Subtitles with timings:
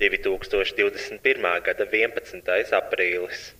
[0.00, 1.60] 2021.
[1.64, 2.72] gada 11.
[2.80, 3.59] aprīlis.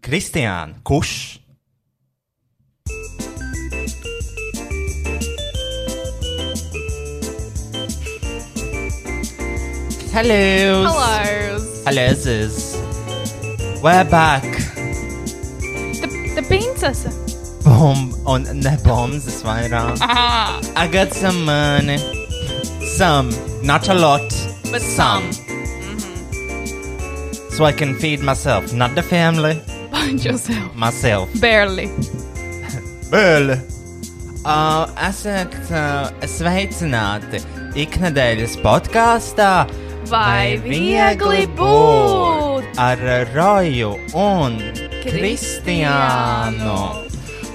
[0.00, 1.38] Kristiāna, kurš?
[10.10, 10.88] Hello!
[10.88, 11.58] Hello!
[11.84, 12.06] Hello.
[13.82, 14.42] We're back!
[16.00, 17.04] The the princess!
[17.62, 19.98] Bomb on the bombs vairāk.
[20.00, 21.98] Ah, I got some money.
[22.96, 23.28] Some,
[23.62, 24.32] not a lot,
[24.72, 25.30] but some.
[27.50, 29.60] So I can feed myself, not the family,
[30.10, 30.74] Find yourself.
[30.74, 31.28] myself.
[31.40, 31.86] Barely.
[33.12, 33.52] Vēl!
[34.42, 37.38] Uh, esat uh, sveicināti
[37.78, 39.68] iknedēļas podkāstā.
[40.10, 42.72] Vai viegli būt?
[42.82, 44.56] Ar Roju un
[45.04, 46.74] Kristiānu.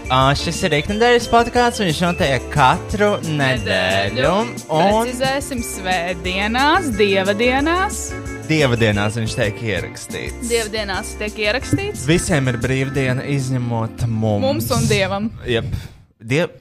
[0.05, 4.31] Uh, šis ir iknedēļas podkāsts, un viņš notiek katru nedēļu.
[4.69, 8.05] Un Precizēsim svētdienās, dievadienās.
[8.49, 10.49] Dievdienās viņš tiek ierakstīts.
[10.49, 14.43] Dievdienās tiek ierakstīts Visiem ir brīvdiena, izņemot mums.
[14.45, 15.29] mums un dievam.
[15.49, 15.67] Jep.
[16.25, 16.53] Diev,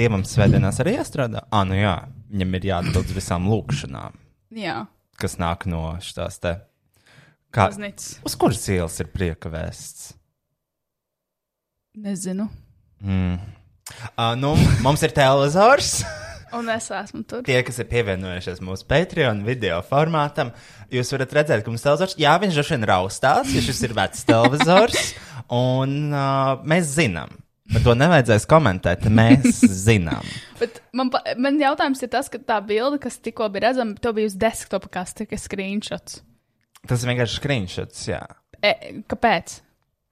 [0.00, 1.44] dievam svētdienās arī jāstrādā.
[1.52, 1.94] Ah, nu jā,
[2.32, 4.16] viņam ir jāatbild visām lūkšanām,
[4.56, 4.80] Jā,
[5.20, 6.56] kas nāk no šīs te.
[7.50, 8.20] Kā, baznīca.
[8.26, 10.12] uz kuras ielas ir prieka vēsts?
[12.00, 12.46] Nezinu.
[13.02, 13.40] Mm.
[14.14, 14.54] Uh, nu,
[14.84, 16.00] mums ir televizors.
[16.56, 17.42] Un es esmu tur.
[17.46, 20.50] Tie, kas ir pievienojušies mūsu Patreon video formātam,
[20.92, 24.26] jūs varat redzēt, ka mums televizors, jā, viņš droši vien raustās, jo šis ir vecs
[24.28, 25.12] televizors,
[25.62, 27.38] un uh, mēs zinām.
[27.70, 29.06] Bet to nevajadzēs komentēt.
[29.14, 30.26] Mēs zinām.
[30.58, 34.30] Bet man, man jautājums ir tas, ka tā bilde, kas tikko bija redzama, to bija
[34.30, 36.18] uz desktopa, kas tika screenshots.
[36.90, 38.24] Tas vienkārši screenshots, jā.
[38.58, 38.74] E,
[39.08, 39.60] kāpēc?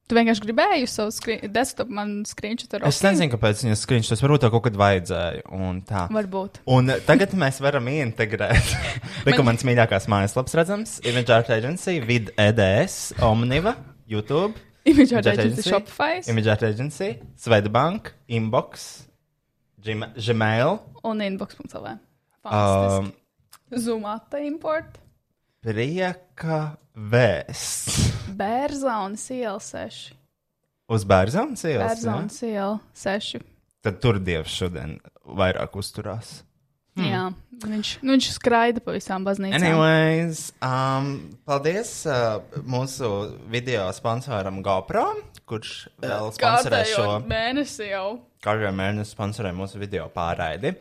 [0.08, 4.40] Tu vienkārši gribēji savu screen, desktopu man screenshot ar Es nezinu, kāpēc viņas screenshots varbūt
[4.46, 5.42] to kaut kad vajadzēja.
[5.52, 6.06] Un tā.
[6.16, 6.62] Varbūt.
[6.72, 8.72] Un tagad mēs varam integrēt.
[9.26, 13.74] Tikko mans mīļākās mājaslapas redzams, Image Art Agency, Vid EDS, Omniva,
[14.08, 14.56] YouTube,
[14.88, 18.88] Image Image Agency Shopify Image Art Agency, Swedbank, Inbox,
[19.84, 21.98] Gma- Gmail, un inbox.lv.
[22.48, 23.12] um,
[23.76, 24.96] Zoomata import.
[25.60, 28.00] Prieka vēsts.
[28.38, 30.10] Bērzonas iela 6.
[30.88, 31.98] Uz Bērzonas ielas.
[32.02, 33.42] Bērzonas iela 6.
[33.84, 34.96] Tad tur Dievs šodien
[35.38, 36.40] vairāk uzturās.
[36.98, 37.06] Hmm.
[37.06, 37.24] Jā,
[37.62, 39.60] viņš, nu, viņš skraida pa visām baznīcām.
[39.60, 41.12] Anyways, um,
[41.46, 43.10] paldies uh, mūsu
[43.52, 45.04] video sponsoram GoPro,
[45.46, 48.16] kurš vēl sponsorē šo mēnesi jau.
[48.42, 50.74] katru mēnesi sponsorē mūsu video pārraidi.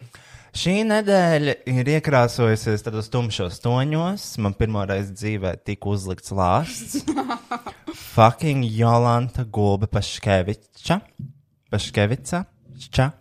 [0.58, 4.24] Šī nedēļa ir iekrāsojusies tādos tumšos toņos.
[4.42, 7.04] Man pirmo reizi dzīvē tika uzlikts lāsts.
[8.16, 10.98] Fucking Jolanta Gulba Paškeviča.
[11.70, 12.42] Paškevica.
[12.90, 13.12] Ča,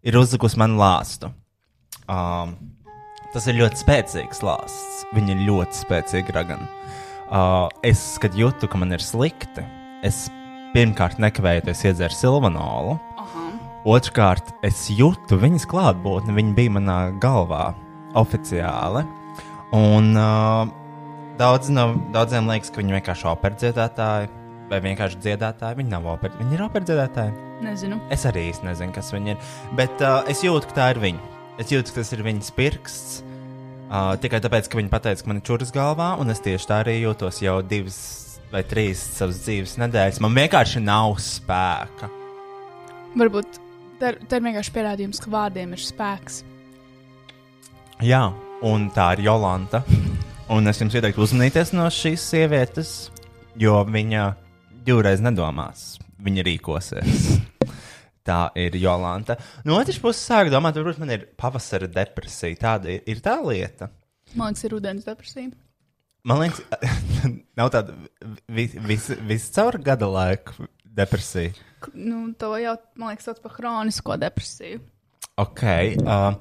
[0.00, 1.28] ir uzlikusi man lāstu.
[2.08, 2.56] Um,
[3.34, 5.04] tas ir ļoti spēcīgs lāsts.
[5.12, 6.70] Viņa ir ļoti spēcīga ragana.
[7.28, 9.66] Uh, es, kad jūtu, ka man ir slikti,
[10.06, 10.30] es
[10.72, 12.96] pirmkārt nekavējoties iedzēru silvanolu.
[13.88, 16.34] Otrkārt, es jūtu viņas klātbūtni.
[16.36, 17.70] Viņa bija manā galvā
[18.18, 19.06] oficiāli.
[19.72, 20.68] Un uh,
[21.40, 24.28] daudz no, daudziem liekas, ka viņi vienkārši ir operdziedātāji
[24.68, 25.78] vai vienkārši dziedātāji.
[25.78, 27.32] Viņi nav operi, viņi ir operdziedātāji.
[27.64, 27.96] Nezinu.
[28.12, 29.48] Es arī īsti nezinu, kas viņi ir.
[29.80, 31.32] Bet uh, es jūtu, ka tā ir viņa.
[31.64, 33.16] Es jūtu, ka tas ir viņas pirksts.
[33.90, 36.82] Uh, tikai tāpēc, ka viņa pateica, ka man ir čūras galvā, un es tieši tā
[36.84, 37.98] arī jūtos jau divas
[38.52, 40.20] vai trīs savas dzīves nedēļas.
[40.20, 42.12] Man vienkārši nav spēka.
[43.18, 43.69] Varbūt
[44.00, 46.40] tā tā ir vienkārši pierādījums, ka vārdiem ir spēks.
[48.04, 48.30] Jā,
[48.64, 49.82] un tā ir Jolanta.
[50.50, 52.94] Un es jums ieteiktu uzmanīties no šīs sievietes,
[53.60, 54.24] jo viņa
[54.86, 55.94] divreiz nedomās.
[56.20, 57.28] Viņa rīkosies.
[58.26, 59.36] Tā ir Jolanta.
[59.64, 62.58] No otras puses, sāk domāt, varbūt man ir pavasara depresija.
[62.60, 63.88] Tāda ir, ir tā lieta.
[64.34, 65.52] Man liekas, ir rudens depresija.
[66.28, 66.60] Man liekas,
[67.58, 67.96] nav tāda
[68.48, 71.54] vis, vis, viscaur gada laika depresija.
[71.94, 74.80] Nu, to jau, man liekas, sauc par hronisko depresiju.
[75.40, 75.62] Ok.
[76.04, 76.34] Uh,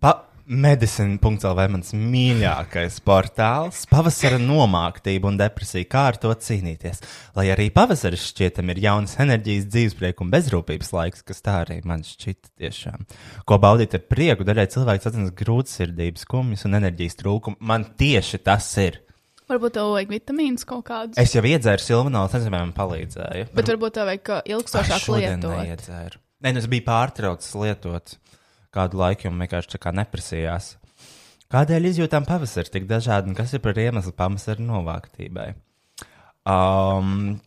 [0.00, 0.12] pa,
[0.46, 7.02] Medicine.CLV mans mīļākais portāls- pavasara nomāktība un depresija, kā ar to cīnīties.
[7.34, 12.06] Lai arī pavasaris šķietam ir jaunas enerģijas, dzīvesprieka un bezrūpības laiks, kas tā arī man
[12.06, 13.06] šķita tiešām.
[13.44, 17.58] Ko baudīt ar prieku, daļai cilvēks atzīst grūtsirdības, skumjas un enerģijas trūkumu.
[17.58, 19.02] Man tieši tas ir.
[19.46, 21.18] Varbūt tev vajag vitamīnus kaut kādus.
[21.22, 23.50] Es jau iedzēru silvanolu, nezinu, vai man palīdzēja.
[23.54, 25.86] Bet varbūt tev vajag uh, ilgstošāk lietot.
[26.42, 28.16] Nē, nu es biju pārtraucis lietot
[28.74, 30.74] kādu laiku, un vienkārši tā kā neprasījās.
[31.54, 35.52] Kādēļ izjūtām pavasari tik dažādi, un kas ir par iemeslu pavasara novāktībai?
[36.46, 37.38] Um,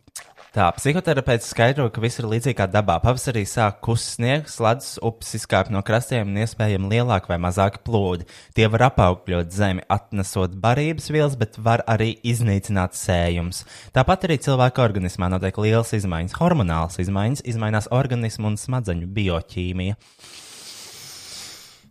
[0.55, 2.97] tā, psihoterapeits skaidro, ka viss ir līdzīgi kā dabā.
[3.03, 8.27] Pavasarī sāk kust sniegs, ledus, upes izkāp no krastiem un iespējami lielāki vai mazāki plūdi.
[8.57, 13.63] Tie var apaugļot zemi, atnesot barības vielas, bet var arī iznīcināt sējums.
[13.95, 19.99] Tāpat arī cilvēka organismā notiek lielas izmaiņas, hormonālas izmaiņas, izmainās organismu un smadzeņu bioķīmija.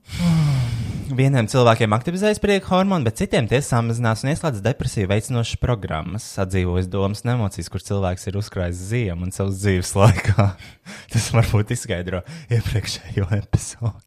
[1.19, 6.91] Vieniem cilvēkiem aktivizējas prieka hormoni, bet citiem tie samazinās un ieslēdz depresiju veicinošas programmas, atdzīvojas
[6.93, 10.51] domas un emocijas, kur cilvēks ir uzkrājis ziemu un savas dzīves laikā.
[11.15, 12.23] Tas varbūt izskaidro
[12.53, 14.05] iepriekšējo epizodi.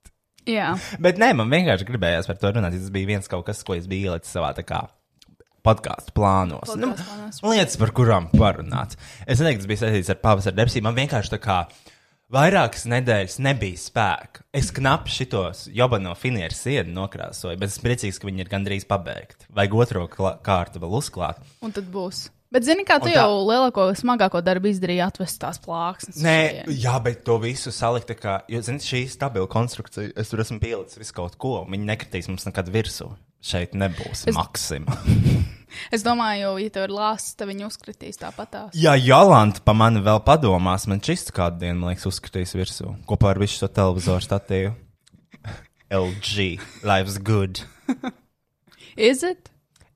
[0.50, 0.72] Jā,
[1.02, 2.74] Bet nē, man vienkārši gribējās par to runāt.
[2.78, 4.54] Tas bija viens kaut kas, ko es biju ielicis savā
[5.62, 6.66] podkāstu plānos.
[6.66, 7.42] Podcastu plānos.
[7.44, 8.98] Nu, lietas, par kurām parunāt.
[9.28, 10.86] Es neteiktu, tas bija saistīts ar pavasara depresiju.
[10.88, 11.58] Man vienkārši tā kā
[12.32, 14.46] vairākas nedēļas nebija spēka.
[14.56, 19.48] Es knapi šitos jobano finieru sienu nokrāsoju, bet esmu priecīgs, ka viņi ir gandrīz pabeigti.
[19.56, 21.42] Vajag otro kārtu vēl uzklāt.
[21.62, 22.30] un tad būs.
[22.52, 26.18] Bet, zini, kā tu tā- jau lielāko, smagāko darbu izdarīji, atvest tās plāksnes.
[26.20, 26.82] Nē, šejienes.
[26.84, 31.00] jā, bet to visu salikt kā, jo, zini, šī stabila konstrukcija, es tur esmu pielicis
[31.00, 33.08] visu kaut ko, un viņi nekritīs mums nekad virsū.
[33.42, 34.36] Šeit nebūs es...
[34.36, 34.92] maksima.
[35.96, 38.76] Es domāju, ja tev ir lāsts, tad viņi uzkritīs tāpatās.
[38.78, 43.32] Ja Jolanta pa mani vēl padomās, man šis kādu dienu, man liekas, uzskatīs virsū kopā
[43.34, 44.74] ar visu šo televizoru statīvu.
[46.02, 47.64] LG, life's good.
[48.96, 49.50] Is it?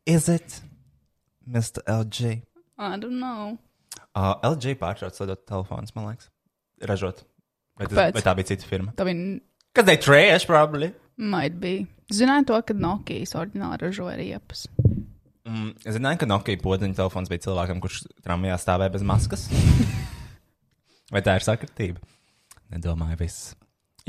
[0.06, 0.62] Is it,
[1.48, 1.84] Mr.
[1.88, 2.42] LG?
[2.78, 3.58] I don't know.
[4.16, 6.30] Uh, LG pārtrauc lietot telefonus, man liekas,
[6.84, 7.24] ražot.
[7.76, 8.94] Vai, tas, vai tā bija cita firma?
[8.96, 9.40] Tā viņi
[9.76, 10.94] Kad they trash, probably.
[11.18, 11.86] might be.
[12.14, 14.68] Zināju to, ka Nokijas oriģināli ražoja riepas.
[15.46, 19.44] Mm, es zināju, ka Nokia podziņa telefons bija cilvēkam, kurš tramvajā stāvēja bez maskas.
[21.14, 22.02] Vai tā ir sakritība?
[22.74, 23.52] Nedomāju, viss.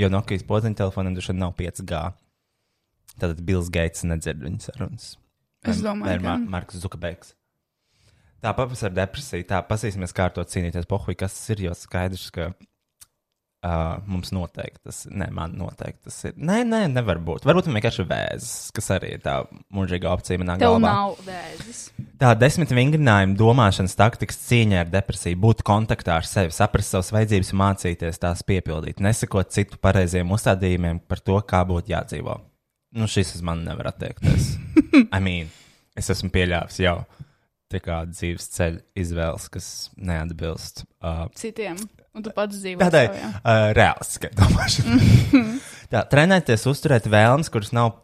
[0.00, 2.00] Jo Nokijas podziņa telefonam droši vien nav 5G.
[3.20, 5.10] Tad Bills Gates nedzird viņas sarunas.
[5.66, 7.34] Es domāju, ka- Mar Marks Zukabergs.
[8.44, 10.84] Tā pavasara depresija, tā pasīsimies, kā ar to cīnīties.
[10.88, 12.50] Pohuj, kas ir, jo skaidrs, ka
[13.66, 16.34] uh, mums noteikti tas, ne, man noteikti tas ir.
[16.38, 17.46] Nē, nē, nevar būt.
[17.48, 19.36] Varbūt man vienkārši ir vēzis, kas arī ir tā
[19.74, 20.92] mūžīga opcija manā Tev galvā.
[20.92, 21.82] nav vēzis.
[22.20, 27.52] Tā desmit vingrinājuma domāšanas taktikas cīņā ar depresiju, būt kontaktā ar sevi, saprast savas vajadzības
[27.60, 32.38] mācīties tās piepildīt, nesakot citu pareiziem uzstādījumiem par to, kā būtu jādzīvo.
[32.96, 34.54] Nu, šis uz mani nevar attiekties.
[35.16, 35.50] I mean,
[35.98, 37.00] es esmu pieļāvis jau
[37.72, 39.68] tā kā dzīves ceļa izvēles, kas
[39.98, 41.80] neatbilst uh, Citiem.
[42.16, 42.80] Un tu pats dzīvo.
[42.80, 45.12] tādai uh, realistiskai domāšanai.
[45.92, 47.94] tā, trenēties, uzturēt vēlmes, kuras nav.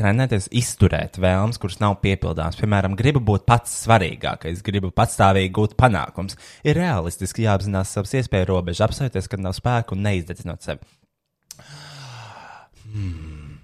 [0.00, 2.56] Trenēties, izturēt vēlmes, kuras nav piepildāmas.
[2.56, 6.38] Piemēram, gribu būt pats svarīgākais, gribu patstāvīgi gūt panākums.
[6.64, 10.88] Ir realistiski jāapzinās savas iespēju robežas, apsēties, kad nav spēku un neizdedzinot sevi.
[12.86, 13.58] Hmm.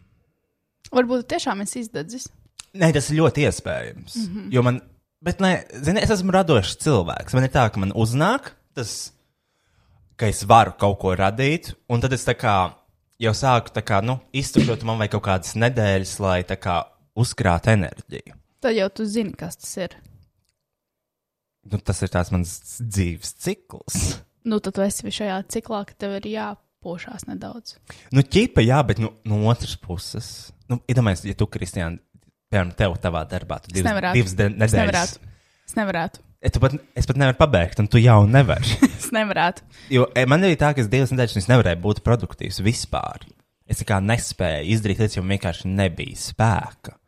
[0.92, 2.28] Varbūt tiešām esi izdedzis.
[2.76, 4.16] Nē, tas ir ļoti iespējams.
[4.20, 4.48] Mm -hmm.
[4.52, 4.82] Jo man,
[5.24, 7.34] bet, nē, zini, es esmu radošs cilvēks.
[7.36, 9.14] Man ir tā, ka man uznāk tas,
[10.18, 12.56] ka es varu kaut ko radīt, un tad es kā
[13.22, 16.80] jau sāku kā, nu, iztukšot, man vajag kaut kādas nedēļas, lai tā kā
[17.18, 18.36] uzkrātu enerģiju.
[18.62, 19.94] Tad jau tu zini, kas tas ir.
[21.68, 23.98] Nu, tas ir tās mans dzīves cikls.
[24.48, 27.76] Nu, tad tu esi šajā ciklā, ka tev ir jāpošās nedaudz.
[28.14, 30.28] Nu, ķipa, jā, bet nu, no otras puses,
[30.70, 31.98] nu, iedomājieties, ja tu, Kristiāna,
[32.48, 34.20] piemēram, tev tavā darbā, tu divas, nevarētu.
[34.20, 34.78] divas de- Es nedēļas.
[34.80, 35.34] nevarētu.
[35.68, 36.24] Es nevarētu.
[36.38, 38.76] Es, pat, es pat nevaru pabeigt, un tu jau nevari.
[38.98, 39.64] Es nevarētu.
[39.94, 43.24] Jo e, man bija tā, ka es divas nedēļas nevarēju būt produktīvs vispār.
[43.68, 46.98] Es kā nespēju izdarīt lietas, jo man vienkārši nebija spēka.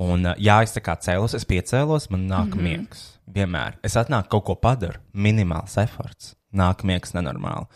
[0.00, 2.68] Un, ā, jā, es tā kā cēlos, es piecēlos, man nāk mm -hmm.
[2.68, 3.06] miegs.
[3.30, 3.78] Vienmēr.
[3.82, 6.34] Es atnāku kaut ko padaru, minimāls efforts.
[6.52, 7.66] Nāk miegs nenormāli.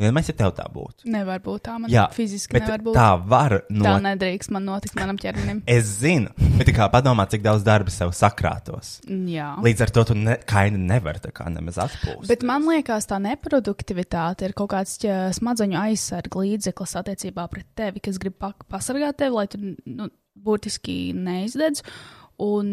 [0.00, 1.76] Mēs ja tev tā būtu, Nevar būt tā.
[1.80, 2.96] Man jā, fiziski nevar būt.
[2.96, 5.60] tā var no Tā nedrīkst man notikt manam ķermenim.
[5.80, 8.98] Es zinu, bet kā padomā, cik daudz darba sev sakrātos.
[9.06, 9.52] Jā.
[9.62, 12.28] Līdz ar to tu ne, kaini nevar tā kā nemaz atpūst.
[12.30, 18.02] Bet man liekas, tā neproduktivitāte ir kaut kāds ķa, smadzeņu aizsarga līdzeklis attiecībā pret tevi,
[18.04, 20.08] kas grib pa pasargāt tevi, lai tu nu,
[20.40, 21.84] būtiski neizdedz.
[22.40, 22.68] Un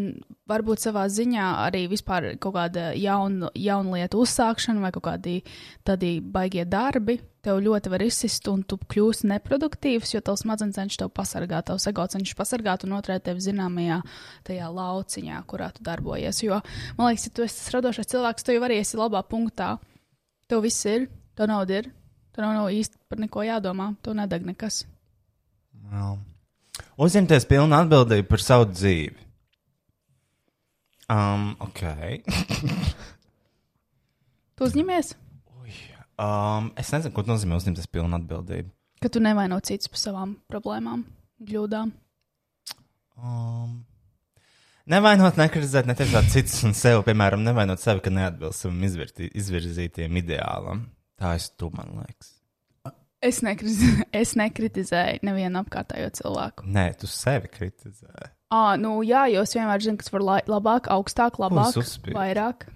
[0.48, 5.42] varbūt savā ziņā arī vispār kaut kāda jauna, jauna lieta uzsākšana vai kaut kādi
[5.88, 11.02] tādi baigie darbi tev ļoti var izsist, un tu kļūsi neproduktīvs, jo tavs smadzenes cenšas
[11.02, 14.02] tev pasargāt, tavs ego cenšas pasargāt un noturēt tevi zināmajā
[14.48, 16.42] tajā lauciņā, kurā tu darbojies.
[16.44, 16.60] Jo
[16.98, 19.76] man liekas, ja tu esi radošais cilvēks, tu jau arī esi labā punktā.
[20.48, 21.92] Tev viss ir, tev nauda ir,
[22.36, 24.84] tev nav, nav īsti par neko jādomā, tev nedeg nekas.
[25.88, 26.20] Well.
[26.98, 29.27] Uzņemties pilnu atbildību par savu dzīvi.
[31.10, 31.82] Um, ok.
[34.58, 35.16] Tu uzņemies,
[36.18, 38.72] Um, es nezinu, ko nozīmē uzņemties pilnu atbildību.
[39.04, 41.04] ka tu nevaino citus par savām problēmām,
[41.46, 41.92] kļūdām.
[43.22, 43.76] Um,
[44.90, 50.82] nevainot, nekritizēt, netiešām citus un sevi, piemēram, nevainot sevi, ka neatbilst savam izvirti- izvirzītajam ideālam.
[51.22, 52.34] Tā es tu, man liekas.
[53.22, 53.78] Es, nekriz,
[54.24, 56.66] es nekritizēju nevienu apkārtējo cilvēku.
[56.66, 58.32] Nē, tu sevi kritizē.
[58.48, 61.76] Ah, nu jā, jo es vienmēr zinu, kas var lai, labāk, augstāk, labāk,
[62.16, 62.70] vairāk.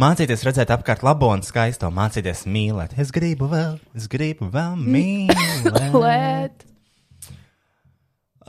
[0.00, 2.92] Mācīties redzēt apkārt labo un skaisto, mācīties mīlēt.
[3.00, 5.96] Es gribu vēl, es gribu vēl mīlēt.
[5.96, 6.66] Lēt.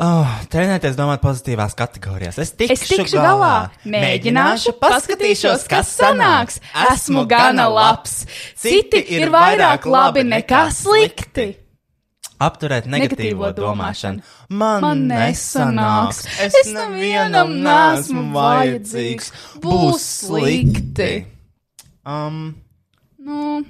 [0.01, 2.39] Oh, trenēties domāt pozitīvās kategorijās.
[2.41, 6.59] Es tikšu, Es tikšu galā, mēģināšu, paskatīšos, kas sanāks.
[6.89, 8.23] Esmu gana labs.
[8.59, 11.53] Citi ir vairāk labi nekā slikti.
[12.41, 14.23] Apturēt negatīvo Negatīvo domāšanu.
[14.23, 14.57] domāšanu.
[14.61, 16.23] Man, Man nesanāks.
[16.25, 16.47] nesanāks.
[16.47, 19.31] Es nevienam neesmu vajadzīgs.
[19.61, 21.11] Būs slikti.
[22.05, 22.55] Um,
[23.21, 23.61] Nu,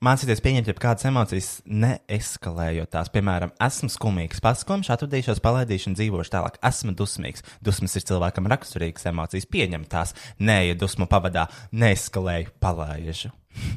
[0.00, 3.10] Mācīties pieņemt jebkādas emocijas, neeskalējot tās.
[3.12, 6.56] Piemēram, esmu skumīgs, paskumš, atvadīšos, palaidīšu un dzīvošu tālāk.
[6.64, 7.44] Esmu dusmīgs.
[7.60, 10.14] Dusmas ir cilvēkam raksturīgas emocijas, pieņem tās.
[10.40, 11.44] Nē, ja dusmu pavadā,
[11.76, 13.28] neeskalēju, palaižu.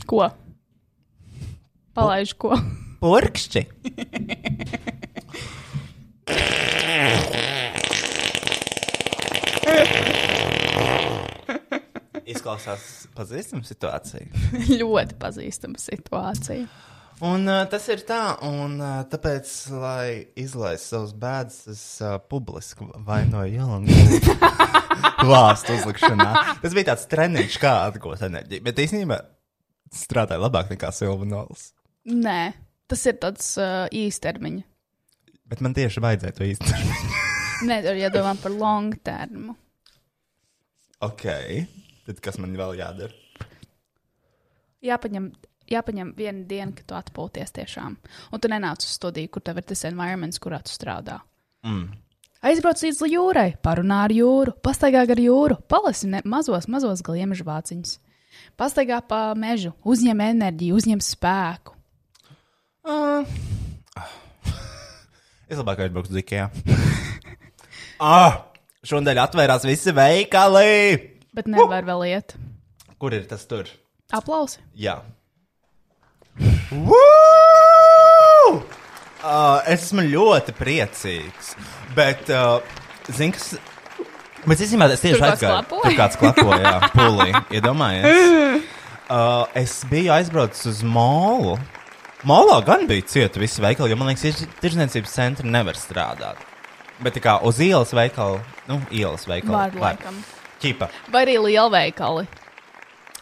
[0.07, 0.29] ko?
[1.93, 2.55] Palaiž ko?
[3.03, 3.61] Purkšķi!
[12.33, 14.25] Izklausās pazīstama situācija.
[14.81, 16.65] Ļoti pazīstama situācija.
[17.23, 20.07] Un uh, tas ir tā, un uh, tāpēc, lai
[20.39, 23.99] izlaistu savus bēdas, es uh, publiski vainoju Jelangu
[25.29, 26.31] vārstu uzlikšanā.
[26.63, 29.21] Tas bija tāds treniņš, kā atgūt enerģiju, bet īstenībā
[29.93, 31.69] strādāja labāk nekā Silvanols.
[32.03, 32.53] Nē,
[32.91, 34.65] tas ir tāds uh, īstermiņa.
[35.53, 36.97] Bet man tieši vajadzēja to īstenībā.
[37.69, 39.55] Nē, tur jādomā par long termu.
[41.03, 41.25] ok,
[42.07, 43.15] tad kas man vēl jādara?
[44.83, 45.29] Jāpaņem,
[45.71, 47.95] jāpaņem viena diena, kad tu atpūties tiešām.
[48.35, 51.21] Un tu nenāc uz studiju, kur tev ir tas environments, kurā tu strādā.
[51.63, 51.91] Mm.
[52.43, 57.93] Aizbrauc līdz jūrai, parunā ar jūru, pastaigā gar jūru, palasi ne, mazos, mazos gliemežu vāciņus.
[58.59, 61.72] Pastaigā pa mežu, uzņem enerģiju, uzņem spēku.
[62.83, 63.23] Uh.
[65.47, 66.49] Es labāk aizbraukšu uz Ikea.
[68.03, 68.41] ah,
[68.83, 71.13] šodien atvērās visi veikali!
[71.33, 72.33] Bet nevar vēl iet.
[72.99, 73.69] Kur ir tas tur?
[74.11, 74.59] Aplausi.
[74.75, 74.97] Jā.
[76.75, 76.97] Woo!
[79.23, 81.53] Uh, es esmu ļoti priecīgs.
[81.95, 82.59] Bet, uh,
[83.07, 83.53] zini, kas.
[84.43, 85.61] Bet, īstenībā, es tieši aizgāju.
[85.71, 87.29] Tur kāds klapoja, jā, pūlī.
[87.55, 88.67] Iedomājies.
[89.07, 91.55] Uh, es biju aizbraucis uz molu.
[92.27, 96.39] Molā gan bija cieta visi veikali, jo man liekas, ir- tirzniecības centri nevar strādāt.
[97.03, 98.39] Bet kā uz ielas veikalu,
[98.69, 99.79] nu, ielas veikalu.
[99.81, 99.97] Var.
[100.63, 100.87] Ķipa.
[101.11, 102.27] Vai arī lielveikali.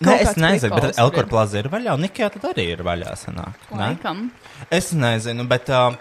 [0.02, 1.30] Nē, es nezinu, bet Elkora ir.
[1.70, 3.54] vaļā, un Nikijā tad arī ir vaļā sanāk.
[3.72, 3.78] ne?
[3.78, 4.32] Laikam.
[4.74, 5.94] Es nezinu, bet uh,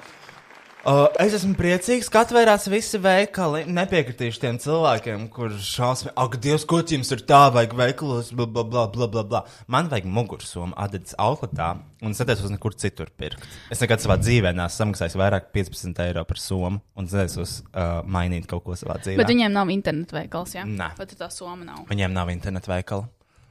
[0.80, 3.66] Uh, es esmu priecīgs, ka atvērās visi veikali.
[3.68, 8.64] Nepiekritīšu tiem cilvēkiem, kuriem šausmīgi, ak, Dievs, ko jums ir tā, vajag veikalos, bla, bla,
[8.64, 9.42] bla, bla, bla, bla.
[9.68, 13.44] Man vajag mugursomu Adidas outletā, un es netaisos nekur citur pirkt.
[13.68, 17.58] Es nekad savā dzīvē neesmu samaksājis vairāk par 15 eiro par somu, un es netaisos
[17.74, 19.20] uh, mainīt kaut ko savā dzīvē.
[19.20, 20.64] Bet viņiem nav internetu veikals, jā?
[20.64, 20.94] Nē.
[20.96, 21.84] Pat ja tā soma nav.
[21.92, 23.10] Viņiem nav internetu veikala.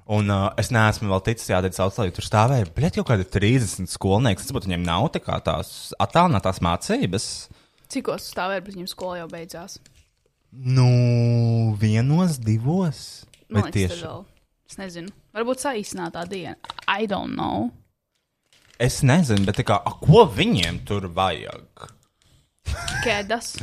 [0.10, 3.92] Un uh, es neesmu vēl ticis jādara augstlā, jo tur stāvēja, bet jau kādi 30
[3.92, 4.42] skolnieki.
[4.42, 7.28] Es saprotu, viņiem nav tā kā tās attālinātās mācības.
[7.94, 9.78] Cikos stāvēja, bet viņiem skola jau beidzās.
[10.50, 13.04] Nu, vienos, divos.
[13.54, 14.26] Man liekas, tas vēl.
[14.70, 15.14] Es nezinu.
[15.38, 16.58] Varbūt saīsinātā diena.
[16.90, 17.70] I don't know.
[18.82, 21.90] Es nezinu, bet kā, a, ko viņiem tur vajag?
[23.06, 23.56] Kēdas.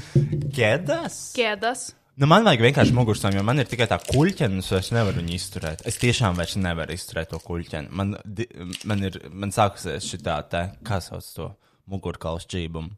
[0.55, 1.21] Ķēdes?
[1.35, 1.89] Kēdas.
[2.17, 5.35] Nu, man vajag vienkārši mugursomu, jo man ir tikai tā kuļķene, un es nevaru viņu
[5.37, 5.83] izturēt.
[5.89, 7.91] Es tiešām vairs nevaru izturēt to kuļķeni.
[7.93, 8.47] Man, di,
[8.89, 11.51] man ir, man sākusies šī tā, kā sauc to
[11.93, 12.95] mugurkaulu šķībumu,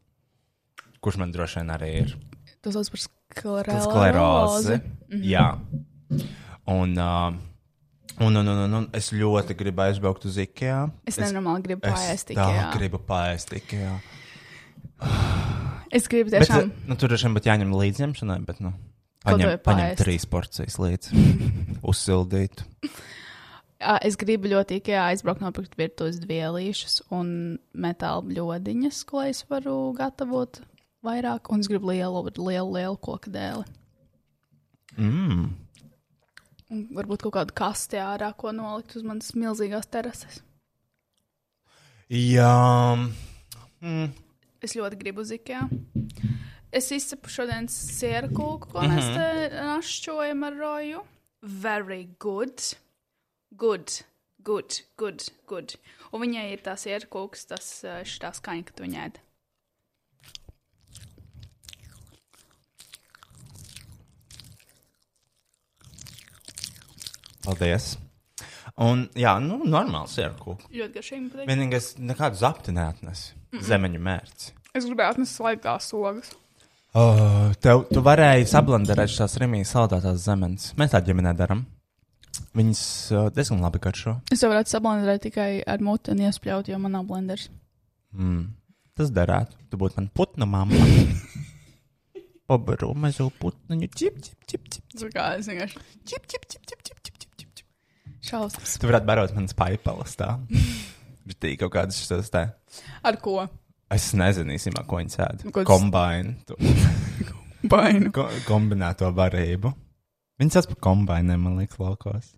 [1.03, 2.13] kurš man droši vien arī ir.
[2.63, 3.83] Tas sauc par sklerozi.
[3.89, 4.79] sklerozi.
[5.27, 5.49] Jā.
[6.69, 7.35] Un, uh,
[8.23, 10.85] un, un, un, un, un es ļoti gribu aizbraukt uz IKEA.
[11.11, 12.53] Es nenormāli gribu Es tā tikai.
[12.77, 13.97] gribu paēst IKEA.
[15.91, 16.71] Es gribu Bet, tiešām.
[16.87, 18.71] nu, tur droši vien būtu jāņem līdzņemšanai, bet, nu,
[19.25, 21.23] paņem, paņem trīs porcijas līdzi.
[21.89, 22.63] Uzsildīt.
[24.03, 27.29] Es gribu ļoti ikā aizbraukt nopirkt virtuves vielīšas un
[27.71, 30.59] metāla bļodiņas, ko es varu gatavot
[31.05, 31.47] vairāk.
[31.53, 33.63] Un es gribu lielu, lielu, lielu koku dēli.
[34.99, 35.47] Mm.
[36.69, 40.43] Un varbūt kaut kādu kasti ārā, ko nolikt uz manas milzīgās terases.
[42.09, 42.97] Jā.
[43.79, 44.11] Mm.
[44.65, 45.63] Es ļoti gribu uz ikā.
[46.69, 50.99] Es izcepu šodien sēru kūku, ko mēs te našķojam ar roju.
[51.41, 52.61] Very good.
[53.57, 54.03] Good.
[54.45, 55.73] Good, good, good.
[56.13, 59.17] Un viņai ir tās ierkūks, tas eh, šitā skaņa, ka tu viņai ēd.
[67.47, 67.95] Paldies.
[68.79, 70.69] Un, jā, nu, normāls ir kūks.
[70.69, 71.31] Ļoti garšīgi.
[71.33, 71.49] patīk.
[71.49, 73.25] Vienīgais, nekādu zapti neatnes.
[73.65, 74.53] Zemeņu mērķis.
[74.77, 76.29] Es gribēju atnest slaigās ogas.
[76.97, 80.71] Oh, tev, tu varēji sablenderēt šās remijas saldētās zemes.
[80.79, 81.61] Mēs tā ģimenē darām.
[82.57, 82.81] Viņas
[83.13, 84.15] uh, diezgan labi garšo.
[84.33, 87.45] Es jau varētu sablendēt tikai ar muti un iespļaut, jo man nav blenders.
[88.17, 88.47] Mm.
[88.97, 89.59] Tas derētu.
[89.69, 90.81] Tu būtu man putnu mamma.
[92.49, 93.77] Pabaru mazo putnu.
[93.93, 94.83] Čip, čip, čip, čip.
[94.95, 97.67] Tas kā es vienkārši Čip, čip, čip, čip, čip, čip, čip, čip.
[98.31, 98.79] šausmas.
[98.81, 100.33] Tu varētu barot manas paipalas tā.
[101.29, 102.47] Ritīgi kaut kādas šis tā.
[103.05, 103.43] Ar ko?
[103.91, 105.45] Es nezinu īstenībā, ko viņi sēž.
[105.51, 106.35] Ko tas- Kombāinu.
[106.45, 106.57] to-
[107.71, 108.11] Bainu.
[108.15, 109.73] Ko, kombinēto varību.
[110.39, 112.29] Viņi sauc par kombāiniem, man liekas, laukos.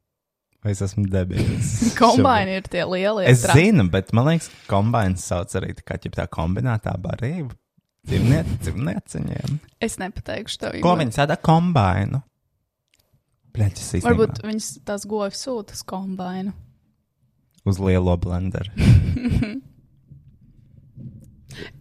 [0.64, 1.70] Vai es esmu debils?
[2.00, 3.28] Kombaini ir tie lielie.
[3.30, 7.54] Es tra- zinu, bet man liekas, kombāins sauc arī tā kā tā kombinētā barība.
[8.10, 9.60] Dzīvnieciņiem.
[9.82, 10.78] Es nepateikšu tev.
[10.82, 12.24] Ko viņi sēdā kombāinu?
[13.54, 14.08] Pļaķis īstenībā.
[14.10, 16.54] Varbūt viņas tās govs sūta uz kombainu.
[17.68, 18.72] Uz lielo blenderu.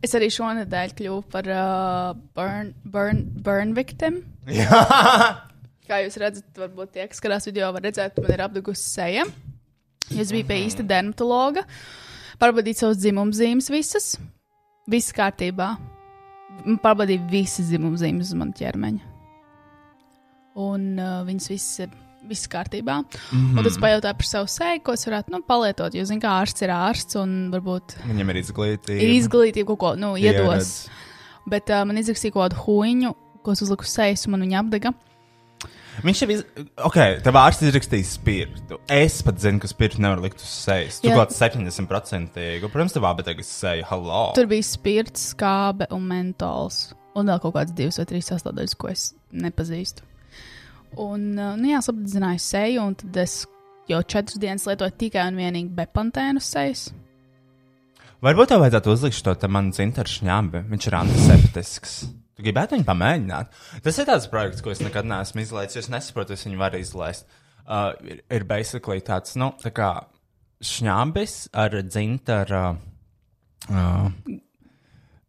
[0.05, 4.23] Es arī šonadēļ kļuvu par uh, burn, burn, burn victim.
[4.51, 4.81] Jā.
[5.91, 9.25] Kā jūs redzat, varbūt tie, kas skatās video, var redzēt, man ir apdugusi seja.
[10.11, 11.65] Es biju pie īsta dermatologa,
[12.43, 14.13] pārbaudīju savus dzimumzīmes visas.
[14.91, 15.73] Viss kārtībā.
[16.83, 19.11] Pārbaudīju visas dzimumzīmes uz manu ķermeņa.
[20.61, 21.93] Un uh, viņas visas ir
[22.29, 23.01] viss kārtībā.
[23.01, 23.59] Mm -hmm.
[23.59, 25.95] Un tas pajautāja par savu seju, ko es varētu nu, palietot.
[25.95, 29.13] Jo, zinu, kā ārsts ir ārsts un varbūt Viņam ir izglītība.
[29.21, 30.87] izglītību kaut ko nu, iedos.
[30.87, 30.91] Pieredze.
[31.47, 34.59] Bet uh, man izrakstīja kaut kādu huīņu, ko es uzliku uz sejas, un man viņa
[34.59, 34.93] apdega.
[36.05, 36.45] Viņš jau ir.
[36.87, 38.79] Ok, tev ārsts izrakstīja spirtu.
[38.89, 41.01] Es pat zinu, ka spirtu nevar likt uz sejas.
[41.01, 42.69] Tu kaut kāds 70%.
[42.69, 43.85] Protams, tev abi tagad seja.
[43.91, 44.33] Hello.
[44.35, 46.95] Tur bija spirts, skābe un mentols.
[47.19, 50.07] Un vēl kaut kādas divas vai trīs sastāvdaļas, ko es nepazīstu.
[50.99, 53.45] Un, uh, nu, jā, apdedzināju seju, un tad es
[53.91, 56.89] jau četras dienas lietoju tikai un vienīgi bepantēnu sejas.
[58.21, 60.65] Varbūt tev vajadzētu uzlikt to manu zintaru šņābi.
[60.69, 61.95] Viņš ir antiseptisks.
[62.37, 63.57] Tu gribētu viņu pamēģināt.
[63.85, 65.79] Tas ir tāds projekts, ko es nekad neesmu izlaists.
[65.79, 67.27] jo Es nesaprotu, es viņu varu izlaist.
[67.65, 69.91] Uh, ir, ir basically tāds, nu, tā kā
[70.65, 72.63] šņābis ar dzintaru.
[73.71, 74.11] Uh,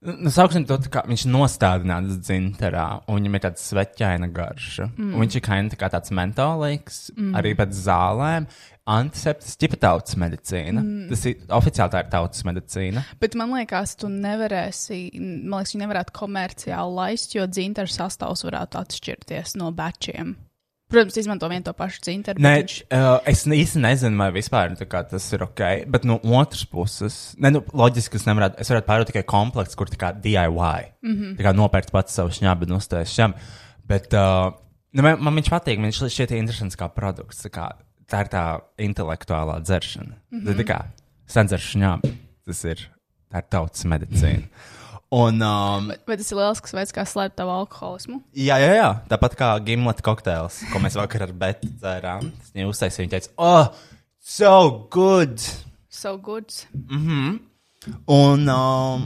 [0.01, 4.87] Nu, sauksim to, kā viņš nostādināts dzintarā, un viņam ir tāda sveķaina garša.
[4.95, 5.11] Mm.
[5.21, 7.35] Viņš ir kind, tā kā tāds mentolīgs, mm.
[7.37, 8.47] arī pēc zālēm.
[8.89, 10.81] Antiseptis, tipa tautas medicīna.
[10.81, 11.05] Mm.
[11.11, 13.05] Tas ir oficiāli tā ir tautas medicīna.
[13.21, 18.81] Bet man liekas, tu nevarēsi, man liekas, viņi nevarētu komerciāli laist, jo dzintaru sastāvs varētu
[18.81, 20.33] atšķirties no bečiem.
[20.91, 22.41] Protams, izmanto vienu to pašu cinteru.
[22.43, 25.61] Nē, viņš- uh, es īsti nezinu, vai vispār kā tas ir ok.
[25.87, 28.51] Bet no otras puses, ne, nu, loģiski, es nevaru.
[28.59, 30.91] Es varētu pārdot tikai komplektu, kur tā kā DIY.
[31.01, 31.37] Mm -hmm.
[31.37, 33.33] Tā kā nopērkt pats savu šņabu un uztaisīt šņabu.
[33.87, 34.51] Bet uh,
[34.93, 37.41] nu, man, man viņš patīk, viņš šķiet interesants kā produkts.
[37.45, 37.71] Tā, kā,
[38.07, 40.15] tā ir tā intelektuālā dzeršana.
[40.31, 40.57] Mm -hmm.
[40.57, 40.85] Tā kā
[41.25, 42.11] senzers šņabu.
[42.45, 42.89] Tas ir,
[43.31, 44.43] tā ir tautas medicīna.
[45.11, 48.21] Un, um, Vai tas ir lielisks veids, kā slēpt tavu alkoholismu?
[48.31, 48.91] Jā, jā, jā.
[49.11, 52.29] tāpat kā gimleta kokteils, ko mēs vakar ar Betu dzērām.
[52.55, 53.73] Viņa uztaisīja, viņa teica, oh,
[54.23, 54.53] so
[54.93, 55.43] good!
[55.91, 56.55] So good.
[58.07, 59.03] Un, um,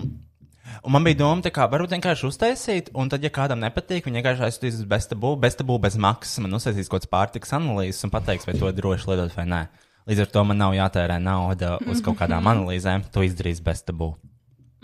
[0.84, 4.46] un man bija doma, kā varbūt vienkārši uztaisīt, un tad, ja kādam nepatīk, viņa vienkārši
[4.46, 8.54] aizsūtīs uz bestabū, bestabū bez maksas, man uztaisīs kaut kāds pārtiks analīzes un pateiks, vai
[8.62, 9.64] to droši lietot vai nē.
[10.06, 14.14] Līdz ar to man nav jātērē nauda uz kaut kādām analīzēm, to izdarīs bestabū.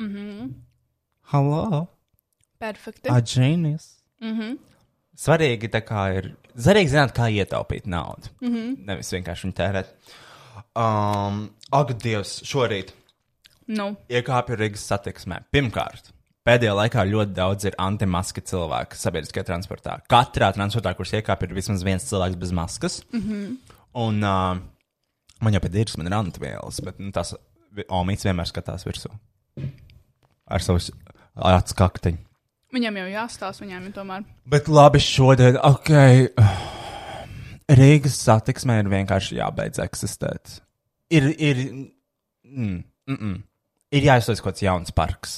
[0.01, 0.51] Mm -hmm.
[1.31, 1.87] Hello!
[2.59, 3.09] Perfekti.
[3.09, 4.03] A genius.
[4.21, 4.57] Mm -hmm.
[5.17, 5.69] Svarīgi
[6.17, 6.35] ir.
[6.55, 8.27] Svarīgi zināt, kā ietaupīt naudu.
[8.41, 8.85] Mm -hmm.
[8.85, 9.87] Nevis vienkārši viņu tērēt.
[10.75, 12.91] Um, ak, Dievs, šorīt
[13.67, 15.43] Nu, iekāpju Rīgas satiksmē.
[15.53, 16.11] Pirmkārt,
[16.47, 19.99] pēdējā laikā ļoti daudz ir antimaski cilvēki sabiedriskajā transportā.
[20.11, 23.01] Katrā transportā, kurš iekāpj, ir vismaz viens cilvēks bez maskas.
[23.13, 23.55] Mm -hmm.
[23.93, 24.57] Un uh,
[25.41, 27.35] man jau pēc dirza man ir antivielas, bet nu, tās
[27.87, 29.11] omīts vienmēr skatās virsū.
[30.47, 30.79] Ar savu
[31.35, 32.21] acu kakteņu.
[32.71, 34.25] viņam jau jāstāsta, viņam ir tomēr.
[34.47, 35.91] Bet labi, šodien, ok.
[37.71, 40.59] Rīgas satiksmē ir vienkārši jābeidz eksistēt.
[41.11, 41.61] Ir, ir,
[42.47, 43.37] mm, mm, mm.
[43.95, 45.37] ir jāizsaka kaut kāds jauns parks.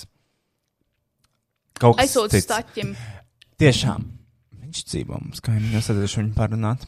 [1.77, 2.47] Kaut kas Aizsūtu cits.
[2.47, 2.93] staķim.
[3.61, 4.05] Tiešām.
[4.63, 6.85] Viņš dzīvo mums, kā jau sēdēšu viņu parunāt.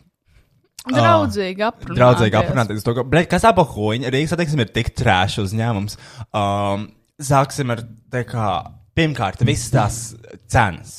[0.86, 1.98] Draudzīgi aprunāties.
[1.98, 2.86] Draudzīgi aprunāties.
[2.86, 4.10] To, ka, bļaļ, kas ap hoņu?
[4.14, 5.98] Rīgas satiksme ir tik trēša uzņēmums.
[6.30, 6.88] Um,
[7.22, 7.82] sāksim ar,
[8.14, 8.50] te kā,
[8.96, 10.02] pirmkārt, visas tās
[10.52, 10.98] cenas.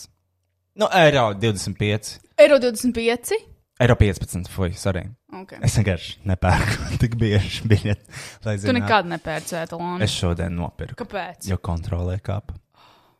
[0.76, 2.16] Nu, eiro 25.
[2.36, 3.38] Eiro 25.
[3.80, 5.02] Eiro 15, fuj, sorry.
[5.42, 5.60] Okay.
[5.64, 8.20] Es vienkārši nepērku tik bieži biļeti.
[8.44, 9.98] Tu nekad nepērci etalonu.
[10.04, 10.96] Es šodien nopirku.
[11.02, 11.48] Kāpēc?
[11.50, 12.56] Jo kontrolē kāpa.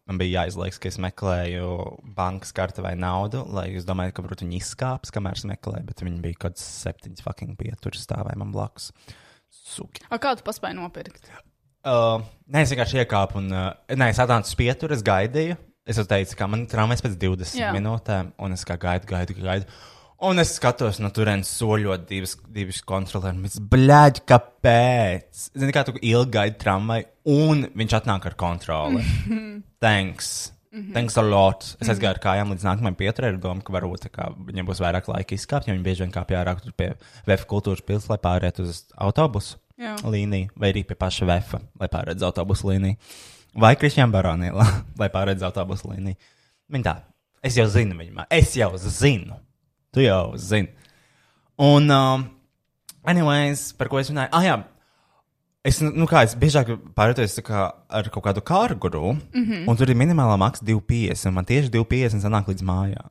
[0.07, 1.71] Man bija jāizliekas, ka es meklēju
[2.17, 6.05] bankas karti vai naudu, lai es domāju, ka varbūt viņi izkāps, kamēr es meklēju, bet
[6.07, 8.93] viņi bija kaut kāds septiņas fucking pieturi stāvēja man blakus.
[9.51, 10.05] Suki.
[10.07, 11.27] A, kā tu paspēji nopirkt?
[11.87, 12.18] Uh,
[12.51, 15.59] nē, es vienkārši iekāpu un, uh, nē, es atnācu uz pieturi, es gaidīju.
[15.87, 17.68] Es teicu, ka man traumas pēc 20 Jā.
[17.77, 19.68] Minūtēm, un es kā gaidu, gaidu, gaidu.
[20.27, 23.38] Un es skatos no turienes soļot divas, divas kontrolierus.
[23.44, 25.44] Viņš blēģ, kāpēc?
[25.53, 29.05] Zini, kā tu ilgi gaidi tramvai, un viņš atnāk ar kontroli.
[29.85, 30.33] Thanks.
[30.96, 31.68] Thanks a lot.
[31.79, 34.09] Es aizgāju ar kājām līdz nākamajam pieturai, ar domu, ka varbūt
[34.49, 36.90] viņam būs vairāk laika izkāpt, jo viņi bieži vien kāpj ārā pie
[37.29, 39.97] VF kultūras pilsētas, lai pārētu uz autobusu Jā.
[40.01, 42.97] līniju, vai arī pie paša VF, lai pārētu uz autobusu līniju.
[43.61, 44.65] Vai Kristiāna Baronīla,
[45.01, 46.17] lai pārētu uz autobusu līniju.
[46.73, 46.95] Viņa tā,
[47.45, 49.37] es jau zinu, viņa es jau zinu.
[49.93, 50.73] Tu jau zini.
[51.61, 52.25] Un, um,
[53.05, 54.33] anyways, par ko es runāju?
[54.33, 54.57] Ah, jā.
[55.67, 59.69] Es, nu, kā es biežāk pārvietoju kā ar kaut kādu kārguru, mm -hmm.
[59.69, 61.31] un tur ir minimālā maksa 2,50.
[61.31, 63.11] Man tieši 2,50 sanāk līdz mājām.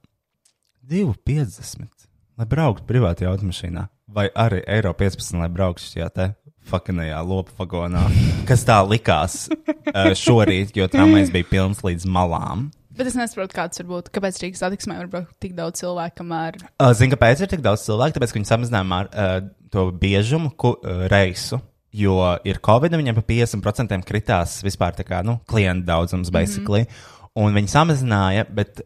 [0.90, 2.08] 2,50.
[2.38, 6.34] Lai brauktu privātajā automašīnā, vai arī eiro 15, lai brauktu šajā te
[6.70, 8.06] fakinajā lopu vagonā,
[8.50, 12.70] kas tā likās uh, šorīt, jo tramvajs bija pilns līdz malām.
[12.96, 14.10] Bet es nesaprotu, kāds var būt.
[14.16, 16.62] Kāpēc Rīgas satiksmē var būt tik daudz cilvēku, kamēr.
[16.80, 18.16] Uh, Zinu, kāpēc ir tik daudz cilvēku?
[18.16, 19.34] Tāpēc, ka viņi samazināja uh,
[19.74, 21.60] to biežumu ku, uh, reisu.
[21.96, 22.16] Jo
[22.48, 26.84] ir Covid, viņiem pa 50% kritās vispār tā kā, nu, klientu daudzums, basically.
[26.84, 27.12] Mm -hmm.
[27.36, 28.82] Un viņi samazināja, bet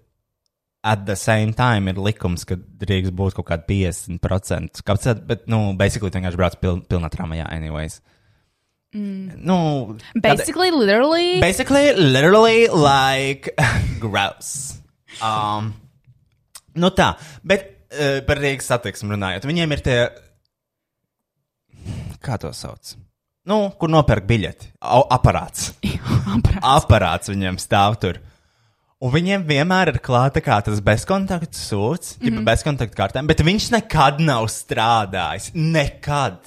[0.84, 4.84] at the same time ir likums, ka drīkst būt kaut kāda 50%.
[4.86, 5.26] Kāpēc?
[5.28, 8.00] Bet, nu, basically, vienkārši brauc piln, pilnā tramvajā, anyways.
[8.96, 9.42] Mm.
[9.46, 11.40] Nu, Basically, literally.
[11.44, 13.52] Basically, literally, like,
[14.04, 14.80] gross.
[15.22, 15.74] Um,
[16.80, 17.12] nu tā,
[17.44, 20.00] bet uh, par Rīgas satiksmi runājot, viņiem ir tie,
[22.24, 22.96] kā to sauc?
[23.50, 24.74] Nu, kur nopērk biļeti?
[24.86, 25.74] Au, aparāts.
[26.36, 26.66] Aparāts.
[26.70, 28.20] Aparāts viņiem stāv tur.
[29.00, 32.48] Un viņiem vienmēr ir klāta kā tas bezkontakta sūds, mm -hmm.
[32.50, 35.54] bezkontakta kartēm, bet viņš nekad nav strādājis.
[35.56, 36.40] Nekad.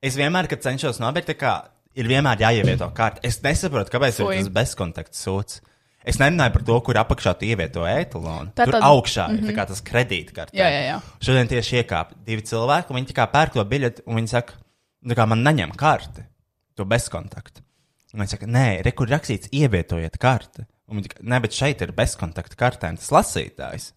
[0.00, 1.52] Es vienmēr, kad cenšos tā kā
[1.94, 3.20] ir vienmēr jāievieto kārta.
[3.22, 4.36] Es nesaprotu, kāpēc Fui.
[4.36, 5.60] ir tas bezkontakta sūds.
[6.04, 8.50] Es nerunāju par to, kur apakšā tu ievieto etalonu.
[8.56, 9.50] Tā Tur tad- augšā mm -hmm.
[9.50, 10.54] ir kā tas kredītkartē.
[10.54, 11.00] Jā, jā, jā.
[11.20, 14.54] Šodien tieši iekāpa divi cilvēki, un viņi pērk to biļeti, un viņi saka,
[15.02, 16.24] nu kā man neņem karti,
[16.74, 17.60] to bezkontaktu.
[18.14, 20.64] Un viņi saka, nē, re, kur rakstīts, ievietojiet karti.
[20.90, 23.90] Un viņi saka, nē, bet šeit ir bezkontakta kartēm, tas lasītājs.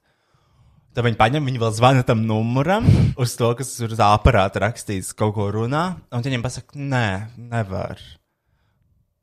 [0.96, 2.86] Tad viņi paņem, viņi vēl zvana tam numuram,
[3.20, 5.88] uz to, kas tur uz aparāta rakstīts, kaut ko runā.
[6.16, 7.08] Un viņiem pasaka, nē,
[7.52, 8.00] nevar.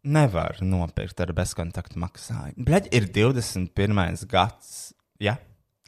[0.02, 2.66] Nevar nopirkt ar bezkontaktu maksājumu.
[2.66, 4.26] Bļaļ, ir 21.
[4.28, 4.92] gads.
[5.22, 5.38] Ja?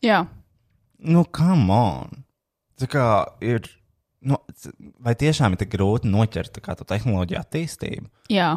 [0.05, 0.23] Jā.
[1.05, 2.25] Nu, come on.
[2.81, 3.09] tā kā
[3.45, 3.67] ir.
[4.25, 4.39] Nu,
[5.05, 8.09] vai tiešām ir tik grūti noķert tā kā, to tehnoloģiju attīstību?
[8.33, 8.55] Jā.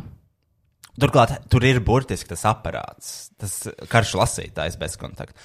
[0.98, 3.52] Turklāt, tur ir burtiski tas aparāts, tas
[3.92, 5.36] karš lasītājs bez kontakta.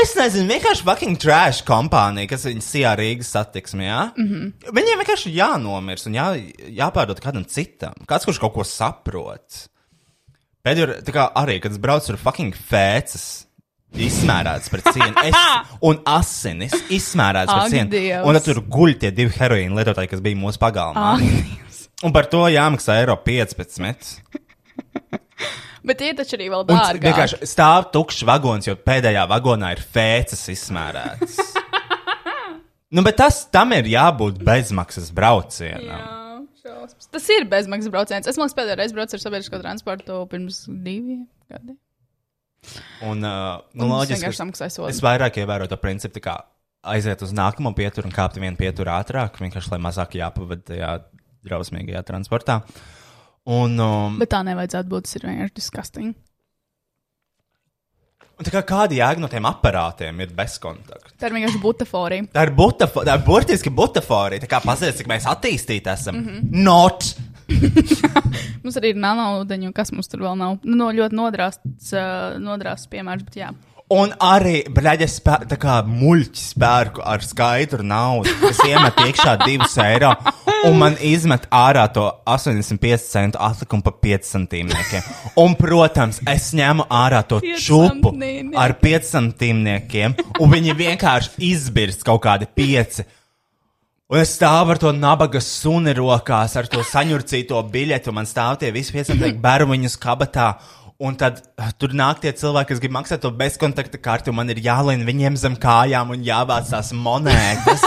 [0.00, 3.84] Es nezinu, vienkārši fucking trash kompānija, kas viņas sijā Rīgas satiksmē.
[3.84, 4.06] Ja?
[4.16, 4.72] Mm -hmm.
[4.78, 6.26] Viņiem vienkārši jānomirs un jā,
[6.80, 7.92] jāpārdod kādam citam.
[8.08, 9.68] Kāds, kurš kaut ko saprot.
[10.64, 13.46] Pēdējo, tā kā arī, kad es braucu ar fucking fēcas.
[13.92, 15.34] Izsmērēts pret sienu, es,
[15.88, 17.90] un asinis izsmērēts pret sienu.
[17.90, 18.24] Dievs.
[18.24, 21.18] Un tur guļ tie divi heroīna lietotāji, kas bija mūsu pagalmā.
[21.18, 21.20] Ak,
[22.02, 24.08] Un par to jāmaksā eiro 15.
[25.82, 27.02] Bet tie taču arī vēl Un dārgāk.
[27.08, 31.38] vienkārši stāv tukšs vagons, jo pēdējā vagonā ir fēcis izsmērēts.
[32.94, 35.88] nu, bet tas tam ir jābūt bezmaksas braucienam.
[35.90, 37.08] Jā, šausmas.
[37.14, 38.30] Tas ir bezmaksas brauciens.
[38.30, 41.78] Es domāju, pēdējā reizē braucu ar sabiedrisko transportu pirms diviem gadiem.
[43.02, 44.90] Un, uh, nu, Un es loģiski, ka samaksāju sodu.
[44.94, 46.36] es vairāk ievēroju to principu, kā
[46.94, 50.92] aiziet uz nākamo pieturu un kāpt vienu pieturu ātrāk, vienkārši lai mazāk jāpavada tajā
[51.42, 52.60] drausmīgajā transportā.
[53.50, 55.08] Un, um, Bet tā nevajadzētu būt.
[55.08, 56.14] Tas ir vienkārši disgusting.
[58.38, 61.12] un kā kāda jēga no tiem aparātiem ir bez kontakta?
[61.18, 62.26] Tā ir vienkārši butaforija.
[62.34, 64.42] Tā ir, butafo, tā ir burtiski butaforija.
[64.42, 66.16] Tā kā paskatieties, cik mēs attīstīti esam.
[66.16, 66.64] Mm -hmm.
[66.64, 67.14] Not!
[68.62, 70.58] Mums arī ir nanoudeņi, un kas mums tur vēl nav.
[70.62, 73.50] Nu, no ļoti nodrāsts, uh, nodrāsts piemērs, bet jā.
[73.92, 79.74] Un arī brāļa spē, tā kā muļķis spērku ar skaidru naudu, kas iemet iekšā divus
[79.84, 80.14] eiro,
[80.64, 85.10] un man izmet ārā to 85 centu atlikumu pa 5 centīmniekiem.
[85.42, 88.56] Un, protams, es ņemu ārā to čupu centīmnieki.
[88.64, 93.02] ar 5 centīmniekiem, un viņi vienkārši izbirst kaut kādi 5.
[94.12, 98.58] Un es stāvu ar to nabaga suni rokās, ar to saņurcīto biļeti, un man stāv
[98.60, 100.48] tie visi piecentieki bērniņus kabatā.
[101.02, 104.52] Un tad uh, tur nāk tie cilvēki, kas grib maksāt to bezkontakta karti, un man
[104.54, 107.82] ir jālien viņiem zem kājām un jāvāc tās monētas.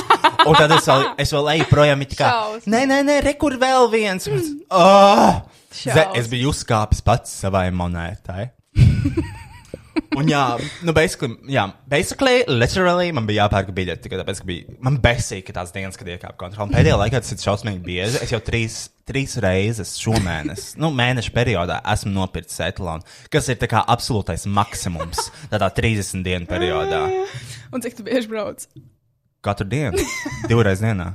[0.46, 2.68] Un tad es vēl, es vēl eju projām, it kā, Šausmas.
[2.70, 4.28] nē, nē, nē, rekur vēl viens.
[4.28, 5.42] Es- Oh!
[5.72, 6.18] Ze, Šausmas.
[6.20, 8.50] es biju uzkāpis pats savai monētai.
[10.16, 10.42] Un jā,
[10.86, 15.56] nu, basically, jā, basically, literally, man bija jāpērk biļeti, tikai tāpēc, ka bija, man besīja,
[15.56, 16.70] tās dienas, kad iekāpa kontroli.
[16.70, 18.22] Un pēdējā laikā tas ir šausmīgi bieži.
[18.24, 18.78] Es jau trīs,
[19.08, 25.30] trīs reizes šomēnes, nu, mēneša periodā esmu nopircis etalonu, kas ir tā kā absolūtais maksimums
[25.52, 27.06] tādā 30 dienu periodā.
[27.74, 28.68] Un cik tu bieži brauc?
[29.46, 30.04] Katru dienu,
[30.50, 31.14] divreiz dienā.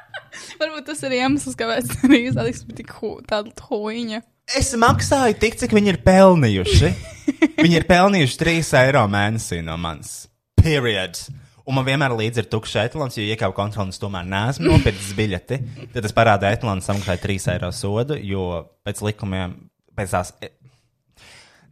[0.60, 4.24] Varbūt tas ir iemesls, kāpēc Rīgas satiksme tik hu, tāda huīņa.
[4.58, 6.88] Es maksāju tik, cik viņi ir pelnījuši.
[7.62, 10.24] Viņi ir pelnījuši 3 eiro mēnesī no manis.
[10.58, 11.20] Period.
[11.68, 15.60] Un man vienmēr līdzi ir tukšs etalons, jo iekāpu es tomēr neesmu nopircis biļeti.
[15.94, 19.54] Tad es parādīju etalonu, samaksāju 3 eiro sodu, jo pēc likumiem,
[19.94, 20.34] pēc tās.
[20.42, 20.50] e,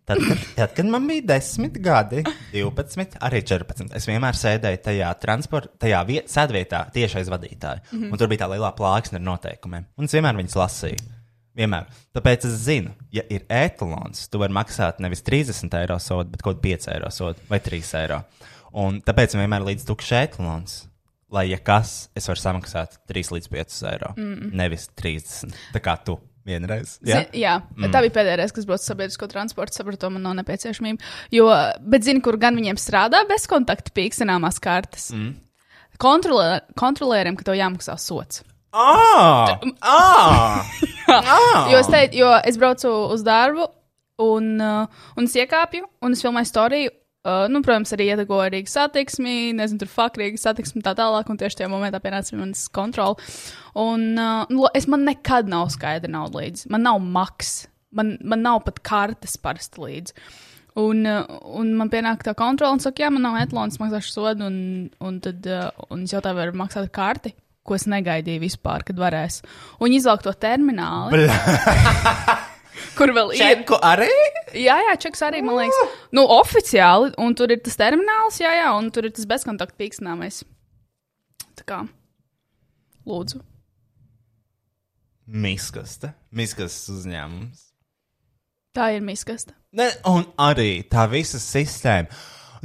[0.08, 2.22] Tad, kad, tad, kad man bija 10 gadi,
[2.54, 7.82] 12, arī 14, es vienmēr sēdēju tajā transporta, tajā viet, sēdvietā tieši aiz vadītāja.
[7.90, 8.12] Mm -hmm.
[8.12, 9.84] Un tur bija tā lielā plāksne ar noteikumiem.
[9.98, 11.17] Un es vienmēr viņas lasīju.
[11.58, 11.88] Vienmēr.
[12.14, 16.60] Tāpēc es zinu, ja ir etalons, tu vari maksāt nevis 30 eiro sodu, bet kaut
[16.60, 18.20] kādu 5 eiro sodu vai 3 eiro.
[18.78, 20.78] Un tāpēc man vienmēr līdz tukšs etalons.
[21.34, 24.14] Lai, ja kas, es varu samaksāt 3 līdz 5 eiro.
[24.16, 24.52] Mm.
[24.56, 25.56] Nevis 30.
[25.74, 26.16] Tā kā tu
[26.48, 26.94] vienreiz.
[27.04, 27.20] Ja?
[27.20, 27.90] Zin, jā, mm.
[27.92, 31.04] tā bija pēdējā reize, kad braucu sabiedrisko transportu, sapratu, to man nav nepieciešamība.
[31.34, 31.50] Jo,
[31.84, 35.10] bet zinu, kur gan viņiem strādā bezkontakta pīkstināmās kartes.
[35.16, 35.34] Mm.
[36.00, 38.44] Kontrolē, kontrolieriem, ka tev jāmaksā sots.
[38.72, 39.58] Ah!
[39.80, 40.64] Ah!
[41.08, 41.68] ah!
[41.72, 43.64] Jo es teicu, jo es braucu uz darbu,
[44.20, 46.94] un, uh, un es iekāpju, un es filmēju storiju.
[47.28, 51.40] Uh, nu, protams, arī ietekmēja Rīgas satiksmi, nezinu, tur fakti Rīgas satiksmi tā tālāk, un
[51.40, 53.18] tieši tajā momentā pienāca pie manas kontrola.
[53.76, 56.68] Un uh, nu, es man nekad nav skaidra nauda līdzi.
[56.72, 60.16] Man nav maks, man, man nav pat kartes parasti līdzi.
[60.78, 61.26] Un, uh,
[61.58, 65.20] un man pienāk tā kontrola un saka, jā, man nav etalons, maksāšu sodu, un, un
[65.24, 67.34] tad uh, un es jautāju, vai var maksāt ar karti,
[67.68, 69.42] ko es negaidīju vispār, kad varēs.
[69.84, 71.26] Un izvelk to termināli.
[72.98, 73.42] Kur vēl ir?
[73.42, 74.08] Čeku arī?
[74.58, 78.72] Jā, jā, čeks arī, man liekas, nu, oficiāli, un tur ir tas termināls, jā, jā,
[78.78, 80.40] un tur ir tas bezkontakta pīkstināmais.
[81.58, 81.82] Tā kā,
[83.08, 83.42] lūdzu.
[85.28, 86.14] Miskaste.
[86.32, 87.66] Miskastes uzņēmums.
[88.76, 89.52] Tā ir miskasta.
[89.76, 92.08] Ne, un arī tā visa sistēma.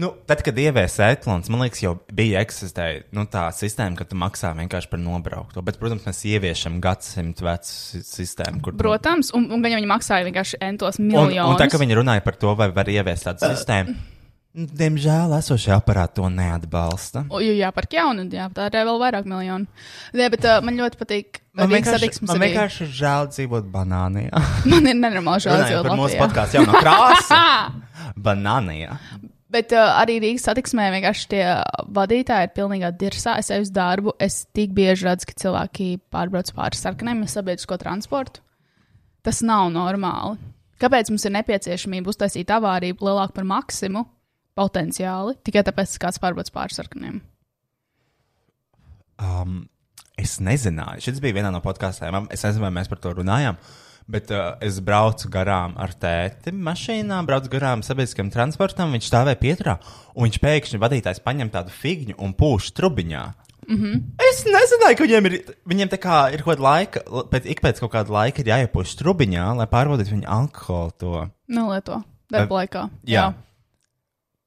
[0.02, 4.18] Nu, tad, kad ieviesa etalons, man liekas, jau bija eksistēja nu, tā sistēma, ka tu
[4.18, 5.62] maksā vienkārši par nobraukto.
[5.66, 8.74] Bet, protams, mēs ieviešam gadsimtu vecu si- sistēmu, kur.
[8.80, 11.52] Protams, un, un viņi maksāja vienkārši entos un, miljonus.
[11.54, 13.94] un tā, ka viņi runāja par to, vai var ieviest tādu sistēmu,
[14.54, 17.26] nu, diemžēl esošie aparāti to neatbalsta.
[17.30, 19.70] O, jo jāpērk jaunu, jā, tā ir vēl vairāk miljonu.
[20.18, 21.42] Nē, bet uh, man ļoti patīk.
[21.54, 24.42] Man vienkārši, man vienkārši ir žēl dzīvot banānijā.
[24.66, 27.44] Man ir nenormāli žēl dzīvot par mūsu podkāstu jau no krāsa.
[28.30, 28.98] Banānijā.
[29.54, 31.44] Bet uh, arī Rīgas satiksmē vienkārši tie
[31.94, 33.36] vadītāji ir pilnībā dirsā.
[33.42, 38.42] Es eju uz darbu, es tik bieži redzu, ka cilvēki pārbrauc pāri sarkaniem sabiedrisko transportu.
[39.24, 40.40] Tas nav normāli.
[40.82, 44.04] Kāpēc mums ir nepieciešamība uztaisīt avāriju lielāku par maksimu
[44.58, 47.22] potenciāli tikai tāpēc, ka kāds pārbrauc pāri sarkaniem?
[49.22, 49.62] Um,
[50.20, 52.26] es nezināju, šis bija vienā no podkāstiem.
[52.34, 53.60] Es nezinu, vai mēs par to runājām.
[54.10, 58.92] Bet uh, es braucu garām ar tēti mašīnā, braucu garām sabiedriskam transportam.
[58.96, 59.78] Viņš stāvēja pieturā,
[60.14, 63.24] un viņš pēkšņi vadītājs paņem tādu figņu un pūš trubiņā.
[63.64, 64.02] Mm -hmm.
[64.30, 66.00] Es nezināju, ka viņiem ir, viņiem ir
[66.44, 67.00] kaut kāda laika,
[67.32, 70.92] pēc, ik pēc kaut kāda laika ir jāiepūš trubiņā, lai pārbaudītu viņa alkoholu.
[71.00, 71.30] To.
[71.48, 72.90] Nelieto darba laikā.
[73.08, 73.14] Jā.
[73.14, 73.34] jā.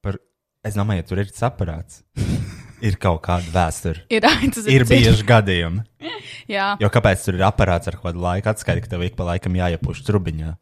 [0.02, 0.18] Par,
[0.64, 2.02] es domāju, ja tur ir saprāts.
[2.84, 4.04] ir kaut kāda vēsture.
[4.12, 5.84] Ir, tas ir, bieži gadījumi.
[6.56, 6.72] jā.
[6.82, 10.02] Jo kāpēc tur ir aparāts ar kādu laiku atskaiti, ka tev ik pa laikam jāiepūš
[10.06, 10.56] trubiņā?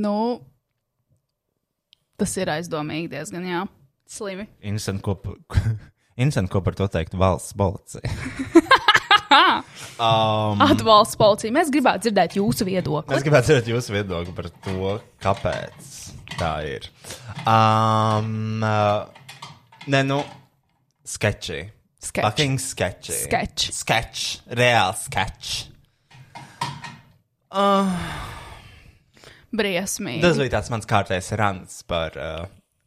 [0.00, 0.16] Nu,
[2.20, 3.64] tas ir aizdomīgi diezgan, jā.
[4.10, 4.46] Slimi.
[4.60, 5.16] Interesanti, ko,
[6.20, 8.04] Interesanti, ko par to teikt valsts policija.
[9.98, 11.54] um, Atbalsts policija.
[11.54, 13.14] Mēs gribētu dzirdēt jūsu viedokli.
[13.14, 14.94] Mēs gribētu dzirdēt jūsu viedokli par to,
[15.24, 15.92] kāpēc
[16.38, 16.88] tā ir.
[17.48, 19.06] Um, uh,
[19.90, 20.22] nē, nu,
[21.04, 21.62] sketči.
[22.04, 22.24] Sketch.
[22.26, 23.14] Fucking sketči.
[23.24, 23.70] Sketch.
[23.72, 24.24] Sketch.
[24.52, 25.70] Reāli sketch.
[27.54, 27.88] Uh,
[29.54, 30.20] Briesmīgi.
[30.24, 32.18] tas bija tāds mans kārtējs rants par.
[32.18, 32.44] Uh,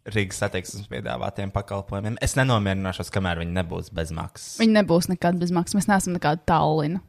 [0.08, 2.15] Rīgas satiksmes piedāvātiem pakalpojumiem.
[2.23, 4.53] Es nenomierināšos, kamēr viņi nebūs bez maksas.
[4.62, 5.75] Viņi nebūs nekad bez maksas.
[5.75, 7.01] Mēs neesam nekāda Tallina.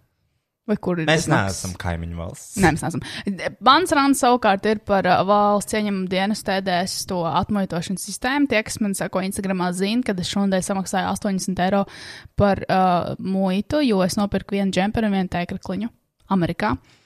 [0.69, 1.09] Vai kur ir?
[1.09, 2.59] Mēs neesam kaimiņu valsts.
[2.61, 3.05] Nē, mēs neesam.
[3.65, 8.51] Mans rāns savukārt ir par uh, valsts ieņemumu dienas tēdēs to atmuitošanas sistēmu.
[8.51, 11.87] Tie, kas man sako Instagramā, zina, ka es šodien samaksāju 80 eiro
[12.39, 15.93] par uh, muitu, jo es nopirku vienu džemperu un vienu tēkrakliņu
[16.37, 16.77] Amerikā.
[16.77, 16.98] Uh,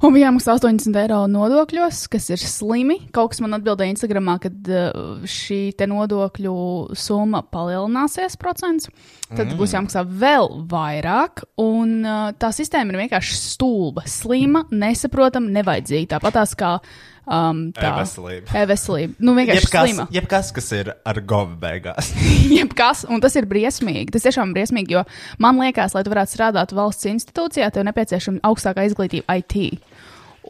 [0.00, 2.96] Un bija jāmaksā 80 eiro nodokļos, kas ir slimi.
[3.12, 6.54] Kaut kas man atbildēja Instagramā, ka uh, šī nodokļu
[6.96, 8.88] summa palielināsies procents.
[9.28, 9.58] Tad mm.
[9.60, 11.44] būs jāmaksā vēl vairāk.
[11.60, 16.14] Un uh, tā sistēma ir vienkārši stulba, slima, nesaprotama, nevajadzīga.
[16.14, 16.78] Tāpat tās kā
[17.28, 18.56] um, tā e-veselība.
[18.62, 19.16] E-veselība.
[19.20, 20.06] Nu, vienkārši jebkas, slima.
[20.16, 22.10] Jebkas, kas ir ar govu beigās.
[22.58, 24.08] jebkas, un tas ir briesmīgi.
[24.14, 25.04] Tas tiešām ir briesmīgi, jo
[25.42, 29.89] man liekas, lai tu varētu strādāt valsts institūcijā, tev nepieciešama augstākā izglītība IT.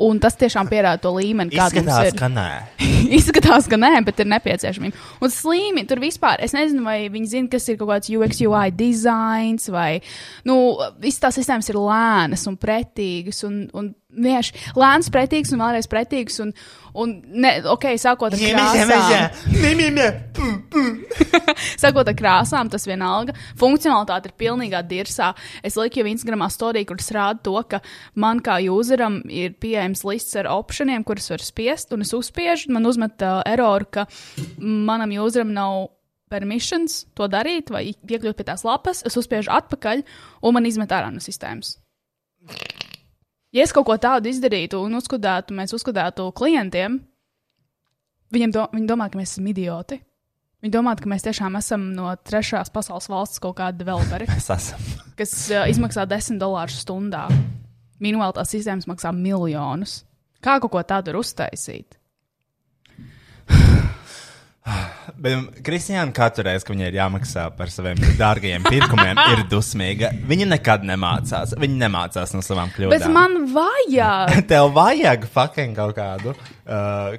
[0.01, 2.19] Un tas tiešām pierāda to līmeni, kāda Izskatās, mums ir.
[2.19, 2.51] ka nē.
[3.19, 5.07] Izskatās, ka nē, bet ir nepieciešamība.
[5.19, 8.71] Un slīmi tur vispār, es nezinu, vai viņi zina, kas ir kaut kāds UX, UI
[8.71, 9.99] dizains, vai,
[10.47, 10.61] nu,
[11.03, 16.39] visas tās sistēmas ir lēnas un pretīgas, un, un vienkārši lēns, pretīgs un vēlreiz pretīgs,
[16.45, 16.55] un,
[16.95, 18.91] un ne, ok, sākot ar krāsām.
[21.81, 23.35] Sākot ar krāsām, tas vienalga.
[23.61, 25.33] Funkcionalitāte ir pilnīgā dirsā.
[25.67, 27.83] Es liku jau Instagramā storiju, kur es rādu to, ka
[28.15, 32.89] man kā useram ir pieejams lists ar opcijiem, kuras var spiest, un es uzspiežu, man
[32.89, 34.07] uzmet uh, eroru, ka
[34.59, 35.89] manam useram nav
[36.31, 39.03] permissions to darīt vai piekļūt pie tās lapas.
[39.07, 40.05] Es uzspiežu atpakaļ,
[40.47, 41.77] un man izmet ārā no sistēmas.
[43.51, 47.01] Ja es kaut ko tādu izdarītu un uzskudētu, mēs uzskudētu klientiem,
[48.31, 49.99] viņiem do, viņi domā, ka mēs esam idioti.
[50.61, 54.85] Viņi domā, ka mēs tiešām esam no trešās pasaules valsts kaut kādi developeri, Mēs esam.
[55.19, 57.25] kas uh, izmaksā 10 dolārus stundā.
[58.01, 60.03] Minimāli tās sistēmas maksā miljonus.
[60.45, 61.97] Kā kaut ko tādu var uztaisīt?
[65.21, 70.13] Bet Kristiāna katru reizi, kad viņai ir jāmaksā par saviem dārgajiem pirkumiem, ir dusmīga.
[70.31, 71.57] Viņa nekad nemācās.
[71.61, 72.95] Viņa nemācās no savām kļūdām.
[72.95, 74.37] Bet man vajag!
[74.51, 76.37] Tev vajag fucking kaut kādu.
[76.65, 77.19] Uh,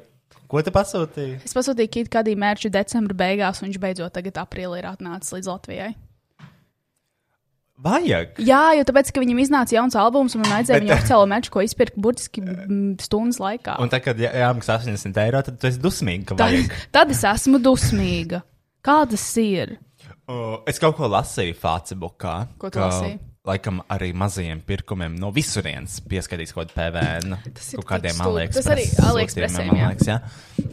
[0.51, 1.41] ko tu pasūtīji?
[1.47, 5.51] Es pasūtīju Kit Kadī mērķu decembra beigās, un viņš beidzot tagad aprīlī ir atnācis līdz
[5.53, 5.91] Latvijai.
[7.81, 8.35] Vajag.
[8.45, 11.63] Jā, jo tāpēc, ka viņam iznāca jauns albums, un man vajadzēja viņu oficiālo meču, ko
[11.65, 12.43] izpirkt burtiski
[13.01, 13.79] stundas laikā.
[13.81, 16.75] Un tad, kad jā, jāmaksā 80 eiro, tad tu esi dusmīga, Tad, vajag.
[16.93, 18.43] tad es esmu dusmīga.
[18.85, 19.75] Kā tas ir?
[20.29, 22.35] Uh, es kaut ko lasīju Facebookā.
[22.61, 23.17] Ko tu ka, lasīji?
[23.49, 27.39] Laikam arī mazajiem pirkumiem no visurienes pieskaitīs kaut kādu PVN.
[27.57, 28.19] Tas ir kaut kādiem.
[28.21, 28.61] AliExpress.
[28.61, 28.85] Tas arī
[29.33, 29.89] sūtījumiem, jā.
[30.05, 30.17] jā.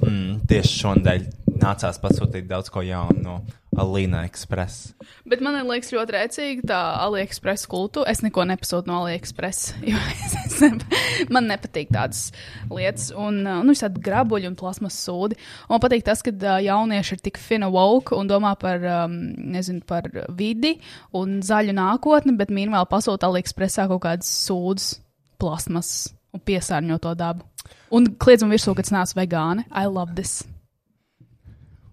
[0.02, 1.24] Mm, tieši šonadēļ
[1.62, 3.38] nācās pasūtīt daudz ko jaunu no
[3.78, 4.92] Alīna Express.
[5.28, 8.02] Bet man liekas ļoti rēcīgi tā AliExpress kultu.
[8.08, 9.74] Es neko nepasūtu no AliExpress.
[9.88, 12.28] Jo es, es man nepatīk tādas
[12.72, 13.10] lietas.
[13.14, 15.38] Un, uh, nu, tādi grabuļi un plasmas sūdi.
[15.68, 19.16] Un man patīk tas, ka uh, jaunieši ir tik fina woke un domā par, um,
[19.54, 20.78] nezinu, par vidi
[21.16, 24.96] un zaļu nākotni, bet mīnvēl pasūta AliExpressā kaut kādas sūdas,
[25.38, 27.46] plasmas un piesārņo to dabu.
[27.94, 29.68] Un kliedz man virsū, ka tas nāc vegāni.
[29.70, 30.42] I love this.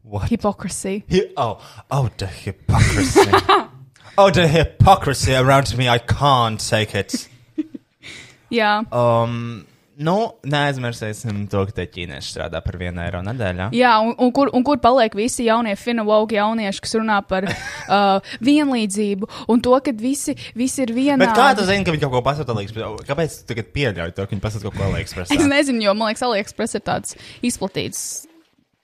[0.05, 0.29] What?
[0.29, 1.03] Hypocrisy.
[1.09, 3.31] Hi- oh, oh, the hypocrisy.
[4.17, 5.89] oh, the hypocrisy around me.
[5.89, 7.27] I can't take it.
[8.51, 8.85] Jā.
[8.93, 13.69] Um, Nu, neaizmirsīsim to, ka te ķīnieši strādā par vienu eiro nedēļā.
[13.75, 18.35] Jā, un, un, kur, un kur paliek visi jaunie finaugi jaunieši, kas runā par uh,
[18.43, 21.23] vienlīdzību un to, ka visi, visi ir vienādi.
[21.23, 23.07] Bet kā tu zini, ka viņi kaut ko pasūta AliExpress?
[23.07, 25.31] Kāpēc tu tagad pieļauj to, ka viņi pasūta kaut ko AliExpress?
[25.31, 28.03] Es nezinu, jo man liekas, AliExpress ir tāds izplatīts.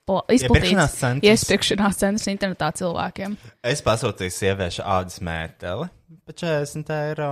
[0.08, 2.28] Pla- Iepirkšanās Izplatīts centrs.
[2.32, 3.38] internetā cilvēkiem.
[3.64, 5.90] Es pasūtīju sieviešu ādas mēteli
[6.26, 7.32] par 40 eiro.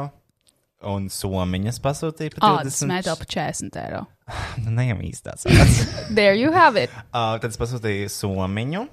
[0.82, 4.06] Un somiņas pasūtīja par Ādas 20 metāla par 40 eiro.
[4.64, 5.44] Nu, ne jau īstās.
[5.50, 5.80] ādas.
[6.16, 6.90] There you have it.
[7.12, 8.86] uh, tad es pasūtīju somiņu,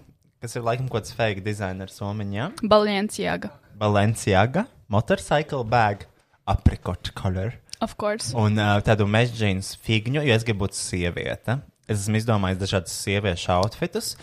[0.42, 2.48] kas ir laikam kaut kāds fake dizaineru somiņa.
[2.66, 3.52] Balenciaga.
[3.78, 6.06] Balenciaga, motorcycle bag,
[6.48, 7.54] apricot color.
[7.80, 8.32] Of course.
[8.34, 11.58] Un uh, tādu mežģīnu figņu, jo es gribu būt sieviete.
[11.86, 14.14] Es esmu izdomājis dažādus sieviešu outfitus.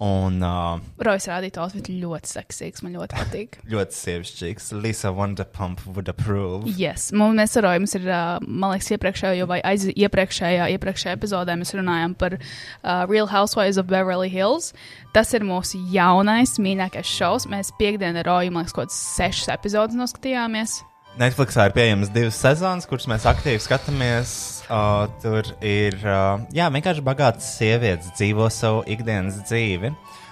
[0.00, 2.80] Un uh, Rojas rādīja outfit ļoti seksīgs.
[2.80, 3.58] Man ļoti patīk.
[3.72, 4.70] ļoti sievišķīgs.
[4.80, 6.72] Lisa Wonderpump would approve.
[6.80, 11.18] Yes, mums mēs ar Roju, mums ir, uh, man liekas, iepriekšējā, vai aiz iepriekšējā, iepriekšējā
[11.18, 14.72] epizodē mēs runājām par uh, Real Housewives of Beverly Hills.
[15.12, 17.50] Tas ir mūsu jaunais, mīļākais šovs.
[17.52, 20.80] Mēs piekdienā ar Roju, man liekas, kaut kāds sešas epizodes noskatījāmies.
[21.18, 24.32] Netflixā ir pieejamas divas sezonas, kuras mēs aktīvi skatāmies.
[24.70, 29.90] Uh, tur ir uh, jā, vienkārši bagātas sievietes, dzīvo savu ikdienas dzīvi.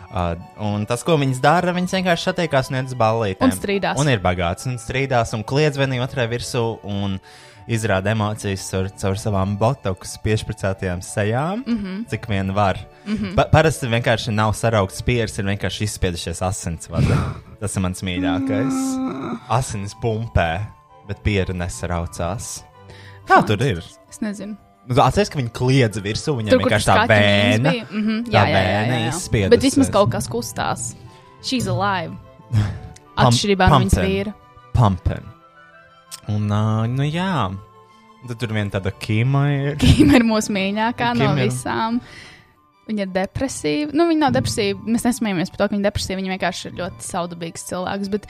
[0.09, 3.43] Uh, un tas, ko viņas dara, viņas vienkārši satiekās un iet uz ballītēm.
[3.45, 3.99] Un strīdās.
[3.99, 7.19] Un ir bagāts, un strīdās, un kliedz vienai otrai virsū, un
[7.69, 12.07] izrāda emocijas caur, caur savām botoks piešpricētajām sejām, mm -hmm.
[12.11, 12.79] cik vien var.
[13.05, 13.35] Mm -hmm.
[13.35, 16.89] pa parasti vienkārši nav saraugts pieres, ir vienkārši izspiedušies asins.
[16.91, 17.35] vada.
[17.61, 18.75] Tas ir mans mīļākais.
[19.49, 20.61] Asinis pumpē,
[21.09, 22.65] bet piera nesaraucās.
[23.29, 23.83] Kā tur ir?
[24.11, 24.57] Es nezinu.
[24.89, 27.73] Nu, Atcerieties, ka viņi kliedz virsū, viņam Tur, vienkārši tā vēna.
[27.73, 27.87] bija.
[27.91, 29.09] Mhm, tā jā, jā, jā, jā, jā.
[29.09, 29.51] izspiedusies.
[29.51, 30.95] Bet vismaz kaut kas kustās.
[31.43, 32.17] She's alive.
[33.17, 34.33] Atšķirībā no viņas vīra.
[34.73, 35.38] Pumping.
[36.29, 37.49] Un, uh, nu jā,
[38.29, 39.77] tad tur viena tāda kīma ir.
[39.83, 42.01] Kim ir mūsu mīļākā no Kim ir- visām.
[42.89, 43.93] Viņa ir depresīva.
[43.93, 44.81] Nu, viņa nav depresīva.
[44.89, 46.21] Mēs nesmējamies par to, ka viņa ir depresīva.
[46.23, 48.09] Viņa vienkārši ir ļoti saudabīgs cilvēks.
[48.15, 48.25] Bet,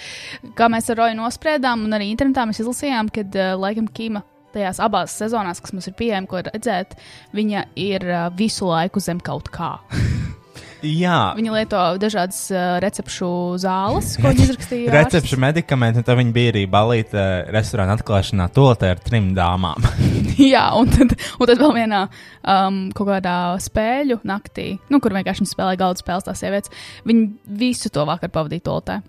[0.58, 4.24] kā mēs ar Roju nospriedām, un arī internetā mēs izlasījām, ka, uh, laikam, Kīma
[4.54, 6.96] tajās abās sezonās, kas mums ir pieejama, ko redzēt,
[7.38, 9.76] viņa ir uh, visu laiku zem kaut kā.
[10.86, 14.92] Jā, Viņa lieto dažādas uh, recepšu zāles, ko viņa izrakstīja.
[14.94, 17.24] recepšu medikamenti, un tad viņi bija arī balīti
[17.54, 19.82] restorāna atklāšanā tolotē ar trim dāmām.
[20.52, 25.42] Jā, un tad, un tad vēl vienā um, kaut kādā spēļu naktī, nu, kur vienkārši
[25.42, 26.70] viņi spēlēja galda spēles, tās sievietes.
[27.10, 27.26] Viņi
[27.58, 29.00] visu to vakaru pavadīja tolotē.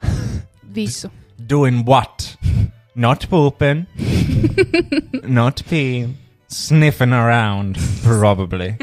[0.80, 1.10] Visu.
[1.36, 2.30] Doing what?
[2.96, 3.84] Not pooping,
[5.24, 6.16] not peeing,
[6.48, 8.76] sniffing around, probably.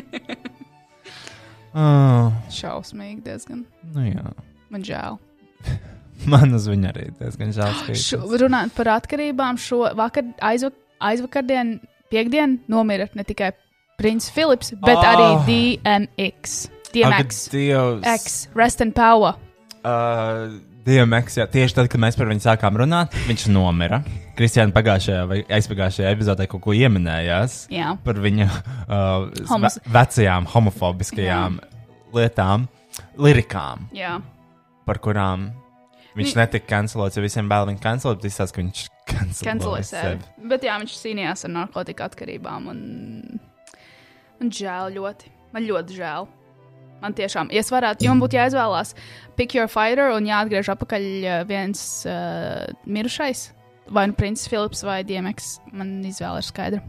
[1.78, 3.66] Oh, Šausmīgi diezgan.
[3.94, 4.32] nu jā.
[4.74, 5.20] Man žēl.
[6.32, 7.76] Man uz viņu arī diezgan žēl.
[7.84, 8.40] Skatīties.
[8.42, 11.76] runājot par atkarībām, šo vakar, aizvak, aizvakardien,
[12.10, 13.52] piekdien nomira ne tikai
[13.98, 15.06] Princis Filips, bet Oh.
[15.06, 16.70] arī DMX.
[16.94, 17.48] DMX.
[17.54, 18.20] Ak.
[18.22, 19.36] X, Rest and Power.
[19.86, 20.58] Uh,
[20.88, 24.00] DMX, jā, tieši tad, kad mēs par viņu sākām runāt, viņš nomira.
[24.38, 27.96] Kristiāna pagājušajā vai aizpagājušajā epizodē kaut ko ieminējās Jā.
[28.06, 31.58] par viņa uh, Homos- ve vecajām homofobiskajām
[32.16, 32.68] lietām,
[33.20, 34.18] lirikām, Jā.
[34.88, 35.50] par kurām
[36.18, 39.84] viņš Ni- netika kancelots, jo visiem bail viņa kancelot, bet izsaka, ka viņš Kancelē kanceloja
[39.88, 40.18] sevi.
[40.52, 42.66] Bet jā, viņš cīnījās ar narkotiku atkarībām.
[42.72, 43.40] Un...
[44.40, 45.30] Man žēl ļoti.
[45.56, 46.28] Man ļoti žēl.
[46.98, 48.96] Man tiešām, ja es varētu, man būtu jāizvēlās,
[49.38, 53.44] pick your fighter un jāatgriež atpakaļ eh, viens uh, mirušais,
[53.94, 56.82] vai nu Princis Filips vai DMX, man izvēle ir skaidra.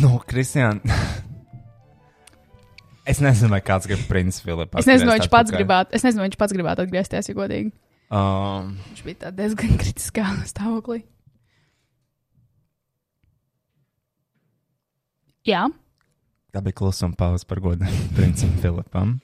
[0.00, 0.82] Nu, Kristiāna.
[3.12, 4.80] es nezinu, vai kāds grib princis Filipu.
[4.80, 7.70] Es nezinu, vai viņš pats gribētu, es nezinu, vai viņš pats gribētu atgriezties, ja godīgi.
[8.12, 11.04] Um, Viņš bija diezgan kritiskā stāvoklī.
[15.46, 15.68] Jā,
[16.52, 17.88] tā bija klusuma pauze par godu
[18.18, 19.18] princim Filipam.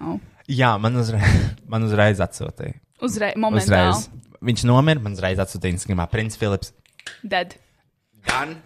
[0.00, 0.18] oh.
[0.44, 1.36] Jā, man uzreiz,
[1.72, 2.76] man uzreiz atsūtīja.
[3.04, 3.94] uzreiz, momentāli.
[3.94, 4.34] Uzreiz.
[4.44, 6.04] Viņš nomira, man uzreiz atsūtīja Instagramā.
[6.12, 6.74] Princis Filips.
[7.24, 7.54] Dead.
[8.28, 8.58] Done.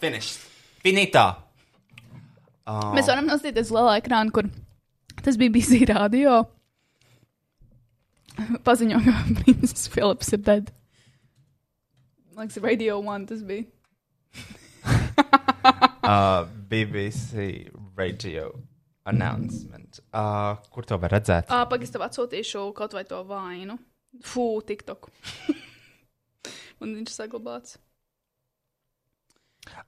[0.00, 0.40] Finished.
[0.80, 1.26] Finito.
[2.64, 2.94] Oh.
[2.96, 4.48] Mēs varam nostīties uz lielā ekrāna, kur
[5.20, 6.38] tas bija bijis radio.
[8.64, 10.72] Paziņo, ka Princis Filips ir dead.
[12.32, 13.68] Man liekas, Radio 1 tas bija.
[16.00, 17.68] uh, BBC
[17.98, 18.50] radio
[19.10, 20.00] announcement.
[20.14, 21.48] Uh, kur to var redzēt?
[21.50, 23.78] Ah, Pagaidzi, tev atsūtīšu kaut vai to vainu.
[24.26, 25.08] Fū, TikTok.
[26.80, 27.76] Un viņš saglabāts.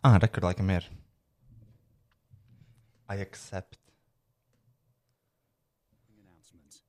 [0.04, 0.88] Ah, rekur laikam ir.
[3.12, 3.78] I accept.
[6.10, 6.82] announcement.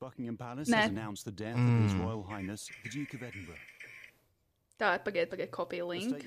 [0.00, 0.84] Buckingham Palace Nē.
[0.86, 3.66] has announced the death of His Royal Highness the Duke of Edinburgh.
[4.78, 6.24] Tā, pagaidiet, pagaidiet, kopija link.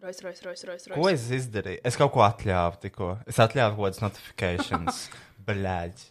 [0.00, 1.20] Rois, rois, rois, rois, Ko rois.
[1.20, 1.80] es izdarīju?
[1.84, 3.10] Es kaut ko atļāvu tikko.
[3.28, 5.00] Es atļāvu kaut kādas notifikācijas.
[5.48, 6.04] Bļaģ.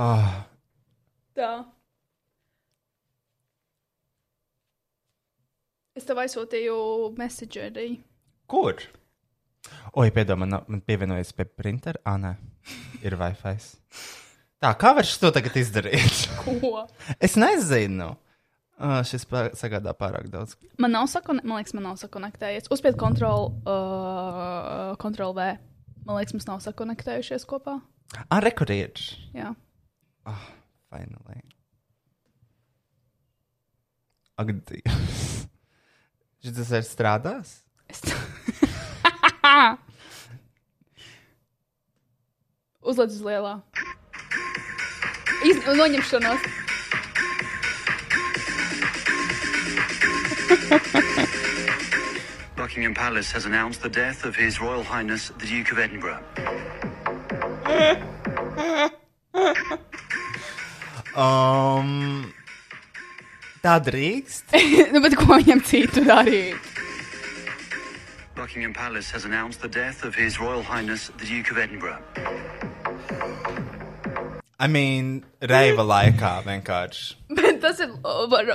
[0.00, 0.30] Oh,
[1.36, 1.50] Tā.
[5.94, 6.76] Es tev aizsūtīju
[7.18, 7.88] messengerī.
[8.50, 8.80] kur?
[9.94, 12.00] Oi, piedod, man, man pievienojas pie printera.
[12.04, 12.32] Ah, nē,
[13.06, 13.54] ir Wi-Fi.
[14.64, 16.24] Tā, kā var to tagad izdarīt?
[16.40, 16.86] Ko?
[17.20, 18.14] es nezinu.
[18.74, 20.56] Uh, šis pā- sagādā pārāk daudz.
[20.82, 21.44] Man nav sakone...
[21.46, 22.66] Man liekas, man nav sakonektējies.
[22.74, 25.46] Uzspied kontrol, uh, kontrol V.
[26.04, 27.78] Man liekas, mums nav sakonektējušies kopā.
[28.26, 28.98] Ah, rekurīt.
[29.34, 29.54] Jā.
[30.90, 31.38] Finally.
[34.34, 35.46] Ak, Dievs.
[36.42, 37.62] Šis ir strādās?
[37.86, 38.02] Es...
[42.84, 43.54] Uzliec uz lielā.
[45.46, 45.56] Iz...
[45.78, 46.63] Noņemšanos.
[52.56, 56.22] Buckingham Palace has announced the death of His Royal Highness the Duke of Edinburgh.
[61.14, 62.34] Um,
[63.62, 64.50] tā drīkst.
[64.92, 66.58] nu, bet ko viņam citu darīt?
[68.34, 72.02] Buckingham Palace has announced the death of His Royal Highness the Duke of Edinburgh.
[74.60, 77.16] I mean, reiva laikā vienkārši.
[77.34, 77.94] Bet tas ir.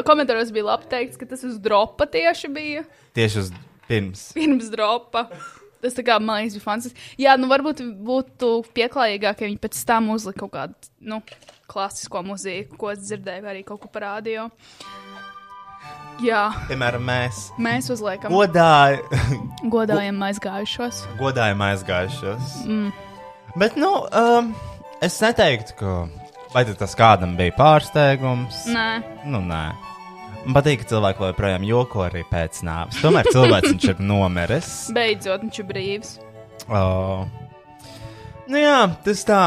[0.08, 2.86] Komentāros bija labi teikts, ka tas uz dropa tieši bija.
[3.18, 3.50] Tieši uz
[3.90, 4.30] pirms.
[4.38, 5.26] Pirms dropa.
[5.84, 7.04] Tas tā kā man liekas, bija fantastiski.
[7.24, 11.22] Jā, nu varbūt būtu pieklājīgāk, ja viņi pēc tam uzlika kaut kādu, nu,
[11.72, 14.50] klasisko mūziku, ko es dzirdēju, arī kaut ko parādīju.
[16.20, 19.00] Jā, Piemēram, mēs mēs uzliekam godā,
[19.72, 21.06] godājam aizgājušos.
[21.22, 22.58] godājam aizgājušos.
[22.68, 22.90] Mm.
[23.56, 24.52] Bet, nu, um,
[25.02, 25.94] es neteiktu, ka.
[26.54, 28.64] Vai tas kādam bija pārsteigums?
[28.74, 28.90] Nē,
[29.30, 29.66] Nu, nē.
[30.40, 32.98] Man patīk, ka cilvēki joprojām joko arī pēc nāves.
[33.04, 34.70] Tomēr cilvēks viņš ir nomiris.
[34.98, 36.14] beidzot viņš ir brīvs.
[36.72, 37.28] Oh.
[38.50, 39.42] Nu jā, tas tā.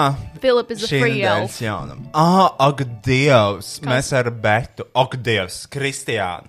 [0.45, 1.49] Philip is a Šī free elf.
[1.49, 2.05] nedēļas jaunum.
[2.15, 3.73] Ah, ak, Dievs!
[3.89, 4.87] Mēs ar Betu.
[4.95, 5.65] Ak, Dievs!
[5.73, 6.47] Kristiāna!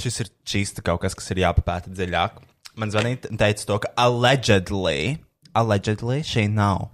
[0.00, 2.36] Šis ir čīsta kaut kas, kas ir jāpapēta dziļāk.
[2.80, 5.18] Man zvanīja teica to, ka allegedly,
[5.56, 6.88] allegedly šī nav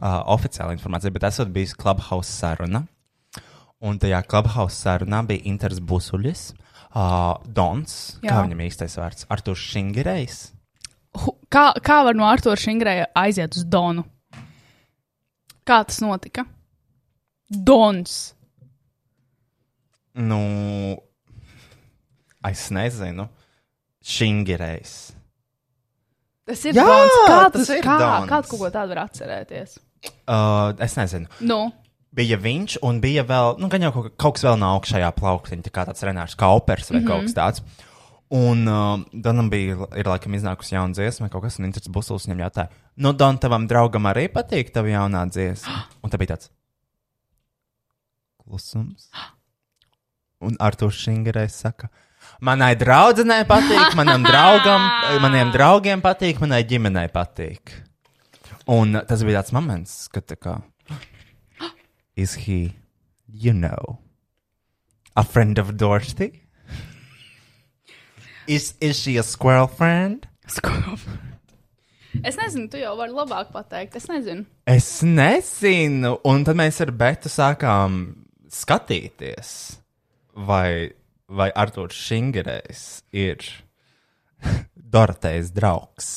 [0.00, 2.84] uh, oficiāla informācija, bet esot bijis Clubhouse saruna.
[3.82, 6.52] Un tajā Clubhouse sarunā bija Inters Busuļs,
[6.94, 8.30] uh, Dons, Jā.
[8.30, 10.52] kā viņam īstais vārds, Artur Šingerejs.
[11.18, 14.04] Hu- Kā, kā var no Arthur Šingrēja aiziet uz Donu?
[15.66, 16.46] Kā tas notika?
[17.50, 18.32] Dons.
[20.14, 20.96] Nu,
[22.48, 23.28] es nezinu.
[24.02, 25.12] Šingerejs.
[26.48, 27.18] Tas ir Dons.
[27.28, 28.28] Kā tas ir kā, Dons.
[28.30, 29.78] kā kaut ko tādu var atcerēties?
[30.26, 31.30] Uh, es nezinu.
[31.46, 31.60] Nu,
[32.12, 35.64] Bija viņš, un bija vēl, nu, gan jau kaut, kaut kas vēl no augšējā plauktiņa,
[35.64, 37.08] tā kā tāds Renārs Kaupers vai mm -hmm.
[37.08, 37.62] kaut kas tāds.
[38.32, 42.38] Un uh, Donam bija, ir laikam iznākusi jauna dziesma, kaut kas, un Inters Busls viņam
[42.44, 45.86] jautāja, nu, Don, tavam draugam arī patīk tava jaunā dziesma.
[46.02, 46.50] Un tā bija tāds
[48.44, 49.08] klusums.
[50.46, 51.88] Un Artur Šingerais saka,
[52.42, 54.84] manai draudzenei patīk, manam draugam,
[55.24, 57.74] maniem draugiem patīk, manai ģimenei patīk.
[58.70, 60.58] Un tas bija tāds moments, kad tā kā,
[62.16, 62.74] is he,
[63.26, 63.98] you know,
[65.16, 66.42] a friend of Dorothy?
[68.46, 70.26] Is, is she a squirrel friend?
[72.26, 73.94] es nezinu, tu jau vari labāk pateikt.
[73.98, 74.46] Es nezinu.
[74.66, 78.02] Es nezinu, un tad mēs ar Betu sākām
[78.52, 79.52] skatīties,
[80.48, 80.90] vai,
[81.32, 82.84] vai Arthurs Šingerējs
[83.16, 83.44] ir
[84.94, 86.12] Dorotejas draugs.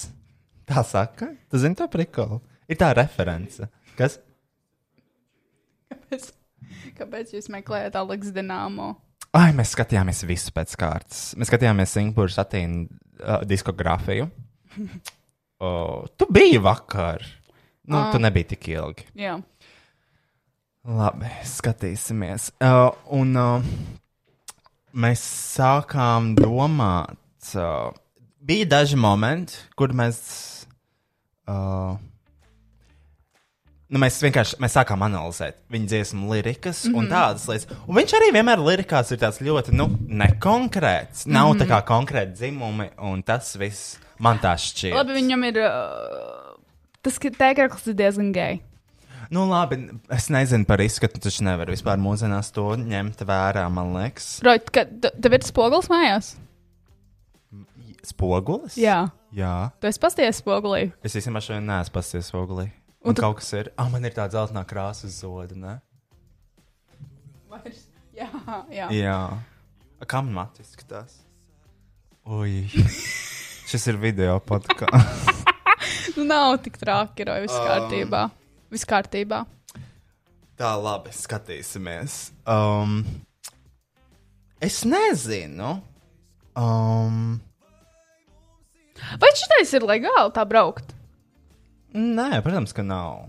[0.66, 2.42] Tā saka, tu zini to prikolu?
[2.70, 3.68] Ir tā reference.
[3.98, 4.18] Kas?
[5.92, 6.30] Kāpēc,
[6.98, 8.96] kāpēc jūs meklējat Aleksu Dienāmo?
[9.36, 11.26] Ai, mēs skatījāmies visu pēc kārtas.
[11.38, 14.30] Mēs skatījāmies Singapūras attīnu uh, diskogrāfiju.
[15.64, 17.24] Oh, tu biji vakar.
[17.86, 19.06] Nu, tu nebija tik ilgi.
[19.20, 19.38] Jā.
[20.86, 22.50] Labi, skatīsimies.
[22.64, 23.68] Uh, un uh,
[24.96, 25.22] mēs
[25.56, 27.20] sākām domāt,
[27.60, 27.94] uh,
[28.46, 30.20] bija daži momenti, kur mēs.
[31.46, 31.98] Uh,
[33.86, 36.98] Nu, mēs vienkārši mēs sākām analizēt viņa dziesmu lirikas mm -hmm.
[36.98, 37.68] un tādas lietas.
[37.86, 41.28] Un viņš arī vienmēr lirikās ir tāds ļoti nu, nekonkrēts.
[41.28, 41.62] Nav mm -hmm.
[41.62, 44.96] tā kā konkrēti dzimumi, un tas viss man tā šķiet.
[44.96, 45.62] Labi, viņam ir.
[45.62, 46.58] Uh,
[47.02, 48.60] tas tēkraklis ir diezgan gejs.
[49.34, 49.78] Nu, labi,
[50.14, 54.40] es nezinu par izskatu, taču nevaru vispār mūsdienās to ņemt vērā, man liekas.
[54.46, 56.34] Rojt, ka te- tev ir spogulis mājās?
[58.06, 58.76] Spogulis?
[58.78, 59.08] Jā.
[59.36, 59.72] Jā.
[59.82, 60.92] Tu esi pasties spogulī.
[61.04, 62.68] Es īstenībā šodien neesmu pasties spogulī.
[63.06, 63.72] Un, Un tu- kaut kas ir.
[63.78, 65.76] Ah, man ir tāds zeltainā krāsa uz zoda, ne?
[68.16, 68.30] Jā,
[68.72, 68.88] jā.
[68.96, 69.18] Jā.
[70.00, 71.18] A, Kā man matu izskatās?
[72.26, 72.66] Ui.
[73.70, 75.34] Šis ir video podkāsts.
[76.16, 78.28] Nu, nav tik traki, ir viss kārtībā.
[78.74, 79.44] Viss kārtībā.
[80.56, 82.18] Tā labi, skatīsimies.
[82.48, 83.02] Um,
[84.64, 85.76] es nezinu.
[86.56, 87.40] Um,
[89.20, 90.94] Vai šitais ir legāli tā braukt?
[91.96, 93.28] nē, protams, ka nav.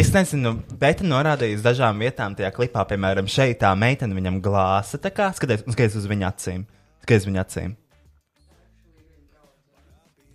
[0.00, 5.00] Es nezinu, bet norādījis dažām vietām tajā klipā, piemēram, šeit tā meitene viņam glāsa.
[5.00, 6.64] Tā kā skaties, skaties uz viņa acīm.
[7.04, 7.74] Skaties viņa acīm.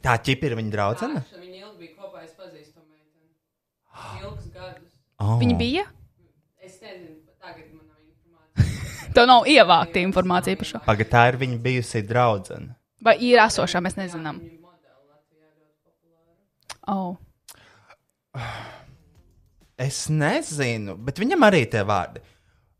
[0.06, 1.24] Tā ķipa ir viņa draudzene?
[1.36, 3.28] Viņa ilgi bija kopā, es pazīstu to meiteni.
[4.24, 4.94] Ilgus gadus.
[5.20, 5.36] Oh.
[5.42, 5.86] Viņa bija?
[6.64, 9.12] Es nezinu, tagad man nav informācija.
[9.16, 10.82] Tev nav ievākta informācija par šo.
[10.88, 12.76] Pagaid, tā ir viņa bijusi draudzene.
[13.04, 14.42] Vai ir esošā, mēs nezinām.
[16.90, 17.16] Oh.
[19.80, 22.20] Es nezinu, bet viņam arī tie vārdi.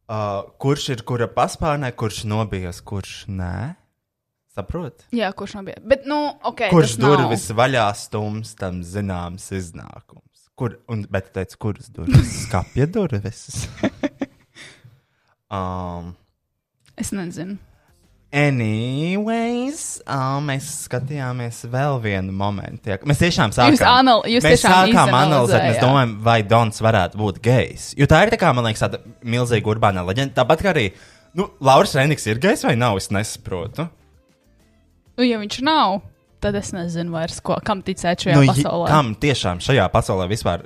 [0.10, 3.78] Uh, kurš ir kura paspārnē, kurš nobijies, kurš nē?
[4.52, 5.06] Saprot?
[5.16, 5.86] Jā, kurš nav bijis.
[5.88, 6.18] Bet, nu,
[6.50, 6.66] ok.
[6.74, 7.14] Kurš tas nav.
[7.14, 10.29] durvis vaļā stums, tam zināms iznākums.
[10.60, 12.34] Kur, un, bet tu teici, kuras durvis?
[12.46, 13.46] Skapja durvis.
[15.56, 16.14] um,
[17.00, 17.56] Es nezinu.
[18.36, 22.92] anyways, um, mēs skatījāmies vēl vienu momentu.
[23.10, 27.18] Mēs tiešām sākām, Jūs anal- jūs mēs tiešām sākām analizēt, mēs domājam, vai Dons varētu
[27.24, 27.88] būt gejs.
[27.98, 30.36] Jo tā ir tā kā, man liekas, tāda milzīga urbāna leģenda.
[30.44, 30.86] Tāpat kā arī,
[31.40, 33.88] nu, Lauris Reniks ir gejs vai nav, es nesaprotu.
[35.18, 36.02] Nu, ja viņš nav,
[36.44, 38.92] tad es nezinu vairs, ko, kam ticēt šajā nu, pasaulē.
[38.92, 40.66] Kam tiešām šajā pasaulē vispār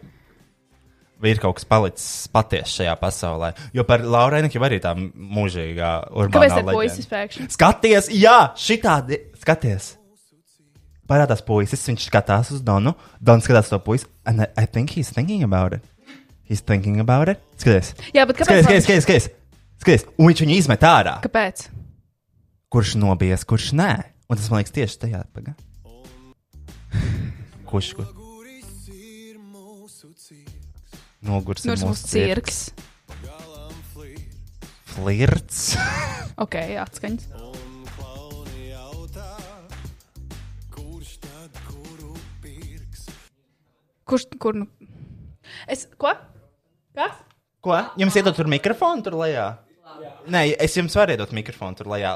[1.24, 3.54] ir kaut kas palicis patiesi šajā pasaulē?
[3.76, 7.50] Jo par Laurēnu jau arī tā mūžīgā urbānā pēkšņi?
[7.54, 9.94] Skaties, jā, šitādi, skaties.
[11.10, 12.96] Parādās puisis, viņš skatās uz Donu.
[13.20, 14.08] Dons skatās to puisi.
[14.26, 15.84] And I, I think he's thinking about it.
[16.48, 17.44] He's thinking about it.
[17.60, 18.64] Skaties, Jā, bet skaties, kāpēc?
[18.64, 19.04] skaties, skaties.
[19.04, 19.30] skaties.
[19.84, 20.08] skaties.
[20.18, 21.18] Un viņš viņu izmet ārā.
[21.24, 21.68] Kāpēc?
[22.74, 23.92] Kurš nobijies, kurš nē?
[24.30, 25.54] Un tas man liekas tieši tajā pagā.
[27.70, 27.94] Kurš?
[28.00, 28.10] Kur?
[31.24, 32.64] Nogurs ir mūsu mūsu cirks.
[34.94, 35.66] Flirts.
[36.44, 37.28] Ok, atskaņas.
[44.10, 44.66] Kurš, kur nu?
[45.70, 46.10] Es, ko?
[46.98, 47.22] Kas?
[47.64, 47.78] Ko?
[48.02, 49.46] Jums iedod tur mikrofonu tur lejā?
[50.34, 52.14] Nē, es jums varu iedot mikrofonu tur lejā.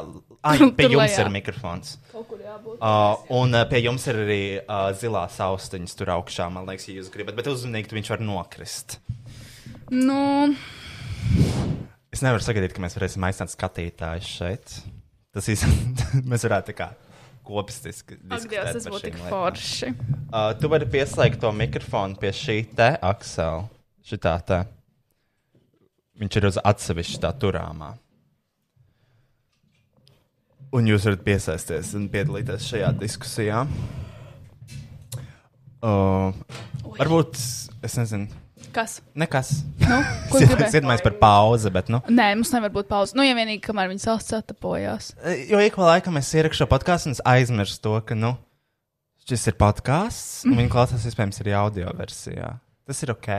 [0.48, 1.26] Ai, Tur pie jums lejā.
[1.26, 1.98] ir mikrofons.
[2.16, 7.02] Uh, un uh, pie jums ir arī uh, zilās austiņas tur augšā, man liekas, ja
[7.02, 7.36] jūs gribat.
[7.40, 9.00] Bet uzmanīgi, viņš var nokrist.
[9.92, 10.54] Nu,
[12.14, 14.78] Es nevaru sagaidīt, ka mēs varēsim aicināt skatītājus šeit.
[15.36, 16.88] Tas īstenībā mēs varētu tā kā
[17.48, 19.92] kopistiski diskutēt tas būtu tik forši.
[20.32, 23.68] Uh, tu vari pieslēgt to mikrofonu pie šī te aksela.
[24.08, 24.62] Šitā te.
[26.18, 27.92] Viņš ir uz atsevišķa tā turāmā.
[30.76, 33.62] Un jūs varat piesaisties un piedalīties šajā diskusijā.
[35.78, 36.34] Uh,
[36.98, 37.38] varbūt,
[37.86, 38.28] es nezinu,
[38.74, 38.98] Kas?
[39.16, 39.52] nekas.
[39.80, 40.00] Nu,
[40.32, 42.02] ko Es iedomājos par pauzi, bet, nu.
[42.10, 43.16] Nē, mums nevar būt pauze.
[43.18, 45.14] Nu, ja vienīgi, kamēr viņi savs satapojās.
[45.48, 48.34] Jo ik pa laikam es ierakstu šo podkāstu un es aizmirstu to, ka, nu,
[49.30, 52.56] šis ir podkāsts, un viņi klausās, iespējams, arī audio versijā.
[52.90, 53.32] Tas ir ok,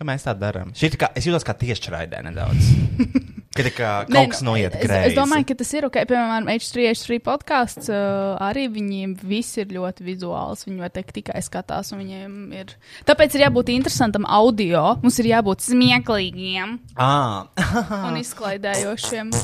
[0.00, 0.70] ka mēs tā darām.
[0.72, 2.70] Es jūtos kā tiešraidē nedaudz.
[3.50, 5.08] Kad kā kaut Nē, kas noiet es, greizi.
[5.10, 5.96] es domāju, ka tas ir ok.
[6.06, 10.62] Piemēram, H3, H3 podkāsts uh, arī viņiem viss ir ļoti vizuāls.
[10.68, 12.70] Viņi var teikt, tikai skatās, un viņiem ir.
[13.10, 14.84] Tāpēc ir jābūt interesantam audio.
[15.02, 17.50] Mums ir jābūt smieklīgiem Ah,
[18.06, 19.34] un izklaidējošiem.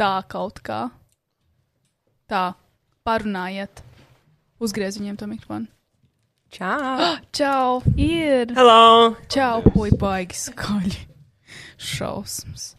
[0.00, 0.80] Tā kaut kā.
[2.26, 2.46] Tā,
[3.06, 3.84] parunājiet.
[4.64, 5.68] Uzgriez viņiem to mikrofonu.
[6.56, 7.16] Čau!
[7.36, 7.82] Čau!
[8.00, 8.54] Ir!
[8.56, 9.12] Hello!
[9.28, 9.60] Čau!
[9.76, 11.04] Ui, baigi skaļi!
[11.76, 12.72] Šausmas!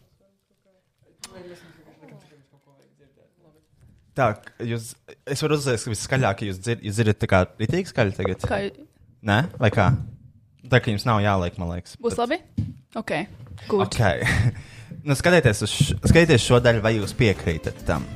[4.18, 4.28] tā,
[4.66, 4.92] jūs,
[5.30, 8.46] es varu uzzīmēt, ka viskaļāk jūs, dzir, jūs dzirdat tā kā ritīgi skaļi tagad.
[8.50, 8.58] Kā
[9.28, 9.88] Nē, vai kā?
[10.68, 11.94] Tā kā jums nav jāliek, man liekas.
[12.02, 12.40] būs Bet- labi?
[12.98, 13.12] Ok,
[13.68, 13.86] good.
[13.86, 14.00] Ok.
[15.06, 18.06] nu, skatieties, uz, š- skatieties šo daļu, vai jūs piekrītat tam.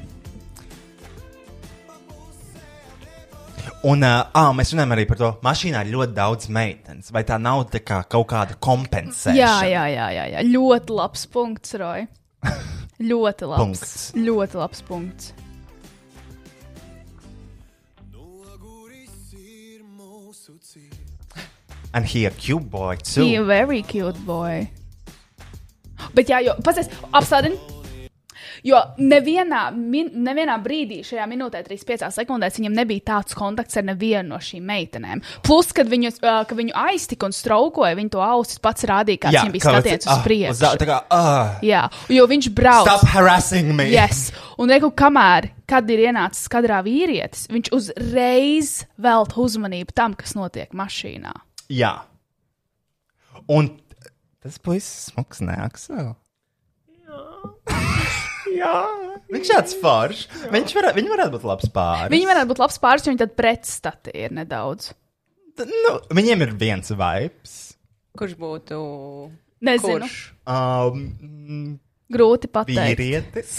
[3.82, 7.10] Un uh, ah, mēs runājam arī par to, ka mašīnā ir ļoti daudz meitenes.
[7.10, 9.34] Vai tā nav tā kā kaut kāda kompensēšana?
[9.34, 10.44] Jā, jā, jā, jā, jā.
[10.52, 12.04] Ļoti labs punkts, Roy.
[13.10, 13.62] Ļoti labs.
[13.64, 14.04] Punkts.
[14.14, 15.32] Ļoti labs punkts.
[21.92, 23.24] And he a cute boy too.
[23.24, 24.70] He a very cute boy.
[26.14, 27.58] Bet jā, jo, pasies, apstādini.
[28.62, 34.28] Jo nevienā, min, nevienā brīdī šajā minūtē, 35 sekundēs, viņam nebija tāds kontakts ar nevienu
[34.28, 35.22] no šīm meitenēm.
[35.42, 39.34] Plus, kad viņu, uh, kad viņu aiztika un straukoja, viņa to ausis pats rādīja, kāds
[39.40, 40.50] viņam bija kāpēc- skatiens uz ah, priekšu.
[40.54, 42.86] uz- Tā kā, ah, Jā, jo viņš brauc.
[42.86, 43.88] stop harassing me.
[43.90, 44.30] Yes.
[44.58, 50.70] Un reku, kamēr, kad ir ienācis kadrā vīrietis, viņš uzreiz velta uzmanību tam, kas notiek
[50.70, 51.34] mašīnā.
[51.68, 51.96] Jā.
[53.50, 53.72] Un
[54.40, 56.14] tas puisis smags nāks vēl.
[57.02, 58.12] Jā.
[59.32, 60.26] Viņš tāds foršs.
[60.52, 62.10] Viņš var, viņi varētu būt labs pāris.
[62.12, 64.90] Viņi varētu būt labs pāris, jo viņi tad pretstati ir nedaudz.
[65.68, 67.56] Nu, viņiem ir viens vibes.
[68.18, 68.78] Kurš būtu?
[69.64, 70.04] Nezinu.
[70.04, 70.18] Kurš?
[70.48, 71.76] Um,
[72.12, 73.00] Grūti pateikt.
[73.00, 73.56] vīrietis.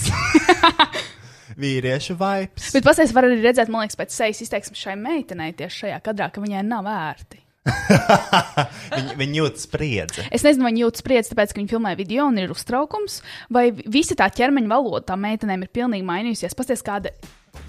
[1.64, 2.72] Vīriešu vibes.
[2.74, 6.30] Bet pastāstīs, var arī redzēt, man liekas, pēc sejas izteiksmes šai meitenei tieši šajā kadrā,
[6.34, 7.43] ka viņai nav vērti.
[8.94, 10.26] Viņi, viņi jūt spriedzi.
[10.36, 13.22] Es nezinu, vai viņi jūt spriedzi, tāpēc, ka viņi filmē video un ir uztraukums,
[13.54, 16.58] vai visa tā ķermeņa valoda tam meitenēm ir pilnīgi mainījusies.
[16.60, 17.14] Pastāstīs, kāda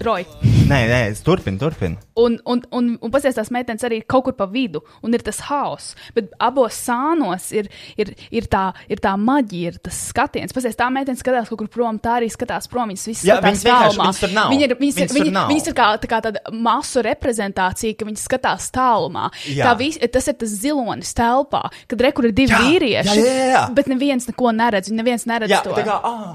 [0.01, 0.25] roja.
[0.65, 1.99] Nē, nē, es turpinu, turpinu.
[2.17, 5.21] Un, un, un, un pastāstīs, tās meitenes arī ir kaut kur pa vidu, un ir
[5.25, 5.91] tas haoss.
[6.15, 7.69] Bet abos sānos ir,
[8.01, 10.55] ir, ir, tā, ir tā maģija, ir tas skatiens.
[10.55, 12.89] Pastāstīs, tā meitene skatās kaut kur prom, tā arī skatās prom.
[12.91, 14.09] Viņas visas Jā, viņas tālumā.
[14.09, 14.51] viņas tur nav.
[14.55, 18.27] Viņa ir, viņas, Viņas viņa, viņas ir kā, tā kā tāda masu reprezentācija, ka viņas
[18.29, 19.29] skatās tālumā.
[19.53, 19.69] Jā.
[19.69, 23.49] Tā vis, tas ir tas zilonis telpā, kad rekur ir divi Jā, vīrieši, jā, jā,
[23.53, 23.65] jā.
[23.77, 24.89] bet neviens neko neredz.
[24.95, 26.33] Neviens neredz Jā, to tā kā, ah,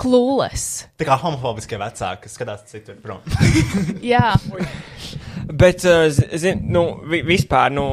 [0.00, 0.64] klūles.
[1.00, 3.20] tā kā homofobiskie vecāki, kas skatās citur prom.
[4.12, 4.34] Jā,
[5.46, 7.84] Bet, zi- zin, nu, vi, vispār, nu,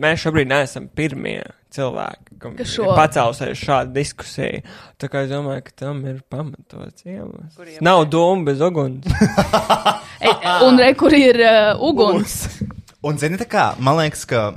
[0.00, 1.42] mēs šobrīd neesam pirmie
[1.72, 4.62] cilvēki, kam Kas ir šo- pacēlusies šāda diskusija.
[5.00, 7.76] Tā kā es domāju, ka tam ir pamatots iemesls.
[7.84, 9.06] Nav doma bez uguns.
[10.22, 10.30] E,
[10.62, 12.36] un rekur ir uh, uguns.
[13.02, 14.52] Un, zini, tā kā, man liekas, ka.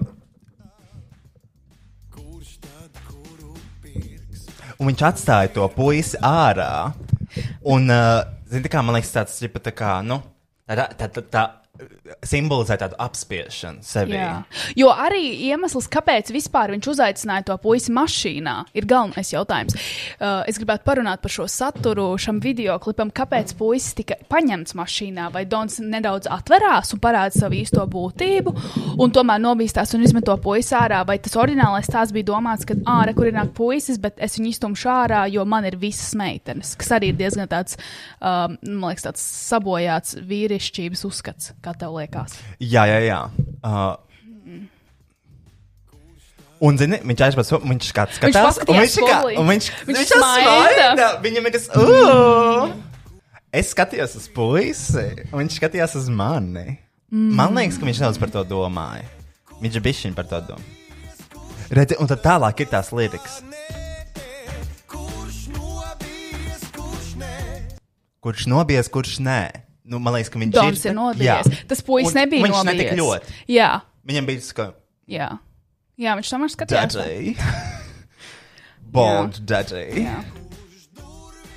[4.79, 6.91] Un viņš atstāja to puisi ārā.
[7.67, 10.19] Un, uh, zini, tā kā, man liekas, tāds, ģipa, tā kā, nu,
[10.67, 11.45] tā, tā, tā, tā
[12.25, 14.15] simbolizē tādu apspiešanu sevi.
[14.17, 14.43] Jā.
[14.77, 19.75] Jo arī iemesls, kāpēc viņš uzaicināja to puisi mašīnā, ir galvenais jautājums.
[20.19, 25.29] Uh, es gribētu parunāt par šo saturu, šam video klipam, kāpēc puisis tika paņemts mašīnā,
[25.33, 28.53] vai Dons nedaudz atverās un parāda savu īsto būtību,
[29.01, 32.77] un tomēr nobīstās un izmet to puisi ārā, vai tas oriģinālais tās bija domāts, ka
[32.97, 36.75] ārā, kur ir nāk puisis, bet es viņu iztumšu ārā, jo man ir visas meitenes,
[36.79, 37.79] kas arī ir diezgan tāds,
[38.19, 42.35] um, man liekas, tāds sabojāts vīrišķības uzskats, kā tev liekas.
[42.59, 43.21] Jā, jā, jā.
[43.61, 43.95] Uh,
[46.65, 50.13] Un, zini, viņš viņš kāds Viņš skatās, un paskatījās viņš kā, un viņš, Viņš viņš
[50.13, 51.09] smaida.
[51.21, 52.71] Viņam ir tas, uh!
[53.55, 56.77] Es skatījos uz puisi, un viņš skatījās uz mani.
[57.11, 57.35] Mm.
[57.37, 59.05] Man liekas, ka viņš nedaudz par to domāja.
[59.61, 60.81] Viņš ir bijis par to domājis.
[61.75, 63.39] Redzi, un tad tālāk ir tās lirikas.
[68.25, 69.64] Kurš nobijies, kurš nē?
[69.85, 70.91] Nu, man liekas, ka viņš Dons ir.
[70.91, 71.49] ir nobijies.
[71.69, 72.77] Tas puisis nebija viņš nobijies.
[72.79, 73.35] netik ļoti.
[73.53, 73.71] Jā,
[74.05, 74.65] Viņam bija tas, ka.
[75.09, 75.27] jā.
[76.01, 76.97] jā viņš tomēr skatījās.
[76.97, 77.35] Daddy.
[78.95, 79.85] Bond daddy.
[80.05, 80.19] Jā.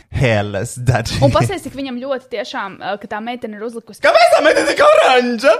[0.09, 1.19] Hairless daddy.
[1.23, 4.01] Un pasties, cik viņam ļoti tiešām, uh, ka tā meitene ir uzlikusi.
[4.03, 5.53] Kāpēc tā meitene tik oranža?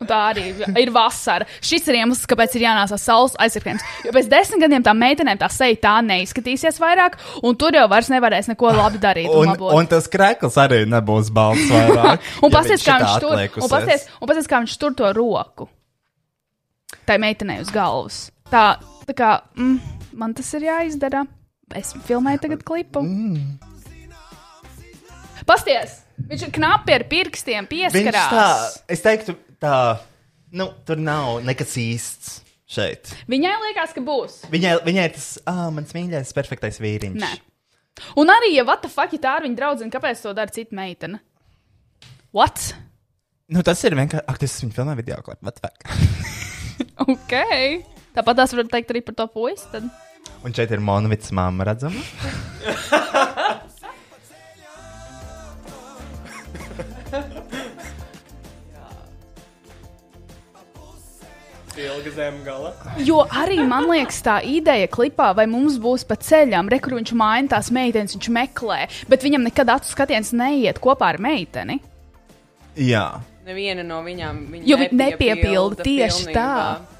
[0.00, 0.44] Un tā arī
[0.80, 1.46] ir vasara.
[1.64, 3.84] Šis ir iemesls, kāpēc ir jānāsā saules aizsargājums.
[4.06, 8.08] Jo pēc desmit gadiem tā meitenēm tā seja tā neizskatīsies vairāk, un tur jau vairs
[8.12, 9.28] nevarēs neko labi darīt.
[9.28, 9.76] Un, labot.
[9.76, 12.24] un tas krēkls arī nebūs balts vairāk.
[12.42, 15.68] Un ja pasties, kā viņš tur, un pasties, un pasties, kā viņš tur to roku.
[17.08, 18.24] Tā meitenei uz galvas.
[18.50, 18.64] Tā,
[19.06, 19.78] tā kā mm,
[20.18, 21.24] man tas ir jāizdara.
[21.78, 23.02] Es filmēju tagad klipu.
[23.04, 23.58] Mm.
[25.48, 26.00] Pasties!
[26.22, 28.74] Viņš ir knapi ar pirkstiem Viņš tā, pieskarās.
[28.94, 29.74] es teiktu, tā,
[30.54, 32.36] nu, tur nav nekas īsts
[32.70, 33.10] šeit.
[33.32, 34.36] Viņai liekas, ka būs.
[34.52, 37.18] Viņai, viņai tas, ah, mans mīļākais, perfektais vīriņš.
[37.24, 37.32] Nē.
[38.22, 40.76] Un arī, ja what the fuck, ja tā ir viņa draudzene, kāpēc to dara cita
[40.78, 41.18] meitene?
[42.32, 42.70] What?
[43.52, 45.82] Nu, tas ir vienkārši, ak, tas viņa filmē video klipu, what the fuck.
[47.02, 47.32] Ok.
[48.16, 49.64] Tāpat tās var teikt arī par to puisi.
[49.72, 49.86] Tad.
[50.42, 52.02] Un šeit ir Monvits māma redzama.
[61.76, 62.74] Ilga zem gala.
[63.00, 67.12] Jo arī man liekas, tā ideja klipā, vai mums būs pa ceļam, re, kur viņš
[67.16, 71.78] maina tās meitenes, viņš meklē, bet viņam nekad acu skatiens neiet kopā ar meiteni.
[72.76, 73.06] Jā.
[73.46, 76.36] Neviena no viņām viņa Jo viņi nepiepilda tieši pilnībā.
[76.36, 76.91] tā.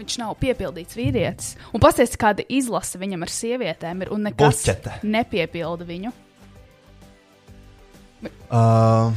[0.00, 1.52] Viņš nav piepildīts vīrietis.
[1.76, 4.94] Un pasties, kāda izlase viņam ar sievietēm ir, un nekas Buķete.
[5.04, 6.12] nepiepilda viņu.
[8.50, 9.12] Uh,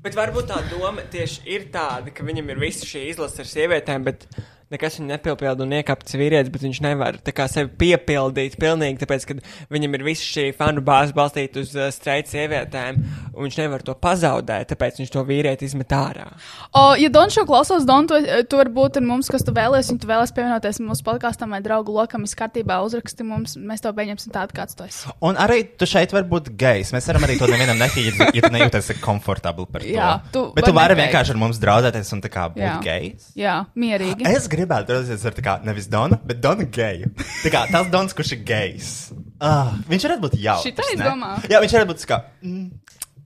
[0.00, 4.06] Bet varbūt tā doma tieši ir tāda, ka viņam ir visa šī izlase ar sievietēm,
[4.08, 4.24] bet
[4.70, 9.26] nekas viņu nepilpilda un iekāpts vīrietis, bet viņš nevar tā kā sevi piepildīt pilnīgi, tāpēc,
[9.26, 9.36] ka
[9.72, 13.00] viņam ir visa šī fanu bāze balstīta uz uh, streitu sievietēm,
[13.34, 16.28] un viņš nevar to pazaudēt, tāpēc viņš to vīrieti izmet ārā.
[16.70, 19.90] O, ja Don šo klausos, Don, tu, tu vari būt ar mums, kas tu vēlēsies,
[19.94, 23.92] un tu vēlēsies pievienoties mūsu podkāstam vai draugu lokam, viss kārtībā uzraksti mums, mēs to
[23.96, 25.10] pieņemsim tādu, kāds tu esi.
[25.26, 26.94] Un arī tu šeit vari būt gejs.
[26.94, 29.90] Mēs varam arī to nevienam neteikt, ja, tu nejūties komfortabli par to.
[29.90, 33.30] Jā, tu Bet tu vari vienkārši ar mums draudēties un tā kā būt gejs.
[33.38, 34.26] Jā, mierīgi.
[34.30, 37.10] Es gribētu redzēt, ar kā nevis Donu, bet Donu geju.
[37.42, 38.92] Tā kā tas Dons, kurš ir gejs.
[39.40, 40.68] Ah, viņš varētu būt jauks.
[40.68, 41.08] Šitā es ne?
[41.08, 41.48] domāju.
[41.50, 42.20] Jā, viņš varētu būt kā.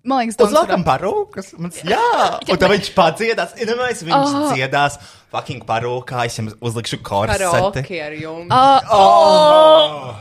[0.05, 1.47] Man liekas, Dons Uzliekam varētu- parūkas.
[1.59, 2.01] Mums, jā,
[2.53, 3.55] un tad viņš padziedās.
[3.57, 4.51] Iedomājieties, viņš Ah.
[4.53, 4.99] dziedās
[5.33, 6.27] fucking parūkā.
[6.27, 7.41] Es jums uzlikšu korseti.
[7.41, 8.49] Karaoke ar jums.
[8.51, 10.15] Ah, oh!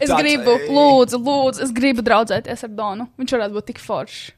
[0.00, 0.70] Es That's gribu, it.
[0.72, 3.06] lūdzu, lūdzu, es gribu draudzēties ar Donu.
[3.20, 4.30] Viņš varētu būt tik foršs.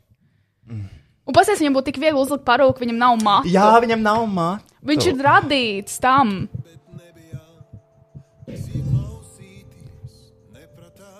[1.26, 3.48] Un pasies, viņam būtu tik viegli uzlikt parūku, viņam nav matu.
[3.52, 4.64] Jā, viņam nav māte.
[4.82, 6.48] Viņš ir radīts tam.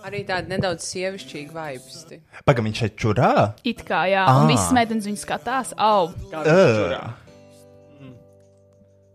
[0.03, 2.16] Arī tāda nedaudz sievišķīga vaipsti.
[2.42, 3.28] Pagaidām, viņš šeit čurā.
[3.62, 4.48] It kā, jā, un Ah.
[4.50, 5.72] visas meitenes viņu skatās.
[5.78, 7.12] Au, Uh.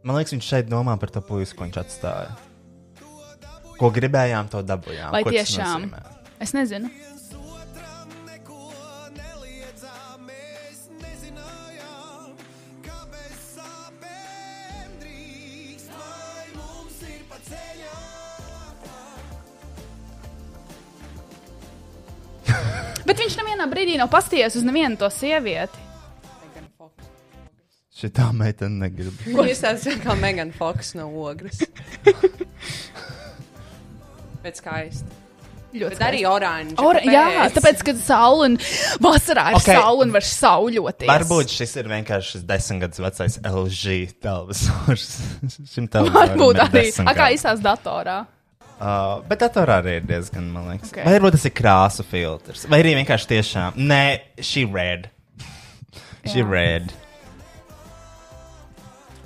[0.03, 2.31] Man liekas, viņš šeit domā par to puisi, ko viņš atstāja.
[3.77, 5.11] Ko gribējām, to dabūjām.
[5.11, 5.91] vai tiešām?
[6.39, 6.89] Es nezinu.
[23.07, 25.85] Bet viņš nevienā brīdī nav pasties uz nevienu to sievieti.
[26.77, 27.07] Fox.
[27.95, 29.15] Šitā meitene negrib.
[29.29, 31.61] Viņa izstāsta kā Megan Fox no ogres.
[34.43, 35.23] Bet skaisti.
[35.77, 36.77] Ļoti arī oranžs.
[36.81, 38.53] Ora, jā, tāpēc, ka saule un
[39.03, 39.65] vasarā ir Ok.
[39.65, 39.75] okay.
[39.81, 41.09] saule un var sauļoties.
[41.11, 45.09] Varbūt šis ir vienkārši šis desmit gadus vecais LG televizors.
[45.73, 46.85] Šim televizoram Varbūt arī.
[47.19, 48.21] kā izsās datorā.
[48.77, 50.91] Uh, bet datorā arī ir diezgan, man liekas.
[50.91, 50.99] Ok.
[50.99, 51.05] Okay.
[51.07, 52.65] Vai varbūt tas ir krāsu filtrs?
[52.69, 53.77] Vai arī vienkārši tiešām.
[53.89, 54.03] Nē,
[54.37, 55.07] šī red.
[56.27, 56.91] Šī red.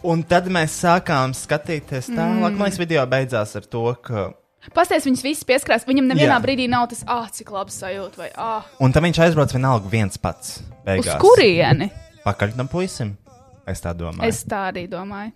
[0.08, 2.54] Un tad mēs sākām skatīties tālāk.
[2.54, 2.58] Mm.
[2.58, 4.30] Man liekas, video beidzās ar to, ka.
[4.74, 5.86] Pasties viņas visas pieskarās.
[5.90, 6.42] Viņam nevienā Jā.
[6.44, 8.22] brīdī nav tas, ah, cik labs sajūta.
[8.22, 10.62] Vai, ah, Un tad viņš aizbrauc vienalga viens pats.
[10.62, 11.20] uz Beigās.
[11.22, 11.92] kurieni?
[12.26, 13.16] Pakaļ tam puisim.
[13.68, 14.26] Es tā domāju.
[14.30, 15.34] Es tā arī domāju.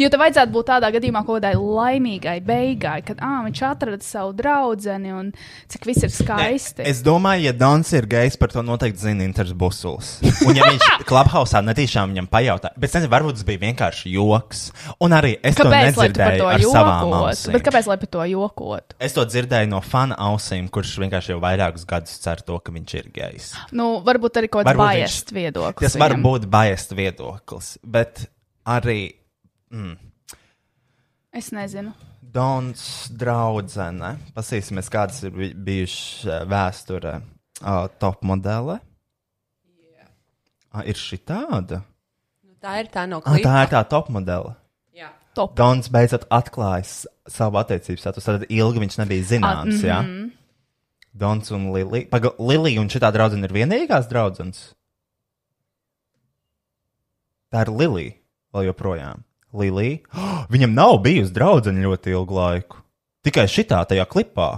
[0.00, 4.34] Jo tev vajadzētu būt tādā gadījumā kaut kādai laimīgai beigai, kad ah, viņš atrada savu
[4.36, 5.30] draugu un
[5.70, 6.84] cik viss ir skaisti.
[6.88, 10.14] Es domāju, ja Dons ir gejs, par to noteikti zina Inters Busuls.
[10.46, 14.64] Un ja viņš klubhausā netīšām viņam pajautā, bet nezinu, varbūt tas bija vienkārši joks.
[15.02, 17.22] Un arī es kāpēc to nedzirdēju to ar savām jokotu?
[17.32, 17.56] ausīm.
[17.56, 18.98] Bet kāpēc lai par to jokotu?
[19.08, 22.94] Es to dzirdēju no fana ausīm, kurš vienkārši jau vairākus gadus cer to, ka viņš
[23.00, 23.52] ir gejs.
[23.76, 25.92] Nu, varbūt arī kaut kāds viņš- viedoklis.
[25.92, 28.26] Tas var būt biased viedoklis, bet
[28.68, 29.21] arī
[31.32, 31.92] Es nezinu.
[32.32, 34.16] Dons draudzene.
[34.36, 37.14] Pasīsimies, kādas ir bi- bijušas eh, vēsturē.
[37.62, 38.80] Uh, top modele.
[40.72, 41.82] Ah, ir šī tāda.
[42.42, 43.44] Nu, tā ir tā no Ah, klipa.
[43.48, 44.54] tā ir tā top modele.
[44.96, 45.10] Jā.
[45.36, 45.54] Top.
[45.56, 48.24] Dons beidzot atklājis savu attiecību status.
[48.24, 49.84] Tad ilgi viņš nebija zināms.
[49.84, 50.30] A, Ah, mm -hmm.
[51.14, 52.08] Dons un Lilija.
[52.10, 54.74] Paga, Lilija un šī draudzene ir vienīgās draudzenes.
[57.52, 58.12] Tā ir Lilija
[58.54, 59.22] vēl joprojām.
[59.52, 60.00] Lilija.
[60.22, 62.80] Oh, viņam nav bijusi draudzene ļoti ilgu laiku.
[63.22, 64.50] Tikai šitā tajā klipā.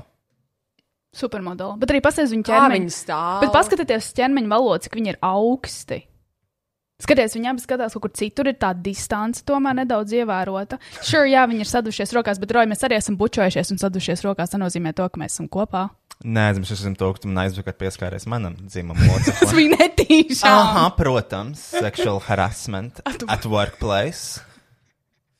[1.14, 1.76] Supermodeli.
[1.78, 2.78] Bet arī pasties viņa Kā ķermeņa.
[2.80, 3.42] viņi stāv?
[3.44, 6.00] Bet paskatieties uz ķermeņa valodu, cik viņi ir augsti.
[7.04, 10.78] Skaties, viņam skatās kaut kur citur, ir tā distance tomēr nedaudz ievērota.
[11.02, 14.54] Sure, jā, viņi ir sadušies rokās, bet Roja, mēs arī esam bučojušies un sadušies rokās.
[14.54, 15.88] Tas nozīmē to, ka mēs esam kopā.
[16.24, 20.54] Nē, es esmu to, ka tu man aizvakar pieskāries manam dzimumam Tas bija netīšām.
[20.54, 23.02] Aha, protams, sexual harassment
[23.34, 24.38] at workplace.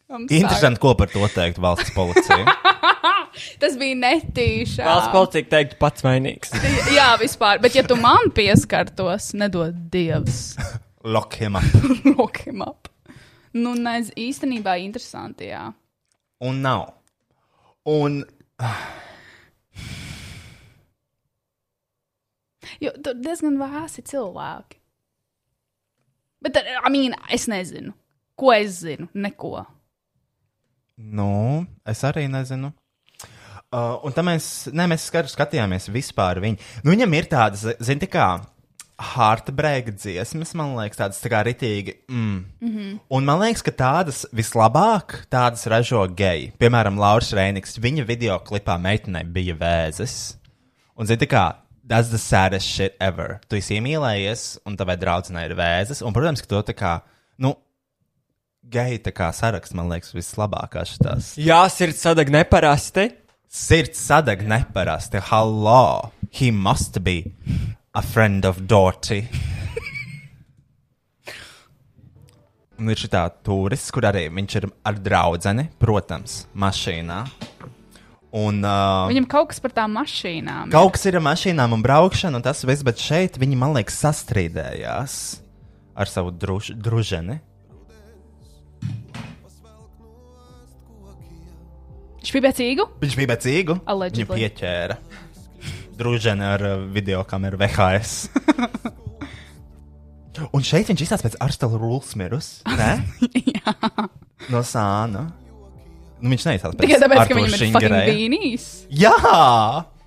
[0.08, 2.44] Interesanti, ko par to teikt valsts policija.
[3.62, 4.86] Tas bija netīšām.
[4.86, 6.52] Valsts policija teiktu pats vainīgs.
[6.98, 7.60] Jā, vispār.
[7.62, 10.56] Bet, ja tu man pieskartos, nedod dievs.
[11.14, 11.64] Lock him up.
[12.18, 12.88] Lock him up.
[13.54, 15.72] Nu, nez, īstenībā interesanti, jā.
[16.44, 16.88] Un nav.
[17.88, 18.24] Un
[22.82, 24.78] Jo tur diezgan vēsi cilvēki.
[26.44, 27.92] Bet, I mean, es nezinu.
[28.36, 29.06] Ko es zinu?
[29.14, 29.64] Neko.
[30.96, 32.72] Nu, es arī nezinu.
[33.74, 36.60] Uh, un tam mēs, ne, mēs skat, skatījāmies vispār viņu.
[36.84, 38.26] Nu, viņam ir tādas, zini, tā kā
[39.02, 41.96] heartbreak dziesmas, man liekas, tādas tā kā ritīgi.
[42.06, 42.44] Mm.
[42.60, 43.00] Mm -hmm.
[43.10, 46.52] Un man liekas, ka tādas vislabāk tādas ražo geji.
[46.58, 50.36] Piemēram, Lauris Reinigs, viņa video klipā meitenei bija vēzis.
[50.96, 51.54] Un zini, tā kā.
[51.88, 53.40] Tas the saddest shit ever.
[53.48, 56.02] Tu esi iemīlējies, un tavai draudzenei ir vēzis.
[56.02, 57.00] Un, protams, ka to tā kā,
[57.38, 57.54] nu,
[58.72, 61.32] geju tā kā saraksts, man liekas, vislabākās šitās.
[61.40, 63.10] Jā, sirds sadag neparasti.
[63.54, 65.20] Sirds sadeg neparasti.
[65.30, 66.10] Hello!
[66.34, 67.34] He must be
[67.94, 69.28] a friend of Dorothy.
[72.74, 77.20] Un ir šī tā turists, kur arī viņš ir ar draugu, protams, mašīnā.
[78.34, 80.72] Un, uh, Viņam kaut kas par tām mašīnām.
[80.74, 84.00] Kaut kas ir ar mašīnām un braukšanu, un tas viss, bet šeit viņi, man liekas,
[84.02, 85.18] sastrīdējās
[85.94, 87.38] ar savu druž, druženi.
[92.24, 92.84] Viņš bija becīgu?
[93.02, 93.74] Viņš bija becīgu.
[93.84, 94.24] Allegedly.
[94.24, 94.94] Viņu pieķēra.
[95.98, 98.30] Druženi ar uh, video kameru VHS.
[100.56, 102.62] un šeit viņš izstāsta pēc Arstela Rulsmirus.
[102.80, 102.94] Ne?
[103.52, 103.74] Jā.
[104.48, 105.26] No sāna.
[106.16, 108.66] Nu, viņš neizstāsta pēc Tikai tāpēc, ka Artura viņam ir fucking vīnijas.
[108.88, 109.12] Jā!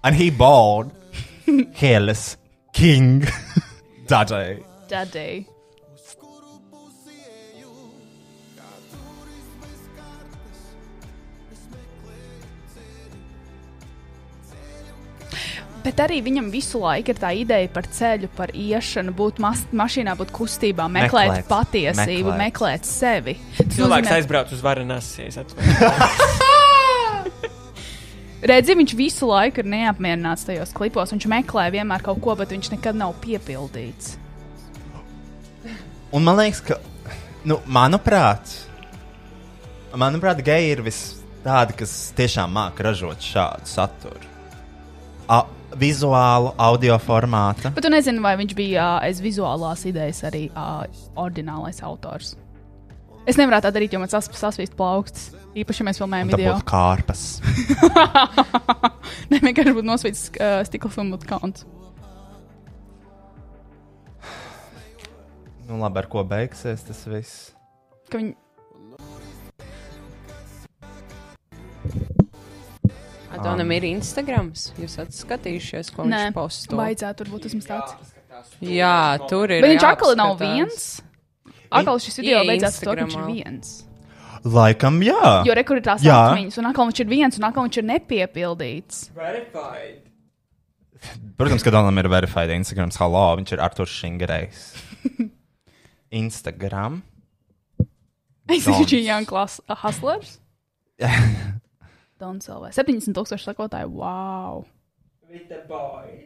[0.01, 0.89] And he bought
[1.83, 2.33] Hairless
[2.73, 3.29] King
[4.09, 4.63] Daddy.
[4.89, 5.45] Daddy.
[15.87, 20.17] Bet arī viņam visu laiku ir tā ideja par ceļu, par iešanu, būt mas mašīnā,
[20.19, 22.41] būt kustībā, meklēt, Meklēt, patiesību, meklēt.
[22.41, 23.37] meklēt, sevi.
[23.55, 25.37] Tas Cilvēks nozīmē- aizbrauc uz Varanasies.
[25.39, 26.43] atvainojiet.
[28.51, 31.09] Redzi, viņš visu laiku ir neapmierināts tajos klipos.
[31.15, 34.17] Viņš meklē vienmēr kaut ko, bet viņš nekad nav piepildīts.
[36.13, 36.77] Un man liekas, ka,
[37.49, 38.53] nu, manuprāt,
[39.97, 40.99] manuprāt geji ir vis
[41.47, 44.35] tādi, kas tiešām māca ražot šādu saturu.
[45.27, 45.41] A,
[45.79, 47.71] vizuālu, audio formātu.
[47.75, 50.67] Bet tu nezini, vai viņš bija ā, aiz vizuālās idejas arī ā,
[51.15, 52.35] oriģinālais autors.
[53.27, 55.33] Es nevaru tā darīt, jo man sas, sasvīst plaukstas.
[55.57, 56.53] Īpaši, ja mēs filmējam Un tā video.
[56.55, 57.23] būtu kārpas.
[59.31, 61.65] Nē, vienkārši būtu nosvīts uh, stikla filmu konts.
[65.67, 67.33] Nu, labi, ar ko beigsies tas viss.
[68.07, 68.37] Ka viņi...
[73.39, 74.67] Adonam ir Instagrams.
[74.77, 76.77] Jūs esat skatījušies, ko Nē, viņš posto.
[76.79, 78.13] vajadzētu tur būt vismaz tāds.
[78.61, 78.95] Jā,
[79.29, 79.61] tur ir.
[79.65, 80.55] Bet viņš atkal nav jāapskatās.
[80.55, 80.87] viens.
[81.67, 83.71] Atkal šis video Ie beidzās ar to, ka viņš ir viens.
[84.47, 85.31] Laikam, jā.
[85.47, 89.01] Jo rekur ir tās atmiņas, un atkal viņš ir viens, un atkal viņš ir nepiepildīts.
[89.17, 90.03] Verified.
[91.37, 92.93] Protams, ka Donam ir verified Instagram.
[92.97, 94.63] Halo, viņš ir Arthurs Šingerejs.
[96.21, 97.01] Instagram.
[98.47, 98.77] Es Dons.
[98.79, 99.03] viņš ir
[102.19, 102.75] Young Class uh, Hustlers.
[102.75, 102.75] Dons LV.
[102.75, 103.93] 70 tūkstoši sakotāju.
[103.93, 104.65] Wow.
[105.29, 106.25] With the boys.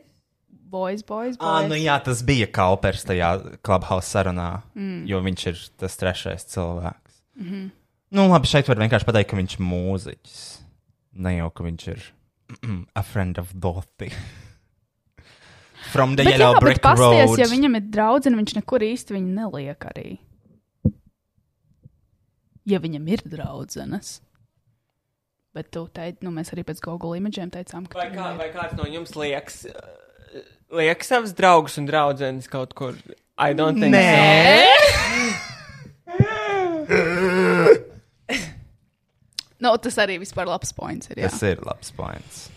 [0.72, 1.44] Boys, boys, boys.
[1.44, 5.02] Ah, nu jā, tas bija Kaupers tajā Clubhouse sarunā, mm.
[5.10, 7.18] jo viņš ir tas trešais cilvēks.
[7.36, 7.70] Mm -hmm.
[8.12, 10.40] Nu, labi, šeit var vienkārši pateikt, ka viņš ir mūziķis.
[11.14, 12.14] Ne jau, ka viņš ir
[13.00, 14.12] a friend of Dorothy.
[15.92, 17.40] From the Bet, jā, Yellow bet Brick pasties, Road.
[17.40, 20.20] ja viņam ir draudzene, viņš nekur īsti viņu neliek arī.
[22.66, 24.22] Ja viņam ir draudzenes.
[25.56, 28.38] Bet tu teici, nu mēs arī pēc Google imidžiem teicām, ka Vai, kā, ir.
[28.40, 30.44] vai kāds no jums liekas, uh,
[30.80, 32.96] liekas savus draugus un draudzenes kaut kur?
[33.36, 34.70] I don't think Nē.
[39.62, 41.20] Nu, tas arī vispār labs points ir.
[41.22, 41.30] Jā.
[41.30, 42.48] Tas ir labs points.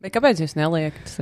[0.00, 1.12] Bet kāpēc jūs neliekat?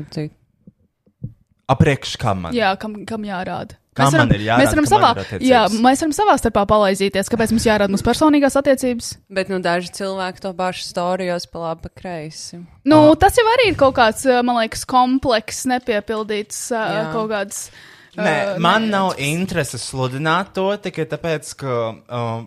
[1.73, 2.55] Apriekš kam man?
[2.55, 3.75] Jā, kam, kam jārāda?
[3.97, 7.31] Kam Mēs varam- man ir jārāda, Mēs varam, savā, jā, mēs varam savā starpā palaizīties.
[7.33, 9.09] Kāpēc mums jārāda mūsu personīgās attiecības?
[9.33, 12.61] Bet nu, daži cilvēki to pašu storijos pa labi, pa kreisi.
[12.85, 17.07] Nu, tas jau arī ir kaut kāds, uh, man liekas, komplekss, nepiepildīts uh, Jā.
[17.17, 17.71] kaut kāds.
[18.17, 21.83] Nē, uh, man nē, nav intereses sludināt to tikai tāpēc, ka.
[22.09, 22.45] Uh,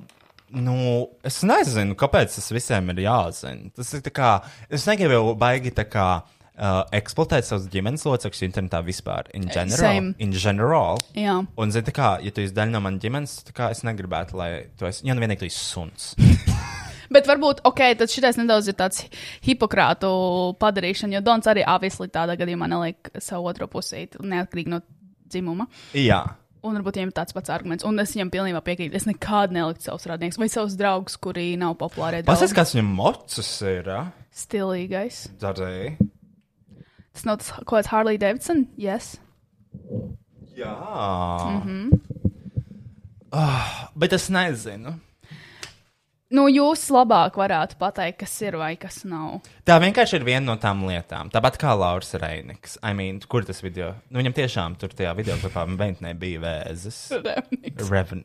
[0.49, 3.69] Nu, es nezinu, kāpēc tas visiem ir jāzina.
[3.69, 4.29] Tas ir tā kā.
[4.67, 6.38] Es negribu baigi tā kā uh,
[6.95, 9.29] eksploatēt savus ģimenes locekļus internetā vispār.
[9.37, 9.79] In general.
[9.79, 10.13] Same.
[10.19, 10.99] In general.
[11.17, 11.39] Jā.
[11.59, 14.89] Un, zini, kā, ja tu esi daļa no manas ģimenes, kā es negribētu, lai tu
[14.89, 15.05] esi.
[15.07, 16.11] Ja nu vienīgi tu esi suns.
[17.13, 19.01] Bet varbūt, ok, tad šis nedaudz ir tāds
[19.45, 20.09] hipokrātu
[20.61, 24.83] padarīšana, jo Dons arī avisli tādā gadījumā neliek savu otro pusīti, neatkarīgi no
[25.29, 25.65] dzimuma.
[25.97, 26.21] Jā.
[26.59, 28.97] Un varbūt viņam ir tāds pats arguments, un es viņam pilnībā piekrītu.
[28.99, 32.21] Es nekad neliktu savus radniekus vai savus draugus, kuri nav populāri.
[32.27, 33.87] Pasaka, kas viņam mocus ir.
[33.87, 35.23] Uh, Stilīgais.
[35.41, 35.95] Darēji.
[37.13, 38.67] Tas nav tas, ko tāds Harley Davidson?
[38.77, 39.17] Yes.
[40.55, 40.75] Jā.
[41.45, 41.59] Mhm.
[41.59, 41.99] Mm -hmm.
[43.31, 44.99] oh, bet es nezinu.
[46.29, 49.39] Nu, jūs labāk varētu pateikt, kas ir vai kas nav.
[49.65, 51.31] Tā vienkārši ir viena no tām lietām.
[51.33, 52.77] Tāpat kā Lauris Reiniks.
[52.85, 53.95] I mean, kur tas video?
[54.09, 57.09] Nu, viņam tiešām tur tajā video klipā bērnē bija vēzis.
[57.89, 58.23] Reven...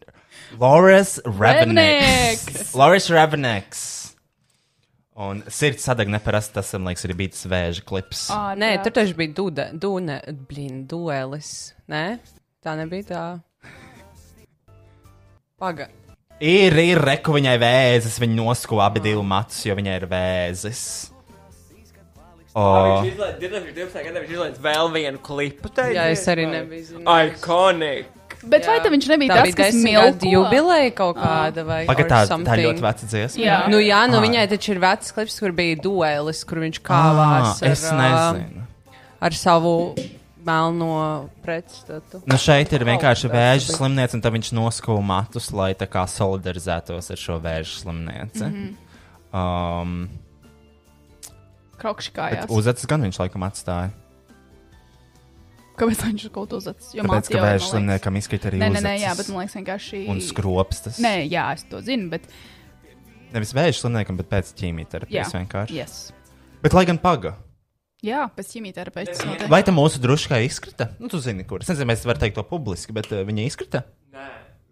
[0.60, 2.44] Lauris Reveniks.
[2.52, 2.74] Reveniks!
[2.76, 4.13] Lauris Reveniks.
[5.14, 8.24] Un sirds sadeg neparasti tas, man liekas, ir bijis vēža klips.
[8.34, 8.80] Ā, Nē, jā.
[8.82, 10.16] tur taču bija dude, dune,
[10.48, 11.50] blin, duelis.
[11.90, 12.18] Nē,
[12.64, 13.24] tā nebija tā.
[15.60, 15.86] Paga.
[16.42, 20.82] Ir, ir, reku viņai vēzis, viņa nosko abi divu matus, jo viņai ir vēzis.
[22.54, 24.02] O, Viņš izlaiž, 2012.
[24.08, 25.70] gadā viņš izlaiž vēl vienu klipu.
[25.74, 27.00] tajā Jā, es arī nebiju.
[27.02, 28.10] Iconic!
[28.48, 28.82] Bet vai Jā.
[28.84, 30.26] tad viņš nebija Tā tas, bija kas milko?
[30.30, 32.64] jubileja kaut kāda vai Pagaid, or tā, tā something.
[32.66, 33.44] ļoti veca dziesma.
[33.44, 33.68] Jā.
[33.72, 34.22] Nu jā, nu Ah.
[34.26, 37.98] viņai taču ir vecs klips, kur bija duelis, kur viņš kāvās Ah, es ar,
[38.34, 38.66] nezinu.
[39.22, 39.94] ar savu
[40.44, 42.20] melno pretstatu.
[42.26, 46.04] Nu šeit ir vienkārši Oh, vēža slimniece, un tad viņš nosko matus, lai tā kā
[46.04, 48.44] solidarizētos ar šo vēža slimnieci.
[48.44, 48.76] Mhm.
[49.34, 50.08] Um,
[51.80, 52.50] Krokšķi bet kājās.
[52.50, 53.90] uzacis gan viņš laikam atstāja.
[55.74, 56.92] Kāpēc viņš ir ko uzdecis?
[56.94, 60.02] Tāpēc, ka vēža slimniekam izkrīt arī Nē, nē, nē, jā, bet man liekas vienkārši.
[60.12, 61.00] Un skropstas.
[61.02, 62.28] Nē, jā, es to zinu, bet.
[63.34, 65.80] Nevis vēža slimniekam, bet pēc ķīmijterapijas vienkārši.
[65.80, 65.98] Yes.
[66.62, 67.34] Bet lai gan paga.
[68.04, 68.52] Jā, pēc
[69.24, 69.48] notiek.
[69.50, 70.90] Vai tā mūsu druškā izkrita?
[71.00, 71.64] Nu, tu zini, kur.
[71.64, 73.82] Es nezinu, mēs varam teikt to publiski, bet uh, viņa izkrita?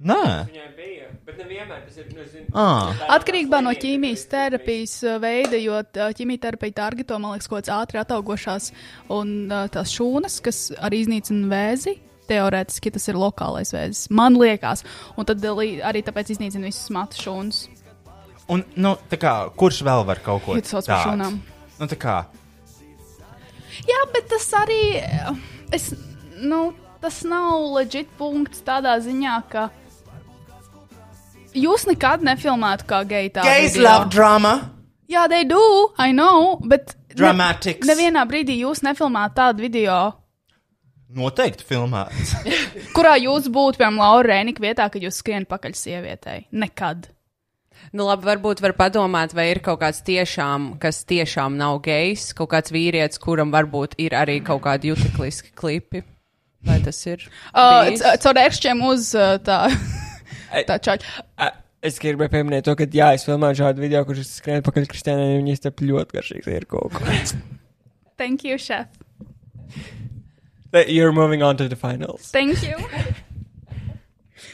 [0.03, 1.09] Nē, viņai bija.
[1.22, 2.09] Bet nevienmēr tas ir.
[2.16, 2.90] Nu, zin, Ah.
[3.14, 8.00] Atkarībā no ķīmijas terapijas uh, veida, jo uh, ķīmijterapija targeto, man liekas, kaut kādas ātri
[8.03, 8.72] ataugošās
[9.14, 11.96] un uh, tās šūnas, kas arī iznīcina vēzi.
[12.30, 14.11] Teorētiski tas ir lokālais vēzis.
[14.14, 14.84] Man liekas,
[15.18, 17.64] un tad arī, tāpēc iznīcina visus matu šūnas.
[18.53, 21.32] Un, nu, tā kā, kurš vēl var kaut ko tādu?
[21.78, 22.16] Nu, tā kā,
[23.88, 24.82] Jā, bet tas arī.
[25.72, 25.92] Es,
[26.42, 26.72] nu,
[27.03, 29.70] tas nav leģit punkts tādā ziņā, ka.
[31.55, 33.46] Jūs nekad nefilmētu kā geju tādu.
[33.48, 33.88] gays video.
[33.88, 34.55] love drama.
[35.12, 35.61] Jā, they do,
[35.98, 36.94] I know, bet.
[37.11, 37.86] ne- Dramatics.
[37.86, 40.00] Nevienā brīdī jūs nefilmētu tādu video,
[41.12, 42.30] Noteikti filmēts.
[42.96, 46.46] kurā jūs būtu, piemēram, Laura Rēnika vietā, kad jūs skrienat pakaļ sievietei.
[46.57, 47.11] Nekad.
[47.92, 52.48] Nu, labi, varbūt var padomāt, vai ir kaut kāds tiešām, kas tiešām nav gejs, kaut
[52.55, 56.00] kāds vīrietis, kuram varbūt ir arī kaut kādi jutekliski klipi.
[56.64, 57.26] Vai tas ir?
[57.53, 57.90] Uh,
[58.22, 59.66] Caur ērkšķiem uz uh, tā.
[60.53, 61.50] A,
[61.82, 65.40] Es gribēju pieminēt to, ka, jā, es filmēju šādu video, kurš skrien pakaļ Kristiānai, un
[65.40, 67.16] viņa iztep ļoti garšīgs ir kaut ko.
[68.20, 68.86] Thank you, chef.
[70.86, 72.30] You're moving on to the finals.
[72.30, 72.78] Thank you.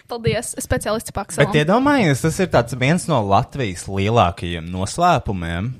[0.09, 1.53] Paldies, speciālisti Paksalam.
[1.53, 5.75] Bet iedomājieties, tas ir tāds viens no Latvijas lielākajiem noslēpumiem.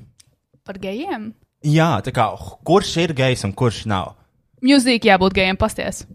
[0.69, 1.31] Par gejiem.
[1.65, 2.29] Jā, tā kā
[2.69, 4.13] kurš ir gejs un kurš nav?
[4.61, 6.05] Mūzika jābūt gejiem, pasties.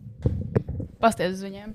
[1.02, 1.74] Pasties uz viņiem.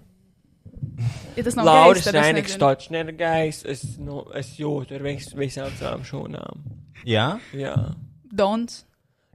[1.38, 3.64] Ja tas nav Lauris Rēniks ir gājis.
[3.66, 6.64] Es, nu, es jūtu ar vis, visām savām šūnām.
[7.08, 7.76] Jā, Jā.
[8.30, 8.84] Dons.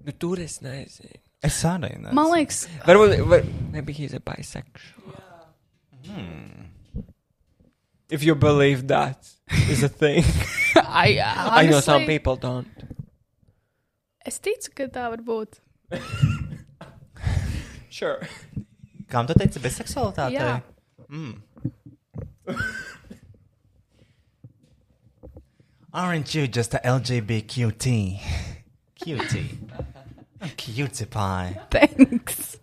[0.04, 1.20] Nu, tur es nezinu.
[1.44, 2.14] es arī nezinu.
[2.16, 5.14] Man liekas, Varbūt, var, maybe he's a bisexual.
[8.10, 9.26] If you believe that
[9.70, 10.24] is a thing.
[10.76, 12.68] I, I know some honestly, people don't.
[14.24, 15.60] Es ticu, ka tā var būt.
[17.94, 18.26] Sure.
[19.06, 20.34] Kam tu teici biseksualitātei?
[20.34, 20.56] Jā.
[25.94, 28.20] Aren't you just a LGBTQT?
[28.96, 29.50] Cutie.
[30.40, 31.60] A cutie pie.
[31.70, 32.58] Thanks.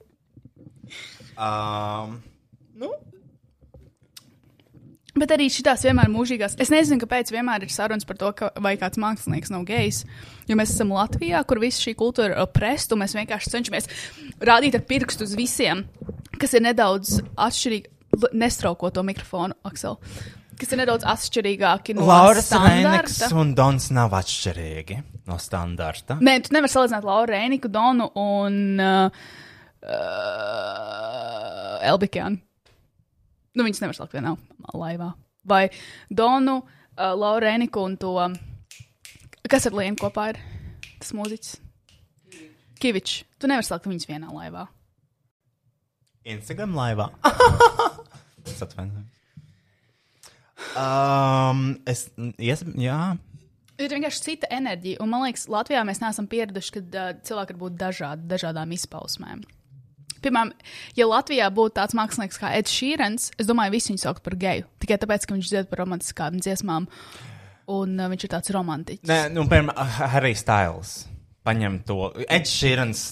[1.38, 2.22] Um,
[2.76, 2.94] nu,
[5.12, 6.54] Bet arī šīs vienmēr ir mūžīgās.
[6.64, 10.06] Es nezinu, kāpēc vienmēr ir sarunas par to, ka vai kāds mākslinieks nav gejs.
[10.48, 13.90] Jo mēs esam Latvijā, kur visa šī kultūra ir presta, un mēs vienkārši cenšamies
[14.40, 15.84] rādīt ar pirkstu uz visiem,
[16.40, 17.92] kas ir nedaudz atšķirīgi.
[18.34, 19.98] Nestrauko to mikrofonu, Aksel.
[20.60, 23.30] Kas ir nedaudz atšķirīgāki no Laura Rēniks standarta.
[23.42, 24.98] un Dons nav atšķirīgi
[25.32, 26.18] no standarta.
[26.22, 29.24] Nē, tu nevari salīdzināt Lauru Rēniku, Donu un uh,
[29.82, 32.38] uh, Elbikānu.
[33.58, 34.36] Nu, viņas nevar salikt vienā
[34.78, 35.10] laivā.
[35.50, 35.64] Vai
[36.14, 38.14] Donu, uh, Lauru Rēniku un to.
[39.50, 40.38] Kas ar Lienu kopā ir?
[41.02, 41.58] Tas mūziķis.
[42.82, 43.24] Kivičs.
[43.42, 44.68] Tu nevari salikt viņus vienā laivā.
[46.30, 47.10] Instagram laivā.
[48.62, 49.18] es atvainojos.
[50.78, 52.06] Um, es,
[52.38, 53.02] ies, jā,
[53.82, 57.62] Ir vienkārši cita enerģija, un man liekas, Latvijā mēs neesam pieraduši, ka uh, cilvēki var
[57.64, 59.42] būt dažādi, dažādām izpausmēm.
[60.22, 60.52] Piemēram,
[60.94, 64.68] ja Latvijā būtu tāds mākslinieks kā Eds Šīrens, es domāju, visi viņu sauc par geju.
[64.84, 66.86] Tikai tāpēc, ka viņš dzied par romantiskām dziesmām,
[67.74, 69.10] un uh, viņš ir tāds romantiķis.
[69.10, 71.00] Nē, nu, piemēram, Harry Styles.
[71.42, 72.12] Paņem to.
[72.28, 73.08] Edžers Šīrens.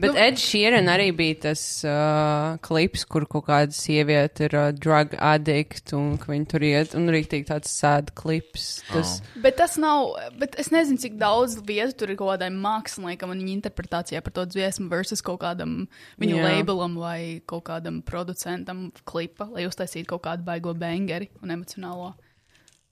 [0.00, 5.14] Bet Ed Sheeran arī bija tas uh, klips, kur kaut kāda sieviete ir uh, drug
[5.22, 8.82] addict un ka viņi tur iet, un arī tāds sad klips.
[8.88, 9.36] Tas, oh.
[9.44, 13.44] Bet tas nav, bet es nezinu, cik daudz vietu tur ir kaut kādam māksliniekam un
[13.44, 15.84] viņa interpretācijā par to dziesmu versus kaut kādam
[16.22, 16.50] viņu Jā.
[16.50, 22.14] labelam vai kaut kādam producentam klipa, lai uztaisītu kaut kādu baigo bangeri un emocionālo.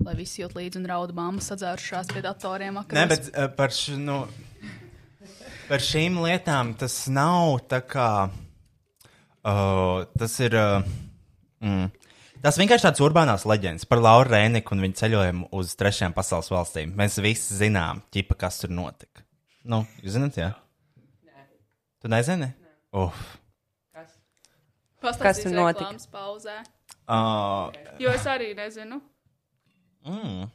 [0.03, 2.75] Lai visi jūt līdzi un rauda māmas sadzērušās pie datoriem.
[2.75, 3.13] Nē, vakaros.
[3.13, 4.25] bet uh, par, š, nu,
[5.73, 8.29] par šīm lietām tas nav tā kā.
[9.43, 10.53] Uh, tas ir.
[10.53, 10.95] Uh,
[11.65, 11.91] mm,
[12.43, 16.91] Tas vienkārši tāds urbānās leģendas par Lauru Rēniku un viņa ceļojumu uz trešajām pasaules valstīm.
[16.99, 19.23] Mēs visi zinām, ķipa, kas tur notika.
[19.63, 20.49] Nu, jūs zināt, jā?
[21.23, 21.45] Nē.
[22.03, 22.49] Tu nezini?
[22.99, 23.21] Uf.
[25.07, 25.87] Pastāstīsi tur notika?
[25.87, 26.57] reklāmas Pauzē.
[27.07, 28.99] Uh, Jo es arī nezinu.
[30.03, 30.51] mm.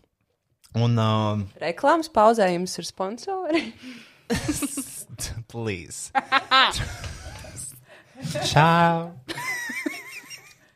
[0.83, 3.63] Un, uh, Reklāmas pauzējums ir sponsori.
[5.51, 6.11] please.
[8.51, 9.13] Čau!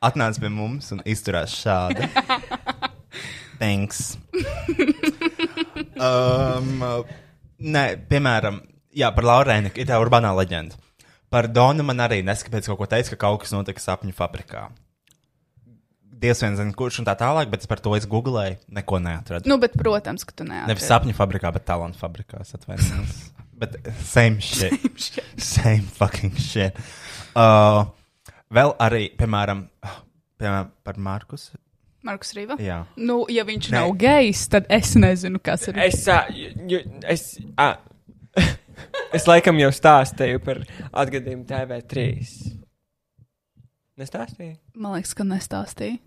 [0.01, 2.07] Atnāc pie mums un izturās šādi.
[3.61, 4.15] Thanks.
[6.01, 6.85] um,
[7.61, 8.63] nē, piemēram,
[8.97, 10.79] jā, par Laurēnu ir tā urbānā leģenda.
[11.31, 14.65] Par Donu man arī neskapēc kaut ko teica, ka kaut kas notika sapņu fabrikā.
[16.22, 19.49] Dievs vien zina, kurš un tā tālāk, bet par to es googlēju, neko neatradu.
[19.49, 20.69] Nu, bet, protams, ka tu neatceries.
[20.69, 22.43] Nevis sapņu fabrikā, bet talantu fabrikā.
[22.45, 23.15] atvainojos.
[23.61, 24.77] bet same shit.
[25.38, 26.77] same fucking shit.
[27.34, 27.88] Uh,
[28.53, 29.65] vēl arī, piemēram,
[30.38, 31.49] piemēram par Markus.
[32.06, 32.57] Markus Rīva.
[32.61, 32.84] Jā.
[32.98, 33.77] Nu, ja viņš Nē.
[33.80, 35.81] nav gejs, tad es nezinu, kas ir.
[35.81, 36.23] Es, ā,
[36.69, 37.26] ju, es,
[37.61, 37.72] ā,
[39.18, 42.07] es laikam jau stāstīju par atgadījumu TV3.
[44.02, 44.56] Nestāstīju?
[44.77, 46.02] Man liekas, ka nestāstīja.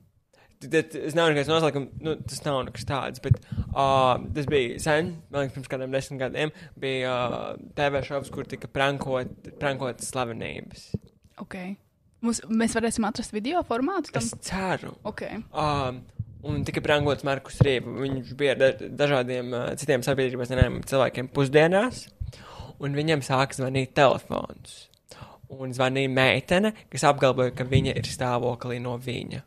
[0.72, 3.38] Es nav nekāds noslēgums, nu, tas nav nekas tāds, bet
[3.74, 7.46] uh, tas bija sen, man liekas, pirms kādiem desmit gadiem, bija uh,
[7.76, 10.88] TV šovs, kur tika prankot, prankotas slavenības.
[11.44, 11.74] Okay.
[12.24, 14.24] Mums, mēs varēsim atrast video formātu tam.
[14.24, 14.94] Es ceru.
[15.10, 15.42] Okay.
[15.52, 16.00] Um,
[16.46, 17.92] un tika prankots Markus Rīva.
[18.00, 18.72] Viņš bija ar da
[19.04, 22.06] dažādiem uh, citiem sabiedrības nenēmumiem cilvēkiem pusdienās,
[22.80, 24.84] un viņam sāka zvanīt telefons.
[25.54, 29.44] Un zvanīja meitene, kas apgalvoja, ka viņa ir stāvoklī no viņa.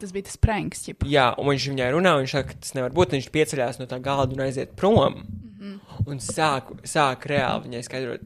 [0.00, 1.04] Tas bija tas pranks, ķip.
[1.10, 3.14] Jā, un viņš viņai runā, un viņš saka, ka tas nevar būt.
[3.14, 5.20] Viņš pieceļās no tā galda un aiziet prom.
[5.22, 6.06] Mm -hmm.
[6.10, 8.24] Un sāk, sāk reāli viņai skaidrot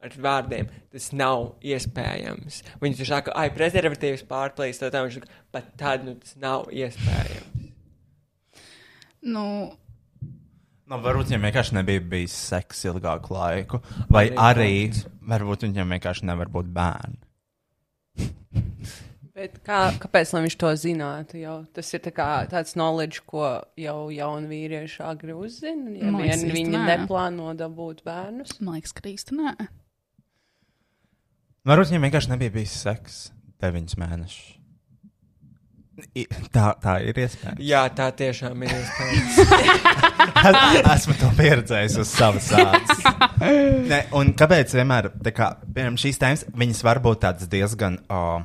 [0.00, 2.62] ar vārdiem, tas nav iespējams.
[2.80, 7.68] Viņš tur saka, ai, prezervatīvs pārplīst, tā viņš saka, pat tad, nu, tas nav iespējams.
[9.22, 9.76] Nu,
[10.90, 13.78] Nu, varbūt viņam vienkārši nebija bijis seks ilgāku laiku,
[14.10, 17.20] vai Arī arī varbūt viņam vienkārši nevar būt bērni.
[19.40, 21.38] Bet kā, kāpēc lai viņš to zinātu?
[21.40, 21.54] Jau?
[21.72, 23.46] Tas ir tā kā, tāds knowledge, ko
[23.80, 25.94] jau jauni vīrieši agri uzzina.
[25.96, 26.82] Ja vien viņi nē.
[26.90, 28.58] neplāno dabūt bērnus.
[28.60, 29.54] man liekas, ka īsti nē.
[31.70, 33.20] Varbūt viņam vienkārši nebija bijis seks
[33.64, 34.56] deviņus mēnešus.
[36.16, 37.60] I- Tā, tā ir iespējams.
[37.60, 39.40] Jā, tā tiešām ir iespējams.
[40.94, 42.48] Esmu to pieredzējis uz savas.
[43.90, 47.98] Ne, un kāpēc vienmēr tā kā, piemēram, šīs tēmas, viņas var būt tādas diezgan.
[48.08, 48.40] Uh,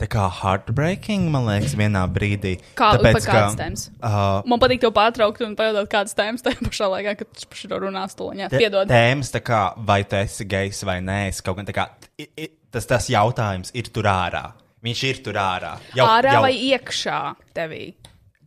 [0.00, 2.54] Tā kā heartbreaking, man liekas, vienā brīdī.
[2.78, 3.82] Kā, Tāpēc, par kādas tēmas?
[4.00, 7.60] Uh, Man patīk tev pārtraukt un pajautāt, kādas tēmas tajā pašā laikā, kad tu par
[7.60, 8.48] šo runā stūliņā.
[8.48, 8.88] Te- Piedod.
[8.88, 11.84] Tēmas, tā kā, vai tu esi gejs vai nē, es kaut kā tā kā,
[12.16, 14.46] i, i, tas, tas jautājums ir tur ārā.
[14.80, 15.74] Viņš ir tur ārā.
[15.92, 17.18] Jau, Ārā jau, vai iekšā
[17.56, 17.82] tevī?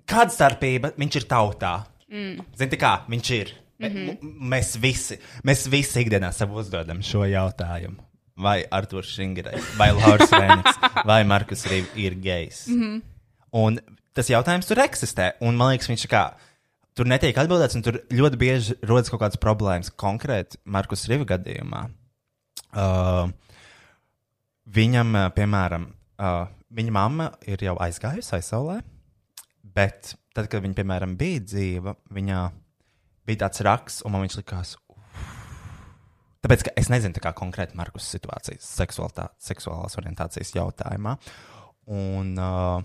[0.09, 0.95] Kāda starpība?
[0.97, 1.75] Viņš ir tautā.
[2.09, 2.41] Mm.
[2.57, 3.53] Zini, tā kā viņš ir.
[3.83, 4.33] Mm -hmm.
[4.53, 8.01] Mēs visi, mēs visi ikdienā sev uzdodam šo jautājumu.
[8.35, 12.65] Vai Arthurs Šingrais, vai Lauris Vēniks, vai Markus Rīvs ir gejs?
[12.67, 13.01] Mm -hmm.
[13.53, 13.77] Un
[14.13, 15.33] tas jautājums tur eksistē.
[15.41, 16.23] Un man liekas, viņš kā.
[16.93, 19.91] Tur netiek atbildēts, un tur ļoti bieži rodas kaut kādas problēmas.
[19.97, 21.89] Konkrēti, Markus Rīva gadījumā.
[22.73, 23.29] Uh,
[24.65, 25.87] viņam, uh, piemēram,
[26.17, 28.79] uh, viņa mamma ir jau aizgājusi aizsaulē,
[29.63, 32.51] bet tad, kad viņa, piemēram, bija dzīva, viņā
[33.25, 34.75] bija tāds raksts, un man viņš likās.
[36.43, 38.67] Tāpēc, es nezinu tā kā konkrēti Markus situācijas,
[39.43, 41.17] seksuālās orientācijas jautājumā,
[41.91, 42.83] un uh,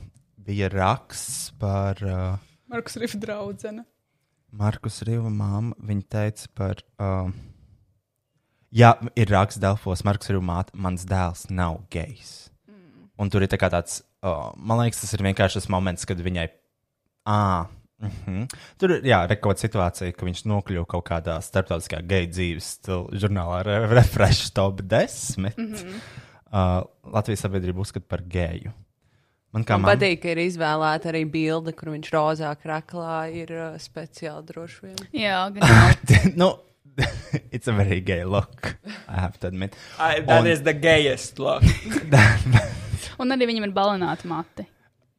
[0.48, 2.00] bija raksts par.
[2.02, 2.38] Uh,
[2.70, 3.84] Markus Rīfa draudzene.
[4.58, 6.82] Markus Rīva māma, viņa teica par.
[7.00, 7.32] Uh,
[8.74, 12.48] jā, ir raksts Delfos, Markus Rīva māte, mans dēls nav gejs.
[12.68, 13.08] Mm.
[13.20, 16.48] Un tur ir tā tāds, uh, man liekas, tas ir vienkārši tas moments, kad viņai.
[17.28, 17.68] À,
[18.00, 18.48] mm -hmm.
[18.78, 22.80] Tur ir jā, rekord situācija, ka viņš nokļuva kaut kādā starptautiskā geju dzīves
[23.12, 25.52] žurnālā Re- Refresh Top 10.
[25.56, 25.94] Mm -hmm.
[26.52, 28.72] uh, Latvijas sabiedrība uzskata par geju.
[29.52, 33.52] Man kā Man man patīk, ka ir izvēlēta arī bilde, kur viņš rozā kraklā ir
[33.52, 34.96] uh, speciāli droši vien.
[35.12, 35.64] Jā, gan
[36.42, 36.52] nu,
[37.54, 38.76] it's a very gay look,
[39.08, 39.76] I have to admit.
[39.98, 41.62] I, that Un- is the gayest look.
[43.18, 44.66] Un arī viņam ir balināti mati.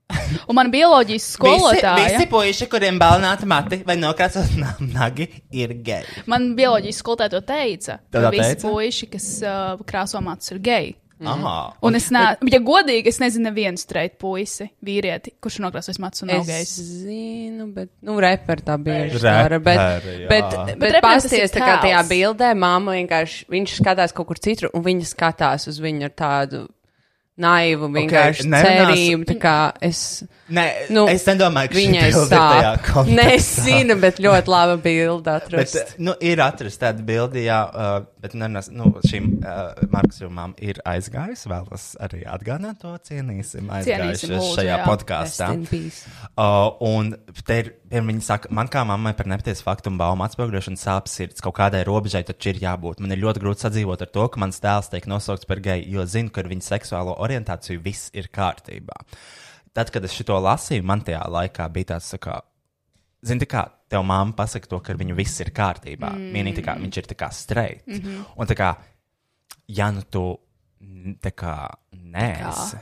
[0.50, 1.96] Un man bioloģijas Visi, skolotāja.
[2.00, 4.56] visi puiši, kuriem balnāta mati vai nokrāsot
[4.98, 6.24] nagi, ir geji.
[6.30, 8.00] Man bioloģijas skolotāja to teica.
[8.10, 8.66] Tādā ka visi teica?
[8.66, 10.98] puiši, kas uh, krāso matus, ir geji.
[11.20, 11.56] Aha.
[11.84, 16.24] Un es neesmu, ja godīgi, es nezinu, nevienu streitu puisi, vīrieti, kurš ir nokrāsojis matus
[16.24, 19.60] un nav Es zinu, bet, nu, reperi tā bieži dara.
[19.60, 20.30] Bet, jā.
[20.32, 24.72] bet, Bet bet pasties, tā kā tajā bildē, māma vienkārši, viņš skatās kaut kur citur,
[24.72, 26.64] un viņa skatās uz viņu ar tādu,
[27.42, 29.28] naivu, vienkārši okay, cerību.
[29.32, 29.56] Tā kā
[29.86, 30.04] es,
[30.50, 32.86] Nē, nu, nu, es nedomāju, ka bilde ir sāp.
[32.88, 33.16] kontekstā.
[33.20, 38.08] Nē, es zinu, bet ļoti laba bilde Bet, nu, ir atrasta tāda bilde, jā, uh,
[38.22, 41.50] bet nerunās, nu, šīm uh, Markas Rumām ir aizgājusi.
[41.52, 43.70] Vēlos arī atgādināt to cienīsim.
[43.80, 44.86] Aizgājuši Cienīsim, lūdzu, šajā jā.
[44.88, 45.50] podkāstā.
[46.34, 47.14] Uh, un
[47.46, 51.12] te ir, piemēram, viņi saka, man kā mammai par nepatiesu faktu un baumu atspoguļošanu sāp
[51.12, 51.44] sirds.
[51.46, 53.04] Kaut kādai robežai taču ir jābūt.
[53.04, 56.08] Man ir ļoti grūti sadzīvot ar to, ka mans dēls tiek nosaukts par geju, jo
[56.10, 59.04] zinu, ka ar viņa seksuālo orientāciju viss ir kārtībā.
[59.74, 62.40] Tad, kad es šo lasīju, man tajā laikā bija tāds, tā kā,
[63.26, 66.12] zini, tā kā tev mamma pasaka to, ka viņu viss ir kārtībā.
[66.16, 66.30] Mm.
[66.36, 67.88] Vienīgi tā kā viņš ir tā kā streit.
[67.88, 68.24] Mm -hmm.
[68.36, 68.76] Un tā kā,
[69.68, 70.40] ja nu tu
[71.22, 71.56] tā kā
[71.92, 72.78] neesi,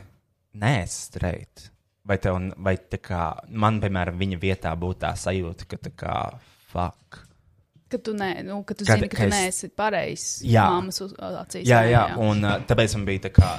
[0.53, 1.71] neesi streit,
[2.05, 6.39] vai tev, vai tā kā, man, piemēram, viņa vietā būtu tā sajūta, ka tā kā,
[6.71, 7.26] fuck.
[7.89, 10.65] Ka tu, ne, nu, ka tu Kad- zini, ka ka tu es- neesi pareizs Jā.
[10.69, 11.63] mammas uz- acīs.
[11.65, 13.51] Jā, nē, jā, un uh, tāpēc man bija tā kā,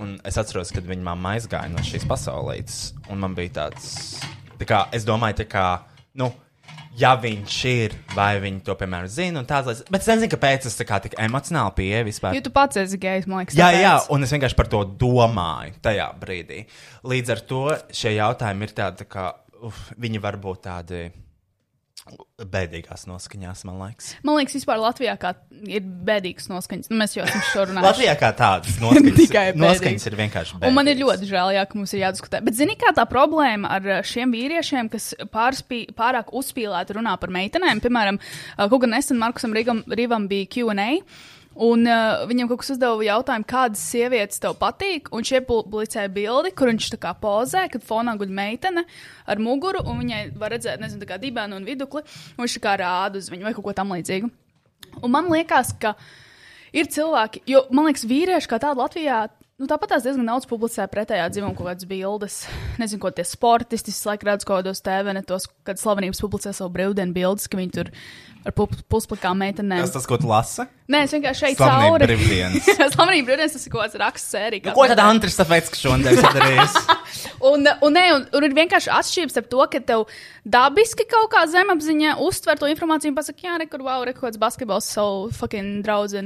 [0.00, 2.78] un es atceros, kad viņa mamma aizgāja no šīs pasaulītes,
[3.10, 3.90] un man bija tāds,
[4.56, 5.66] tā kā, es domāju, tā kā,
[6.16, 6.30] nu,
[6.96, 10.64] ja viņš ir, vai viņi to, piemēram, zina, un tāds, lietas, bet es nezinu, kāpēc
[10.70, 12.34] es tā kā tik emocionāli pieeju vispār.
[12.38, 13.54] Jo tu pats esi gejs, man liekas.
[13.58, 13.82] Jā, tāpēc.
[13.84, 16.64] jā, un es vienkārši par to domāju tajā brīdī.
[17.04, 17.62] Līdz ar to
[17.92, 19.26] šie jautājumi ir tādi, tā kā,
[19.60, 21.10] uf, viņi var būt tādi
[22.54, 24.10] bēdīgās noskaņās, man liekas.
[24.26, 25.30] Man liekas, vispār Latvijā kā
[25.70, 26.90] ir bēdīgs noskaņas.
[26.92, 27.86] Nu, mēs jau esam šo runājuši.
[27.86, 29.62] Latvijā kā tādas noskaņas, Tikai bēdīgas.
[29.64, 30.68] noskaņas ir vienkārši bēdīgas.
[30.68, 32.42] Un man ir ļoti žēl, jā, ka mums ir jādiskutē.
[32.44, 37.32] Bet, zini, kā tā problēma ar uh, šiem vīriešiem, kas pārspī, pārāk uzspīlēti runā par
[37.34, 40.90] meitenēm, piemēram, uh, kaut gan nesen Markusam Rīvam, Rīvam bija QA.
[41.54, 45.10] Un uh, viņam kaut kas uzdeva jautājumu, kādas sievietes tev patīk.
[45.14, 48.82] Un šie publicēja bildi, kur viņš tā kā pozē, kad fonā guļ meitene
[49.30, 52.02] ar muguru, un viņai var redzēt, nezinu, tā kā dibēnu un vidukli.
[52.34, 54.32] Un viņš tā kā rāda uz viņu vai kaut ko tam līdzīgu.
[55.02, 55.94] Un man liekas, ka
[56.74, 59.22] ir cilvēki, jo man liekas, vīrieši kā tādi Latvijā.
[59.54, 62.40] Nu, tāpat tās diezgan daudz publicē pretējā dzimuma kaut kādas bildes.
[62.80, 67.14] Nezinu, ko tie sportisti laiku redz kaut kādos TV, tos, kad slavenības publicē savu brīvdienu
[67.14, 67.90] bildes, ka viņi tur
[68.44, 69.84] ar pu- pusplikām meitenēm.
[69.86, 70.66] Tas tas, ko tu lasi?
[70.90, 72.08] Nē, es vienkārši šeit Slavenība cauri.
[72.10, 72.66] brīvdienas.
[72.96, 74.66] Slavenība brīvdienas, tas ir kaut kāds raksts sērija.
[74.66, 76.76] Nu, ko tad Antris tāpēc, ka šodien sadarījis?
[77.54, 80.04] Un, un, ne, un, un ir vienkārši atšķirības starp to, ka tev
[80.48, 84.88] dabiski kaut kā zemapziņā uztver to informāciju un pasakā, jā, rekur, wow, rekur, kāds basketbols
[84.96, 86.16] savu fucking draugu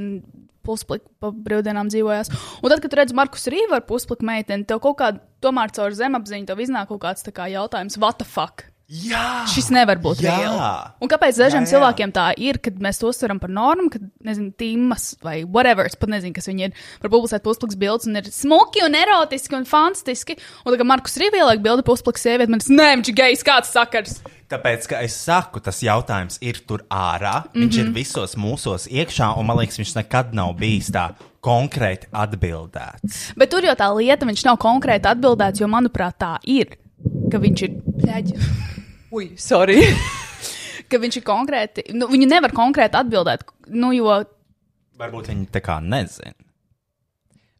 [0.69, 2.33] puspliku pa brīvdienām dzīvojās.
[2.61, 5.13] Un tad, kad tu redz Markus Rīvu ar puspliku meiteni, tev kaut kā
[5.43, 8.68] tomēr caur zemapziņu tev iznāk kaut kāds kā jautājums, what the fuck?
[8.89, 9.45] Jā!
[9.45, 10.33] Šis nevar būt Jā.
[10.33, 10.93] reāls.
[10.97, 11.71] Un kāpēc dažiem Jā, jā.
[11.75, 15.97] cilvēkiem tā ir, kad mēs to uztveram par normu, kad, nezinu, tīmas vai whatever, es
[15.99, 19.67] pat nezinu, kas viņi ir, var publicēt puspliks bildes un ir smuki un erotiski un
[19.69, 20.39] fantastiski.
[20.65, 23.75] Un tagad Markus Rīvi ieliek bildi puspliks sievieti, man ir, nē, viņš ir gejs, kāds
[23.77, 24.17] sakars.
[24.49, 27.43] Tāpēc, ka es saku, tas jautājums ir tur ārā.
[27.53, 27.91] Viņš mm -hmm.
[27.91, 31.11] ir visos mūsos iekšā, un man liekas, viņš nekad nav bijis tā
[31.45, 33.37] konkrēti atbildēts.
[33.37, 36.73] Bet tur jau tā lieta, viņš nav konkrēti atbildēts, jo, manuprāt, tā ir,
[37.29, 37.77] ka viņš ir.
[37.99, 38.78] Ļaģi.
[39.15, 39.81] Ui, sorry.
[40.89, 44.21] Ka viņš ir konkrēti, nu, viņu nevar konkrēti atbildēt, nu, jo
[44.99, 46.35] Varbūt viņi tā kā nezina.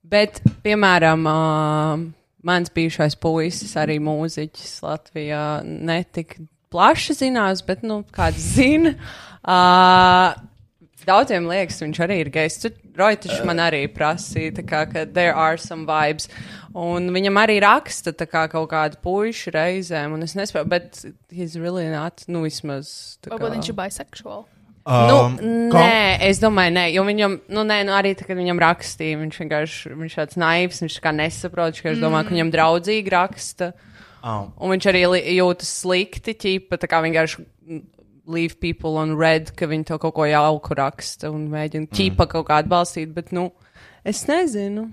[0.09, 2.01] Bet, piemēram, uh,
[2.43, 6.35] mans bijušais puisis, arī mūziķis Latvijā, netik
[6.73, 8.95] plaši zinās, bet, nu, kāds zina.
[9.39, 10.33] Uh,
[11.07, 12.57] Daudziem liekas, viņš arī ir gejs.
[12.61, 12.69] Tu,
[12.99, 16.27] Roitiņš man arī prasīja, kā, ka there are some vibes.
[16.75, 20.99] Un viņam arī raksta tā kā kaut kādu puišu reizēm, un es nespēju, bet
[21.31, 23.17] he's really not, nu, vismaz.
[23.25, 24.45] varbūt viņš ir bisexual.
[24.89, 25.35] Nu, Um,
[25.69, 29.19] kom- nē, es domāju, nē, jo viņam, nu, nē, nu, arī tad, kad viņam rakstīja,
[29.21, 33.73] viņš vienkārši, viņš tāds naivs, viņš kā nesaprot, viņš vienkārši domā, ka viņam draudzīgi raksta,
[34.23, 34.47] Oh.
[34.59, 35.03] un viņš arī
[35.37, 37.45] jūtas slikti, ķipa, tā kā vienkārši
[38.29, 42.47] leave people on red, ka viņi to kaut ko jauku raksta un mēģina ķipa kaut
[42.49, 43.49] kā atbalstīt, bet, nu,
[44.07, 44.87] es nezinu.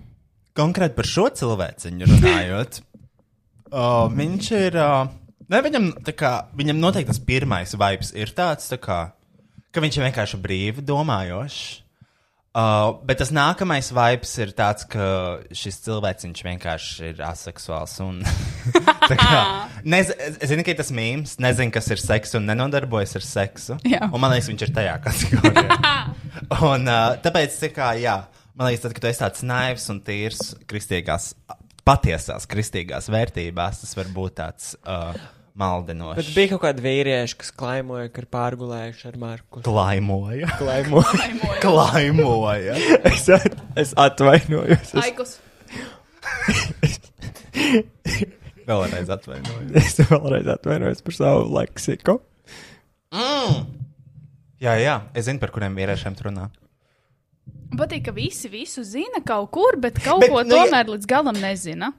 [0.56, 2.80] Konkrēti par šo cilvēciņu runājot,
[3.76, 4.78] uh, viņš ir.
[4.80, 5.10] Uh,
[5.52, 9.00] ne, viņam, kā, viņam noteikti tas pirmais vibes ir tāds, tā kā,
[9.70, 11.85] ka viņš ir vienkārši brīvi domājošs.
[12.56, 15.06] Uh, bet tas nākamais vibes ir tāds, ka
[15.52, 17.98] šis cilvēks vienkārši ir aseksuāls.
[18.00, 18.22] Un,
[19.10, 19.42] kā,
[19.84, 23.76] nez, es zinu, ka tas mīmīms, nezinu, kas ir seks un nenodarbojas ar seksu.
[23.84, 24.08] Jā.
[24.08, 25.78] Un man liekas, viņš ir tajā kategorijā.
[26.72, 28.16] un, uh, tāpēc, tā kā, jā,
[28.56, 31.34] man liekas, tad, kad tu esi tāds naivs un tīrs kristīgās,
[31.84, 35.12] patiesās kristīgās vērtībās, tas var būt tāds uh,
[35.58, 36.18] maldinošs.
[36.20, 39.62] Bet bija kaut kādi vīrieši, kas klaimoja, ka ir pārgulējuši ar Marku.
[39.66, 40.50] Klaimoja.
[40.60, 41.56] Klaimoja.
[41.64, 42.76] Klaimoja.
[43.12, 44.92] es, at, es atvainojos.
[44.92, 45.38] Es, Aikus.
[48.66, 49.72] Vēlreiz atvainojos.
[49.78, 52.18] es vēlreiz atvainojos par savu leksiku.
[54.60, 56.48] Jā, jā, es zinu, par kuriem vīriešiem runā.
[57.76, 61.08] Patīk, ka visi visu zina kaut kur, bet kaut Bet, ko nu, ja- tomēr līdz
[61.10, 61.92] galam nezina.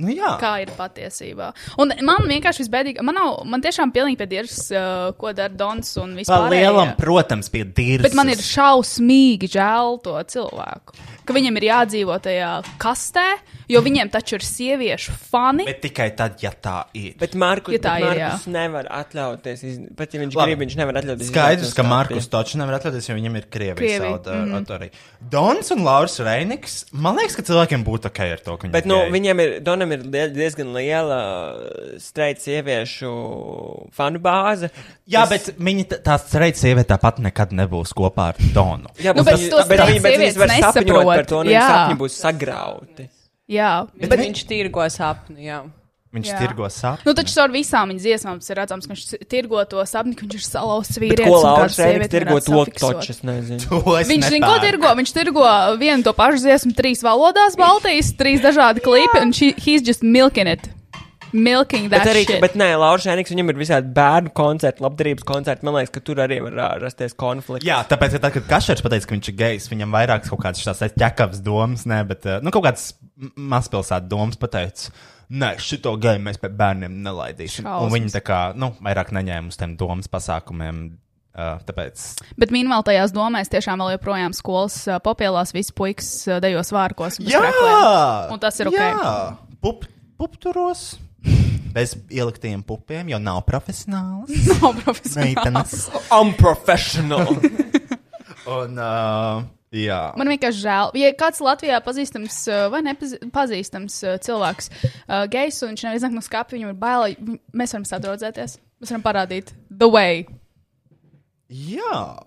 [0.00, 1.50] Nu, jā, Kā ir patiesībā.
[1.82, 6.14] Un man vienkārši visbēdīgāk, man nav, man tiešām pilnīgi piedirs, uh, ko dara Dons un
[6.14, 6.46] pa vispār.
[6.54, 8.06] lielam, protams, pie dirza.
[8.06, 10.96] Bet man ir šausmīgi žēl to cilvēku.
[11.24, 12.48] Ka viņam ir jādzīvo tajā
[12.82, 13.22] kastē,
[13.70, 15.64] jo viņiem taču ir sieviešu fani.
[15.68, 17.12] Bet tikai tad, ja tā ir.
[17.20, 18.22] Bet Markus, Ja tā bet ir.
[18.24, 19.76] Markus nevar atļauties, iz...
[19.96, 20.50] pat ja viņš Labi.
[20.50, 21.30] grib, viņš nevar atļauties.
[21.30, 21.84] Skaidrs, ka.
[21.86, 24.90] Markus taču nevar atļauties, jo viņam ir Krievijas Krievija, autori.
[25.30, 26.76] Dons un Lauris Reiniks.
[26.92, 29.54] Man liekas, ka cilvēkiem būtu ok ar to, ka viņi Bet ir nu, viņam ir,
[29.62, 31.20] Donam ir die- diezgan liela
[32.02, 33.12] streita sieviešu
[33.94, 34.70] fanu bāze.
[35.06, 38.88] Jā, kas- bet viņi t- tās cerēja, sieviete tāpat nekad nebūs kopā ar Donu.
[38.98, 41.28] Jā, Nu, bet, bet viņi- tos bet, trīs viņi- bet viņas var sievietes sapņot par
[41.30, 41.66] to, un Jā.
[41.68, 43.08] sapņi būs sagrauti.
[43.52, 45.62] Jā, Bet, bet, viņš tirgo sapni, jā.
[46.12, 46.38] Viņš Jā.
[46.42, 47.06] tirgo sapni.
[47.08, 50.34] Nu, taču caur visām viņa dziesmām ir redzams, ka viņš tirgo to sapni, ka viņš
[50.36, 51.24] ir salauzts vīrietis.
[51.24, 53.64] ko un Lauris sieviete tirgo to toču, es nezinu.
[53.72, 54.92] To es Viņš zina, ko tirgo.
[55.00, 55.46] Viņš tirgo
[55.80, 60.46] vienu to pašu dziesmu, trīs valodās, Baltijas, trīs dažādi klipi, un she, he's just milking
[60.46, 60.68] it.
[61.32, 62.40] Milking that Bet arī, shit.
[62.44, 65.64] bet nē, Lauris Rēniks, viņam ir visādi bērnu koncerti, labdarības koncerti.
[65.64, 67.64] Man liekas, ka tur arī var ā, rasties konflikts.
[67.66, 70.64] Jā, tāpēc, ka tad, kad Kašers pateica, ka viņš ir gejs, viņam vairāk kaut kādas
[70.68, 74.92] tādas ķekavas domas, ne, bet uh, nu, kaut kādas m- mazpilsētas domas pateica.
[75.32, 77.64] Nē, šito geju mēs pie bērniem nelaidīsim.
[77.64, 77.94] Un Šausmas.
[77.96, 80.90] viņi tā kā, nu, vairāk neņēma uz tiem domas pasākumiem.
[81.32, 81.96] Uh, tāpēc,
[82.36, 87.16] Bet mīnvēl tajās domās tiešām vēl joprojām skolas uh, papielās visi puikas uh, dejos vārkos.
[87.16, 88.34] un bez krēkliem.
[88.36, 88.76] Un tas ir ok.
[88.76, 89.14] Jā,
[89.64, 89.86] pup,
[90.20, 90.82] pupturos.
[91.72, 94.28] Bez ieliktiem pupiem, jo nav profesionāls.
[94.60, 95.86] Nav profesionāls.
[96.12, 97.32] Unprofessional.
[98.58, 100.00] Un, uh, jā.
[100.18, 105.72] Man vienkārši žēl, ja kāds Latvijā pazīstams uh, vai nepazīstams uh, cilvēks, uh, gejs, un
[105.72, 107.16] viņš nevar iznākt no skāpja, viņam ir bail,
[107.54, 108.58] mēs varam sadraudzēties.
[108.82, 110.26] Mēs varam parādīt the way.
[111.48, 112.18] Jā.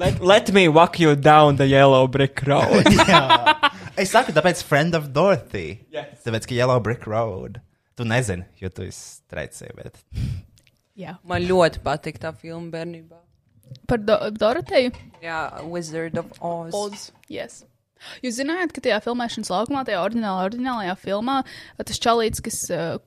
[0.00, 2.84] let, let me walk you down the yellow brick road.
[3.08, 3.69] Jā.
[3.98, 5.80] Es saku, tāpēc friend of Dorothy.
[5.92, 6.20] Yes.
[6.26, 7.60] Tāpēc, ka Yellow Brick Road.
[7.98, 10.00] Tu nezini, jo tu esi straight sieviete.
[11.00, 11.16] Jā.
[11.26, 13.18] Man ļoti patīk tā filma bērnībā.
[13.90, 14.92] Par Do Doroteju.
[15.22, 15.40] Jā,
[15.70, 16.74] Wizard of Oz.
[16.74, 17.04] Oz.
[17.30, 17.62] Yes.
[18.24, 21.36] Jūs zinājāt, ka tajā filmēšanas laukumā, tajā oriģinālā, oriģinālajā filmā,
[21.78, 22.58] tas čalīts, kas,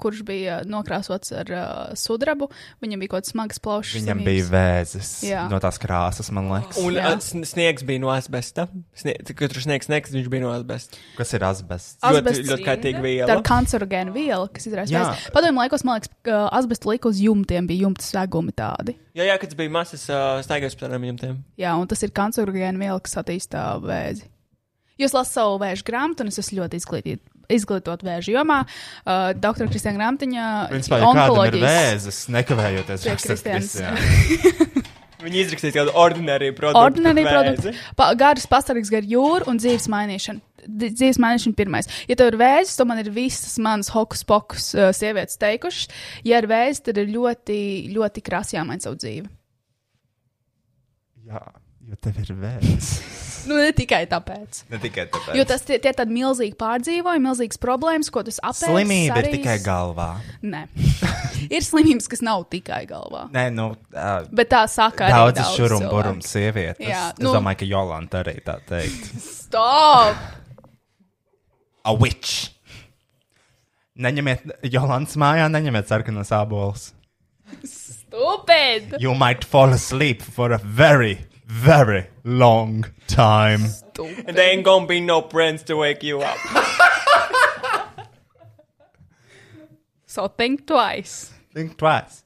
[0.02, 1.68] kurš bija nokrāsots ar uh,
[2.00, 2.50] sudrabu,
[2.84, 3.96] viņam bija kaut kāds smags plaušs.
[4.00, 4.30] Viņam slimības.
[4.30, 5.46] bija vēzis Jā.
[5.52, 6.80] no tās krāsas, man liekas.
[6.84, 7.14] Un Jā.
[7.22, 8.68] sniegs bija no asbesta.
[8.98, 11.00] Snie, kad tur sniegs, sniegs, viņš bija no asbesta.
[11.18, 11.98] Kas ir asbests?
[12.02, 12.44] Asbests.
[12.44, 13.38] Ļoti, ļoti kaitīga Tā viela.
[13.38, 15.06] ir kancerogēna viela, kas izraisa.
[15.36, 18.98] Padomju laikos, man liekas, ka asbestu lika uz jumtiem, bija jumta segumi tādi.
[19.14, 21.40] Jā, jā, kad tas bija masas uh, staigājums par tiem jumtiem.
[21.62, 24.26] Jā, un tas ir kancerogēna viela, kas attīstā vēzi.
[25.02, 27.24] Jūs lasāt savu vēža grāmatu, un es esmu ļoti izglītīta.
[27.54, 31.66] Izglītot vēža jomā, uh, doktora Kristiāna Grāmatiņa, Principā, ja kādam ir onkoloģijas.
[31.68, 33.74] vēzis, nekavējoties Kristiāns.
[33.76, 34.84] visiem.
[35.24, 37.04] Viņi izrakstīs kādu ordināriju produktu.
[37.04, 37.74] Produkti, vēzi.
[37.96, 40.42] pa, garas pastāvīgs gar jūru un dzīves mainīšana.
[40.68, 41.88] D- Dzīves mainīšana pirmais.
[42.08, 45.88] Ja tev ir vēzis, tad man ir visas manas hokus pokus uh, sievietes teikušas.
[46.28, 47.58] Ja ir vēzis, tad ir ļoti,
[47.96, 49.28] ļoti krasi jāmaina savu dzīvi.
[51.28, 51.40] Jā,
[51.90, 52.94] jo tev ir vēzis.
[53.50, 54.64] Nu, ne tikai tāpēc.
[54.72, 55.34] Ne tikai tāpēc.
[55.38, 58.70] Jo tas tie, tie tādi milzīgi pārdzīvojumi, milzīgas problēmas, ko tas apēst.
[58.70, 59.36] Slimība ir sarīs.
[59.38, 60.08] tikai galvā.
[60.46, 60.62] Nē.
[61.58, 63.26] ir slimības, kas nav tikai galvā.
[63.36, 65.94] Nē, nu, uh, Bet tā saka, arī daudz daudz šurum cilvēku.
[65.98, 66.88] burum sievietes.
[66.88, 69.12] Jā, es nu- domāju, ka Jolanta arī tā teikt.
[69.44, 70.24] Stop!
[71.84, 72.50] A witch.
[74.00, 76.94] Neņemiet, Jolants mājā, neņemiet sarkanas ābolus.
[77.68, 78.96] Stupid!
[79.00, 81.18] You might fall asleep for a very,
[81.54, 83.62] very long time.
[84.26, 86.38] And there ain't gonna be no friends to wake you up.
[90.06, 91.32] So think twice.
[91.54, 92.24] Think twice.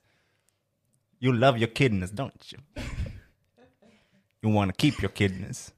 [1.20, 2.60] You love your kidneys, don't you?
[4.42, 5.72] You want to keep your kidneys.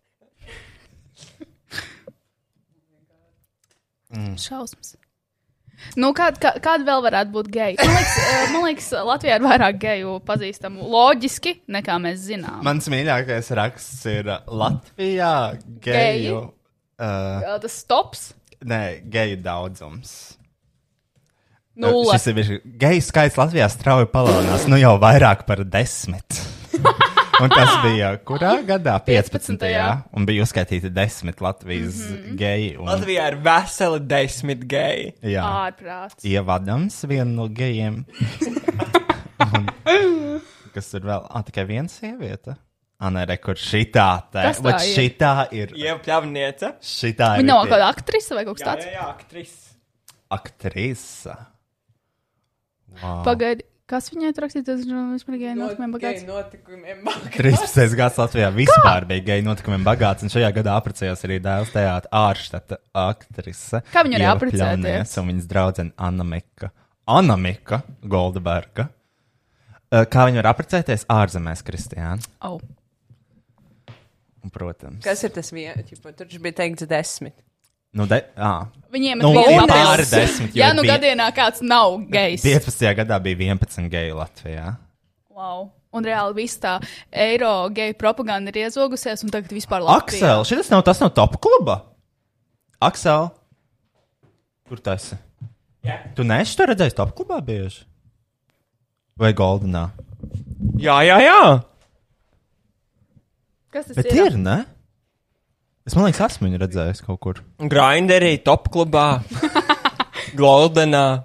[4.13, 4.95] Šausmas.
[5.99, 7.76] Nu, kāda kā, kād vēl varētu būt geja?
[7.81, 12.60] Man liekas, eh, man liekas, Latvijā ir vairāk geju pazīstamu loģiski, nekā mēs zinām.
[12.68, 15.31] Mans mīļākais raksts ir uh, Latvijā
[15.81, 16.26] Geji?
[16.26, 16.41] geju.
[16.99, 18.26] Uh, Tas stops
[18.68, 20.18] nē, geju daudzums.
[21.80, 22.11] nulle.
[22.18, 22.49] Šis ir bijis
[22.81, 26.41] geju skaits Latvijā strauji palielinās, nu jau vairāk par desmit.
[27.39, 28.97] Un tas bija kurā gadā?
[29.07, 29.57] 15.
[29.57, 30.01] 15..
[30.17, 32.37] Un bija uzskaitīti desmit Latvijas mm -hmm.
[32.41, 32.71] geji.
[32.77, 35.13] Un, Latvijā ir veseli desmit geji.
[35.23, 36.23] jā, Ārprāts.
[36.23, 38.05] ievadams vienu no gejiem.
[39.55, 39.69] un,
[40.73, 41.27] kas ir vēl?
[41.29, 42.55] Ah, tikai viena sieviete.
[42.99, 44.41] Anē, rekur šitā te.
[44.43, 44.95] Kas tā Vat ir?
[44.97, 45.69] šitā ir.
[45.75, 46.73] Ieva pļavniece.
[46.83, 47.43] Šitā ir.
[47.45, 48.85] Viņa nav kāda aktrise vai kaut kas Jā, tāds.
[48.85, 49.53] jā, jā, aktris.
[50.29, 51.35] Aktrise.
[52.99, 53.23] Wow.
[53.23, 54.67] Pagaidi, Kas viņai tur rakstīts?
[54.67, 56.25] Tas ir vispārīgajai notikumiem bagāts.
[56.27, 57.31] notikumiem bagāts.
[57.39, 57.95] 13.
[57.97, 62.77] gads Latvijā vispār bija geju notikumiem bagāts, un šajā gadā apprecējās arī dēls teātris ārštata
[63.01, 63.81] aktrise.
[63.89, 64.27] Kā viņa arī?
[64.53, 66.69] Pļauniece Un viņas draudzene Anna Mika.
[67.09, 68.91] Anna Mika Goldberga.
[69.89, 72.21] Uh, Kā viņi var apprecēties ārzemēs, Kristiāna?
[72.45, 72.59] Oh.
[74.45, 75.01] Un, Protams.
[75.03, 75.97] Kas ir tas viens?
[76.05, 77.33] Tur bija teikts desmit.
[77.93, 81.99] Nu, de, à, Viņiem Nu, ir pāri desmit, jo Jā, nu bija- gadienā kāds nav
[82.09, 82.41] gejs.
[82.45, 82.93] 15.
[82.97, 84.77] gadā bija 11 geju Latvijā.
[85.29, 85.69] Wow.
[85.93, 86.75] Un reāli viss tā
[87.11, 90.21] eiro geju propaganda ir iezogusies, un tagad vispār Latvijā.
[90.21, 91.79] Aksel, šis nav tas no top kluba.
[92.81, 93.31] Aksel,
[94.67, 95.17] kur tas ir?
[96.15, 97.83] Tu neesi to redzējis top klubā bieži?
[99.17, 99.89] Vai Goldenā?
[100.77, 101.63] Jā, jā, jā.
[103.71, 104.25] Kas tas Bet ir?
[104.31, 104.65] ir, ne?
[105.89, 107.37] Es man liekas, esmu viņu redzējis kaut kur.
[107.65, 109.23] Grinderī, top klubā,
[110.37, 111.23] Goldenā.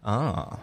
[0.00, 0.54] Ah,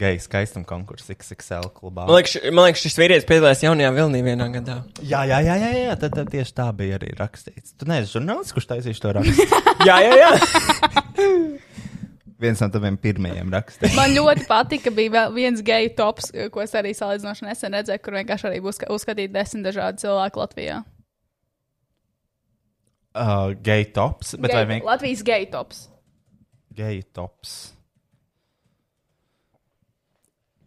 [0.00, 2.06] geju skaistuma konkurss XXL klubā.
[2.08, 4.78] Man liekas, man liekas, šis vīrietis piedalījās jaunajā vilnī vienā gadā.
[5.02, 7.76] Jā, jā, jā, jā, jā tad, tad tieši tā bija arī rakstīts.
[7.76, 9.48] Tu neesi žurnālists, kurš taisīja to rakstu.
[9.88, 10.32] Jā, jā, jā.
[12.40, 13.92] Viens no taviem pirmajiem rakstiem.
[13.98, 18.16] Man ļoti patika, ka bija viens geju tops, ko es arī salīdzinoši nesen redzēju, kur
[18.22, 20.80] vienkārši arī būs uzskatīti desmit dažādi cilvēki Latvijā.
[23.16, 25.88] Uh, geju tops, bet vai Geju- vienkārši Latvijas geju tops.
[26.76, 27.54] geju tops?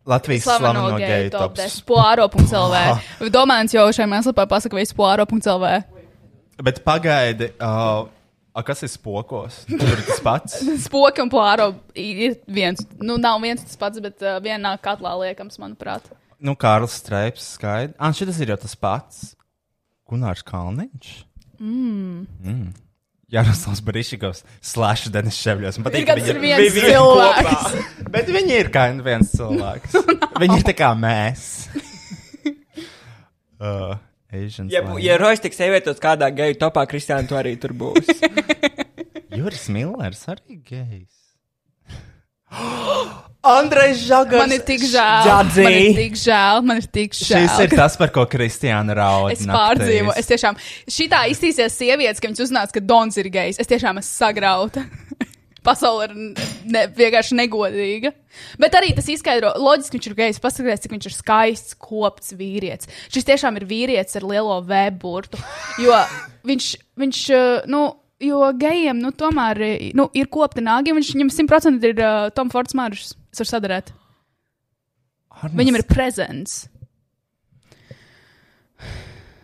[0.06, 1.82] Latvijas slaveno geju tops.
[1.86, 2.80] Poāro.lv.
[3.36, 5.70] Domāns jau šai mēslapā pasaka visu poāro.lv.
[6.62, 8.10] Bet pagaidi, uh,
[8.52, 9.62] a, kas ir spokos?
[9.70, 10.58] Tur ir tas pats.
[10.88, 12.82] Spoki un poāro ir viens.
[13.00, 16.10] Nu, nav viens tas pats, bet uh, vienā katlā liekams, manuprāt.
[16.42, 17.96] Nu, Kārlis Streips, skaidrs.
[18.02, 19.22] Ah, šis ir jau tas pats.
[20.10, 21.12] Gunārs Kalniņš.
[21.62, 22.26] Mm.
[22.42, 22.72] mm.
[23.32, 25.78] Jaroslavs Barišikovs, slash Denis Ševļos.
[25.80, 27.68] Man Ir patīk, ka viņi ir viens viņi cilvēks.
[27.70, 28.10] kopā.
[28.18, 29.96] Bet viņi ir kā viens cilvēks.
[30.42, 31.46] viņi ir tā kā mēs.
[33.64, 33.96] uh,
[34.32, 38.12] Asians Ja, ja Rojas tiks ievietots kādā geju topā, Kristiāna, tu arī tur būs.
[39.32, 41.21] Juris Millers arī gejs.
[43.42, 44.38] Andrejs Žagars.
[44.38, 45.24] Man ir tik žēl.
[45.26, 45.64] Dzadzi.
[45.66, 46.60] Man ir tik žēl.
[46.70, 47.48] Man ir tik žēl.
[47.48, 49.32] Šis ir tas, par ko Kristiāna raud.
[49.34, 50.14] Es pārdzīvoju.
[50.22, 53.58] Es tiešām šitā iztīsies sievietes, ka viņas uznāca, ka Dons ir gejs.
[53.62, 54.86] Es tiešām esmu sagrauta.
[55.66, 56.14] Pasaule ir
[56.70, 58.14] ne, vienkārši negodīga.
[58.62, 60.42] Bet arī tas izskaidro, loģiski viņš ir gejs.
[60.42, 62.90] Paskatieties, cik viņš ir skaists, kopts vīrietis.
[63.14, 65.42] Šis tiešām ir vīrietis ar lielo V burtu.
[65.82, 65.98] Jo
[66.50, 66.70] viņš,
[67.02, 67.84] viņš uh, nu,
[68.22, 70.94] jo gejiem, nu, tomēr uh, nu, ir kopta nāga.
[70.98, 73.16] Viņš viņam simtprocentīgi ir uh, Tom Fords maržas.
[73.34, 73.94] Es varu sadarēt.
[75.58, 76.66] Viņam ir prezents.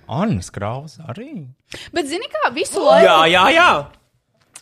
[0.08, 1.48] Anna Kraus arī.
[1.92, 3.72] Bet, zini, kā visu laiku jā, jā, jā.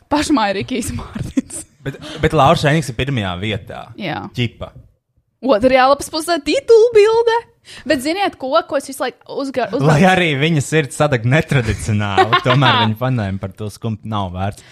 [0.10, 1.60] pašmāja Rikijs Mārtiņš.
[1.86, 3.82] Bet, bet Lauris Šēniks ir pirmajā vietā.
[4.02, 4.24] Jā.
[4.34, 4.72] Čipa.
[5.46, 7.42] Otrajā lapas pusē titula bilde.
[7.90, 9.82] Bet ziniet, ko, ko es visu laiku uzgāju?
[9.82, 14.66] Lai arī viņa sirds sadag netradicionāli, tomēr viņa panēma par to skumju nav vērts.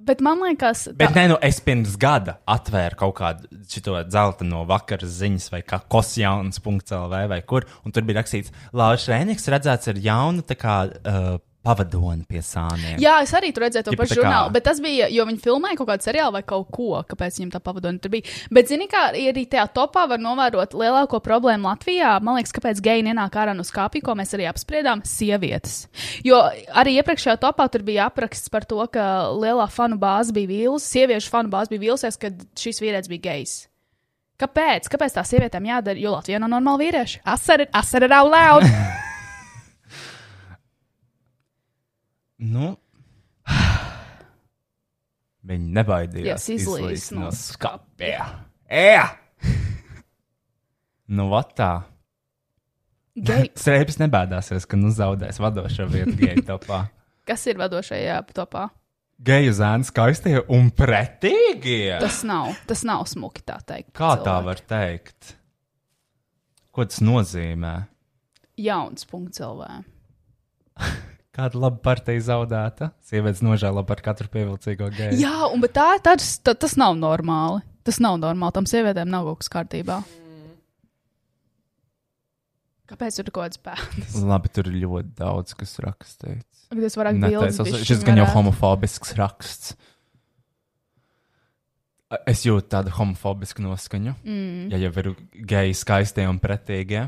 [0.00, 4.46] Bet man liekas, Bet tā, nē, nu es pirms gada atvēru kaut kādu šo zelta
[4.48, 9.92] no vakara ziņas, vai kā kosjauns.lv vai kur, un tur bija rakstīts, Lauris Šēniks redzēts
[9.92, 12.96] ar jaunu tā kā uh, pavadoni pie sāniem.
[13.02, 15.26] jā, es arī tur redzēju to Tipa pašu tā kā- žurnālu, bet tas bija, jo
[15.28, 18.22] viņi filmēja kaut kādu seriālu vai kaut ko, kāpēc viņam tā pavadoni tur bija.
[18.50, 22.14] Bet, zini, kā arī tajā topā var novērot lielāko problēmu Latvijā.
[22.22, 25.86] Man liekas, kāpēc geji nenāk ārā no skāpja, ko mēs arī apspriedām- sievietes.
[26.24, 26.40] Jo
[26.72, 31.28] arī iepriekšējā topā tur bija apraksts par to, ka lielā fanu bāze bija vīlus, sieviešu
[31.28, 33.66] fanu bāze bija vīlusies, kad šis vīrietis bija gejs.
[34.40, 34.88] Kāpēc?
[34.88, 36.00] Kāpēc tā sievietēm jādara?
[36.00, 37.20] Jo Latvijā nav normāli vīrieši.
[37.26, 38.62] Asari, asari ir out loud.
[42.40, 42.72] Nu,
[45.50, 48.30] viņi nebaidījās Yes, izlīst no skapja.
[48.70, 49.08] Ejā!
[51.10, 51.72] Nu, vat tā.
[53.18, 56.84] Gej, Strēpes nebēdāsies, ka nu zaudēs vadošo vietu geju topā.
[57.28, 58.68] kas ir vadošajā topā?
[59.20, 61.98] Geju zēni skaistie un pretīgie.
[62.00, 63.90] Tas nav, tas nav smuki tā teikt.
[63.92, 64.46] Kā tā cilvēki.
[64.46, 65.32] var teikt?
[66.70, 67.74] Ko tas nozīmē?
[68.62, 69.66] Jauns punkts LV.
[71.30, 72.90] Kāda laba partija zaudēta?
[73.06, 75.18] Sievietes nožēlo par katru pievilcīgo geju.
[75.20, 77.62] Jā, un bet tā, tas, tā, tas nav normāli.
[77.86, 78.56] Tas nav normāli.
[78.56, 80.00] Tam sievietēm nav kaut kas kārtībā.
[82.90, 84.18] Kāpēc tur ir kaut kāds pēdas?
[84.26, 86.66] Labi, tur ir ļoti daudz, kas rakstīts.
[86.70, 89.76] Tas vairāk Netais, bildes šis gan jau homofobisks raksts.
[92.26, 94.16] Es jūtu tādu homofobisku noskaņu.
[94.26, 94.70] Mm.
[94.72, 95.12] Ja jau ir
[95.46, 97.06] geji, skaistie un pretīgie.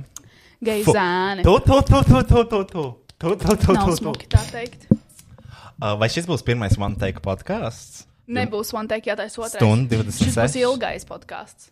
[0.63, 1.43] Geji zēni.
[1.43, 2.85] Tu, tu, tu, tu, tu, tu, tu.
[3.23, 3.99] Tu, tu, tu, Nav tu, tu.
[4.01, 4.89] smuki tā teikt.
[4.91, 8.01] Uh, Vai šis būs pirmais one take podkāsts?
[8.33, 9.55] Nebūs man teikt, jātais otrais.
[9.61, 10.59] Stundu Šis būs 26.
[10.63, 11.71] ilgais podkāsts.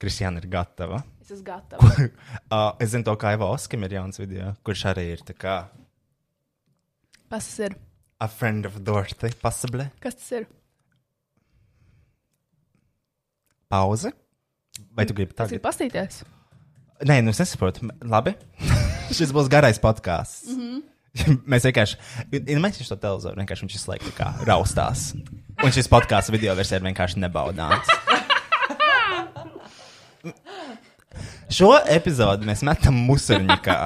[0.00, 1.02] Kristiāna ir gatava.
[1.20, 1.90] Es esmu gatava.
[2.50, 5.56] Uh, es zinu, to, kā Ivo Oskim ir jauns video, kurš arī ir tā kā
[7.30, 7.76] Kas tas ir?
[8.20, 9.86] a friend of Dorothy, possibly.
[10.02, 10.48] Kas tas ir?
[13.70, 14.10] Pauze.
[14.96, 15.66] Vai tu gribi Tas ir tagad?
[15.68, 16.22] pastīties.
[17.06, 17.86] Nē, nu es nesaprotu.
[18.04, 18.34] Labi.
[19.18, 20.48] Šis būs garais podkāsts.
[20.54, 20.82] Mm -hmm.
[21.50, 21.96] Mēs vienkārši,
[22.30, 24.12] ja mēs to televizoru, vienkārši viņš visu laiku
[24.46, 25.14] raustās.
[25.64, 27.90] Un šis podkāsts video versija ir vienkārši nebaudāms.
[31.50, 33.78] Šo epizodi mēs metam musurņikā.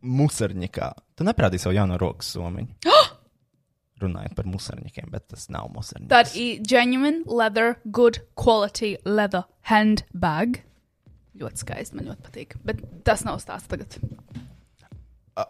[0.00, 0.92] Musurņikā.
[1.18, 2.68] Tu neprādīji savu jauno rokas somiņu.
[4.00, 6.08] Runājot par musurņikiem, bet tas nav musurņiks.
[6.08, 10.62] Tā ir genuine leather, good quality leather handbag.
[11.40, 12.56] Ļoti skaisti, man ļoti patīk.
[12.66, 13.96] Bet tas nav stāsts tagad.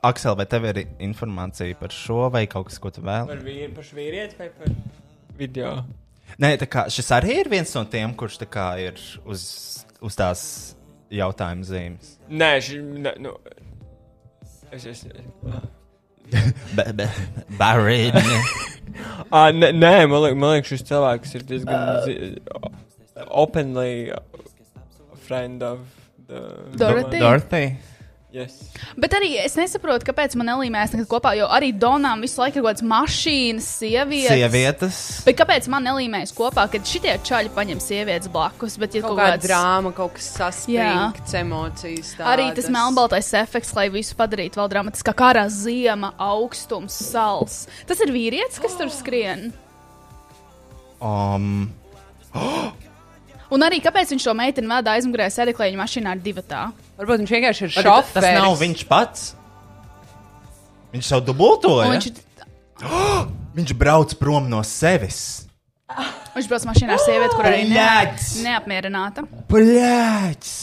[0.07, 3.27] Aksel, vai tev ir informācija par šo vai kaut kas, ko tu vēl?
[3.31, 4.75] Par vīru, pašu vīrieti vai par
[5.41, 5.73] video?
[6.39, 9.43] Nē, tā kā šis arī ir viens no tiem, kurš tā kā ir uz,
[9.99, 10.43] uz tās
[11.11, 12.15] jautājuma zīmes.
[12.31, 13.35] Nē, šī, ne, nu,
[14.71, 15.05] es, es,
[16.77, 17.09] Be, be,
[17.59, 18.13] Barry.
[19.35, 19.51] ah,
[19.83, 21.81] nē, man liekas, man liekas, šis cilvēks ir diezgan
[23.27, 24.13] openly
[25.31, 25.87] friend of
[26.27, 26.43] the
[26.77, 27.23] Dorothy?
[27.23, 27.65] Dorothy.
[28.31, 28.53] Yes.
[28.95, 32.63] Bet arī es nesaprotu, kāpēc man nelīmēs nekad kopā, jo arī Donām visu laiku ir
[32.63, 34.37] kaut kādas mašīnas, sievietes.
[34.39, 34.99] Sievietes.
[35.27, 38.77] Bet kāpēc man nelīmēs kopā, kad šitie čaļi paņem sievietes blakus?
[38.79, 42.13] Bet, ja Kaut kaut kāda kāds drāma, kaut kas saspringts, emocijas.
[42.15, 42.29] Tādas.
[42.37, 47.65] Arī tas melnbaltais efekts, lai visu padarītu vēl dramatiskāk, kā ārā ziema, augstums, sals.
[47.91, 49.51] Tas ir vīrietis, kas tur skrien.
[51.03, 51.67] Um,
[53.51, 56.63] Un arī kāpēc viņš to meiteni vada aizmugurē sēdeklēņa mašīnā ar divatā?
[57.01, 58.29] Varbūt viņš vienkārši ir tas šofērs.
[58.39, 59.25] nav viņš pats.
[60.95, 61.89] Viņš savu dubultoja.
[61.91, 62.07] Viņš...
[62.07, 62.95] viņš,
[63.59, 65.21] viņš brauc prom no sevis.
[66.37, 67.67] viņš brauc mašīnā ar sievieti, kur arī
[68.47, 69.27] neapmierināta.
[69.51, 70.57] Bļāķis!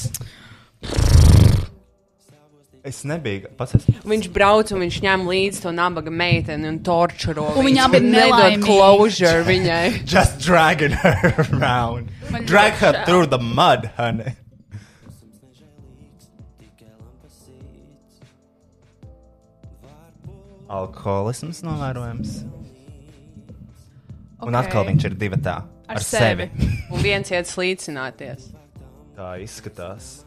[2.87, 3.73] Es nebiju pats.
[3.75, 3.85] Es...
[4.07, 7.49] Viņš brauc un viņš ņem līdzi to nabaga meiteni un torčuro.
[7.59, 9.83] Un viņu, viņa ir nedod closure viņai.
[10.13, 12.13] Just dragging her around.
[12.31, 14.37] Man Drag her through the mud, honey.
[20.67, 22.43] Alkoholisms novērojams.
[24.43, 24.59] Un Ok.
[24.59, 25.61] atkal viņš ir divi tā.
[25.87, 26.49] Ar sevi.
[26.91, 28.51] Un viens iet slīcināties.
[29.15, 30.26] Tā izskatās.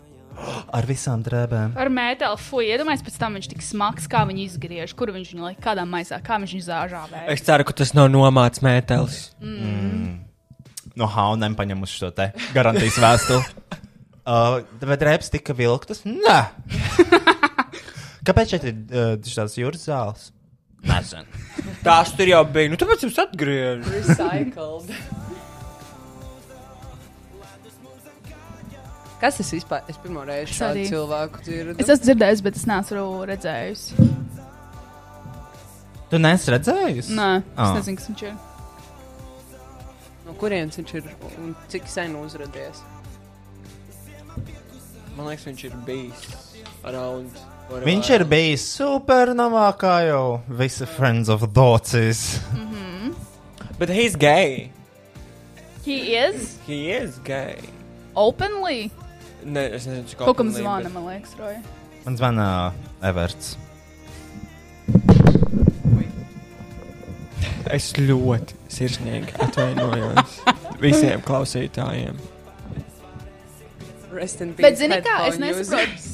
[0.70, 1.74] Ar visām drēbēm.
[1.78, 5.48] Ar mēteli, fuj, iedomājieties, pēc tam viņš tik smags, kā viņi izgriež, kur viņš viņu
[5.48, 7.24] liek, kādā maisā, kā viņš viņu zāžāvē.
[7.34, 9.20] Es ceru, ka tas nav nomāts mētelis.
[10.98, 13.42] No haunēm paņemuši šo te garantijas vēstuli.
[14.30, 16.04] uh, vai drēbes tika vilktas?
[16.08, 16.40] Nē.
[18.26, 20.30] Kāpēc šeit ir uh, šāds jūras zāles?
[20.86, 21.26] Nezinu.
[21.84, 22.70] Tās tur jau bija.
[22.72, 23.84] Nu, tāpēc jums atgriež.
[23.90, 24.94] Recycled.
[29.20, 29.82] Kas tas vispār?
[29.88, 30.84] Es pirmo reizi Es šādu arī.
[30.88, 31.74] cilvēku dzirdu.
[31.78, 34.06] Es esmu dzirdējis, bet es neesmu redzējusi.
[36.10, 37.12] Tu neesi redzējusi?
[37.18, 37.74] Nē, es Ah.
[37.76, 38.34] nezinu, kas viņš ir.
[40.26, 41.04] No kurienes viņš ir
[41.38, 42.80] un cik sen uzradies?
[45.16, 46.26] Man liekas, viņš ir bijis
[46.84, 47.30] around.
[47.70, 51.92] Viņš ir bijis supernovā, kā jau visi Friends of Dots.
[53.78, 54.70] Bet he's gay.
[55.84, 57.56] He is He is gay.
[58.16, 58.90] openly.
[59.44, 61.60] Ne, es nezinu, cik Kaut kam zvana, bet- man liekas, Roja.
[62.04, 62.46] Man zvana
[63.02, 63.56] Everts.
[67.70, 70.40] Es ļoti sirsnīgi atvainojos
[70.84, 72.16] visiem klausītājiem.
[74.58, 76.08] Bet, zini, kā es nesaprotu.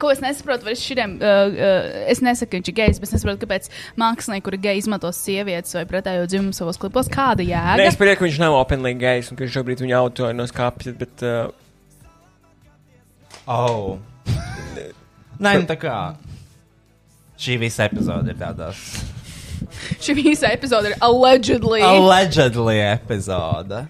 [0.00, 3.14] Ko es nesaprotu, vai šiem, uh, uh, es nesaku, ka viņš ir gejs, bet es
[3.14, 3.68] nesaprotu, kāpēc
[4.00, 7.86] mākslinieki, kuri geji izmanto sievietes vai pretējo dzimumu savos klipos, kāda Nē, jēga.
[7.86, 10.94] es pieņemu, ka viņš nav openly gejs un ka viņš šobrīd viņu autoja no skāpja,
[11.04, 11.52] bet uh,
[13.50, 13.98] Oh.
[15.40, 15.94] Nē, nu tā kā.
[17.40, 18.82] Šī visa epizode ir tādās.
[20.04, 21.80] Šī visa epizode ir allegedly.
[21.82, 23.86] Allegedly epizode.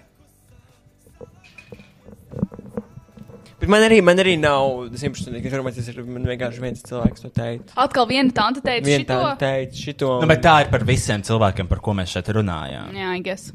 [3.61, 7.75] bet man arī, man arī nav simtprocentīgi informācijas, ir man vienkārši viens cilvēks to teica.
[7.83, 9.19] Atkal viena tante teica Viena šito.
[9.21, 10.09] tā teica šito.
[10.23, 12.95] Nu, bet tā ir par visiem cilvēkiem, par ko mēs šeit runājām.
[12.97, 13.51] Jā, I guess.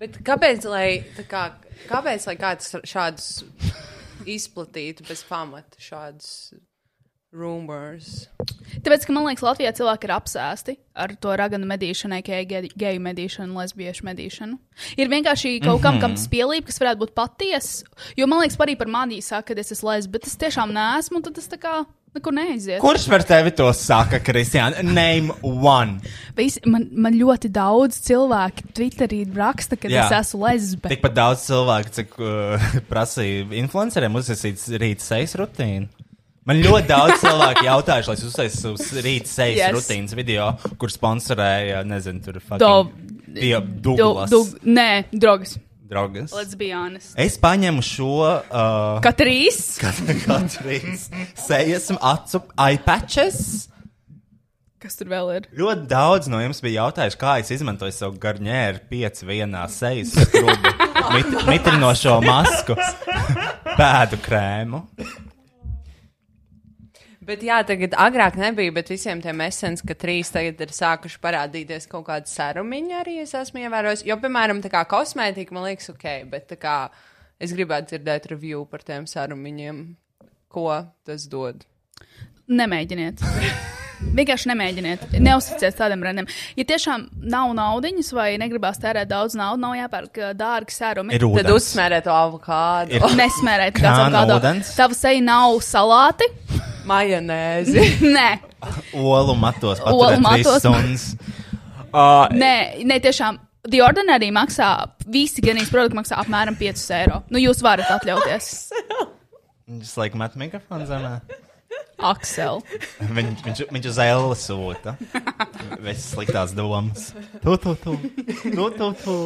[0.00, 0.86] Bet kāpēc, lai,
[1.18, 1.42] tā kā,
[1.90, 3.28] kāpēc, lai kāds šādus
[4.28, 6.54] izplatītu bez pamata, šādus
[7.36, 8.26] rumors?
[8.84, 13.56] Tāpēc, ka man liekas, Latvijā cilvēki ir apsēsti ar to raganu medīšanu, kā geju medīšanu,
[13.60, 14.58] lesbiešu medīšanu.
[15.00, 17.86] Ir vienkārši kaut kam, kam tas pielīp, kas varētu būt patiesa.
[18.18, 21.22] Jo man liekas, arī par mani saka, ka es esmu lesbietis, bet es tiešām neesmu.
[21.24, 21.76] Tad tas tā kā
[22.16, 22.78] Nekur neaiziet.
[22.80, 24.80] Kurš par tevi to saka, Kristiāna?
[24.82, 25.98] Name one.
[26.38, 30.06] Visi, man, man ļoti daudz cilvēku Twitterī raksta, ka Jā.
[30.06, 30.88] es esmu lesbe.
[30.92, 35.90] Tikpat daudz cilvēku, cik uh, prasīja influenceriem uzsākt rīta sejas rutīnu.
[36.46, 39.72] Man ļoti daudz cilvēku jautājuši, lai es uzsāktu uz rīta sejas Yes.
[39.74, 44.30] rutīnas video, kur sponsorēja, nezinu, tur Do- fucking Dio- Douglas.
[44.30, 45.56] Du, du, nē, drogas.
[45.86, 46.34] Draugas.
[46.34, 47.14] Let's be honest.
[47.18, 49.76] Es paņemu šo uh, Katrīs?
[50.26, 51.06] Katrīnas
[51.38, 53.40] sejas acu iPatches.
[54.82, 55.46] Kas tur vēl ir?
[55.56, 60.74] Ļoti daudz no jums bija jautājuši, kā es izmantoju savu garņēru pieci vienā sejas skrubu,
[61.14, 62.76] mit, mitrinošo masku,
[63.80, 64.82] pēdu krēmu.
[67.26, 71.88] Bet jā, tagad agrāk nebija, bet visiem tiem esens, ka trīs tagad ir sākuši parādīties
[71.90, 74.04] kaut kāda sarumiņa arī es esmu ievērojis.
[74.06, 76.76] Jo, piemēram, tā kā kosmētika man liekas ok, bet tā kā
[77.42, 79.80] es gribētu dzirdēt review par tiem sarumiņiem,
[80.54, 80.68] ko
[81.08, 81.66] tas dod.
[82.46, 83.24] Nemēģiniet.
[83.96, 85.04] Vienkārši nemēģiniet.
[85.24, 86.26] Neuzticieties tādiem brendiem.
[86.54, 91.16] Ja tiešām nav naudiņas vai negribās tērēt daudz naudas, nav jāpērk dārgi sērumi.
[91.16, 91.56] Ir Tad ūdens.
[91.58, 94.36] uzsmērē to avokādu, Nesmērēt kādu kādu.
[94.38, 94.74] ūdens.
[94.78, 96.28] Tava seja nav salāti.
[96.88, 97.82] Majonēzi.
[98.16, 98.28] Nē,
[98.96, 100.62] Olu matos Olu paturēt trīs matos.
[100.62, 101.08] stundas.
[101.96, 103.38] Uh, nē, nē, tiešām.
[103.66, 104.68] The Ordinary maksā,
[105.10, 107.22] visi ganīs produkti maksā apmēram 5 eiro.
[107.34, 108.50] Nu, jūs varat atļauties.
[109.66, 111.16] Viņš laik met mikrofonu zemē.
[112.06, 112.60] Aksel.
[113.00, 114.94] Viņ, viņš, viņš uz ēlu sūta.
[115.82, 117.08] Viss sliktās domas.
[117.42, 117.96] Tu, tu, tu.
[118.44, 119.16] Tu, tu, tu.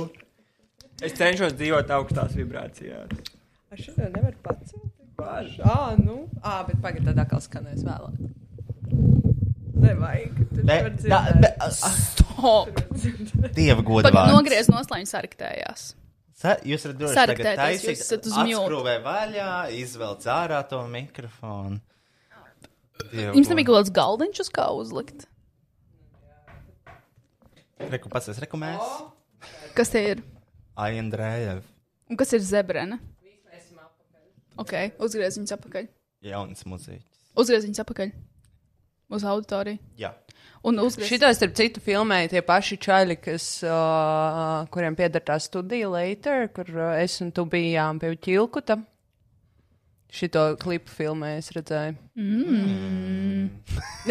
[1.02, 3.10] es cenšos dzīvot augstās vibrācijās.
[3.74, 4.89] Ar šo nevar pacelt.
[5.20, 5.60] Bāži.
[5.64, 6.16] Ā, nu.
[6.40, 8.16] Ā, bet pagaid, tad atkal skanēs vēlāk.
[9.80, 10.40] Nevajag.
[10.50, 11.40] Tur Be, var da, dzirdēt.
[11.40, 12.80] be, Stop.
[13.56, 14.34] dieva godu Pag, vārds.
[14.34, 15.84] nogriez nosloņu saraktējās.
[16.40, 18.56] Sa, jūs varat droši tagad jūs taisīt, esat uz mute.
[18.56, 21.80] atskrūvē vaļā, izvelc ārā to mikrofonu.
[23.10, 25.26] Dieva Jums nebija kaut kāds galdiņš, uz kā uzlikt?
[27.80, 28.84] Reku pats, es reku mēs.
[29.76, 30.20] Kas te ir?
[30.76, 31.62] Ai, Andrējev.
[32.12, 32.98] Un kas ir zebrene?
[34.58, 35.86] Ok, uzgriez viņus atpakaļ.
[36.26, 37.22] Jauns muziķis.
[37.38, 38.10] Uzgriez viņus atpakaļ.
[39.10, 39.78] Uz auditoriju.
[39.98, 40.12] Jā.
[40.66, 41.08] Un uzgriez.
[41.08, 46.68] Šito, starp citu, filmēja tie paši čaļi, kas, uh, kuriem pieder tā studija later, kur
[46.74, 48.76] uh, es un tu bijām pie ķilkuta.
[50.10, 51.94] Šito klipu filmē es redzēju.
[52.18, 53.44] Mm.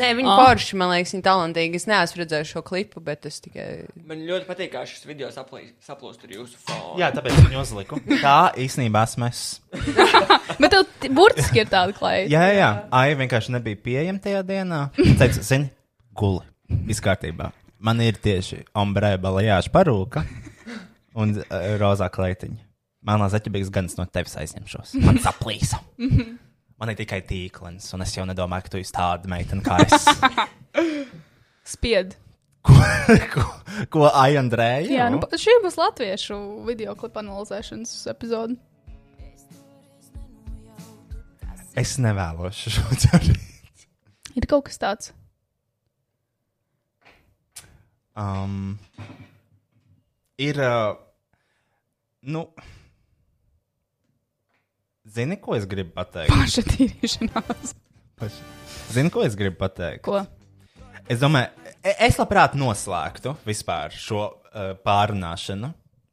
[0.00, 0.34] Nē, viņi Ah.
[0.34, 0.40] oh.
[0.42, 1.78] forši, man liekas, viņi talantīgi.
[1.80, 3.66] Es neesmu redzējis šo klipu, bet es tikai.
[4.04, 6.98] Man ļoti patīk, kā šis video saplūst ar jūsu fonu.
[7.00, 8.00] Jā, tāpēc viņu uzliku.
[8.20, 9.42] Tā īstenībā esmu es.
[10.60, 10.84] Bet tev
[11.16, 12.28] burtiski ir tāda klaida.
[12.30, 12.68] Jā, jā, jā.
[12.94, 14.80] Ai, vienkārši nebija pieejama tajā dienā.
[15.18, 15.70] Teicu, zini,
[16.16, 16.44] guli.
[16.86, 17.50] Viss kārtībā.
[17.84, 20.22] Man ir tieši ombrē balajāša parūka
[21.20, 22.60] un uh, rozā kleitiņa.
[23.04, 24.96] Melnā zaķibīgas ganas no tevis aizņemšos.
[25.04, 25.80] Man saplīsa.
[26.80, 30.06] Man ir tikai tīklens, un es jau nedomāju, ka tu esi tāda meitene kā es.
[31.74, 32.16] Spied.
[32.64, 32.74] ko,
[33.32, 33.44] ko,
[33.92, 34.88] ko Ai, Andrēja?
[34.90, 36.36] Jā, nu, šī būs latviešu
[36.66, 38.56] video klipa analizēšanas epizode.
[41.78, 43.86] Es nevēlos šo darīt.
[44.34, 45.12] Ir kaut kas tāds.
[48.18, 48.76] Um,
[50.38, 50.58] ir.
[50.58, 50.94] Uh,
[52.22, 52.48] nu,
[55.14, 56.32] zini, ko es gribu pateikt?
[56.34, 57.74] Paša tīrīšanās.
[58.20, 58.42] Paš-
[58.94, 60.02] Zini, ko es gribu pateikt?
[60.06, 60.20] Ko?
[61.10, 61.48] Es domāju,
[61.84, 65.72] e- es labprāt noslēgtu vispār šo uh, pārunāšanu.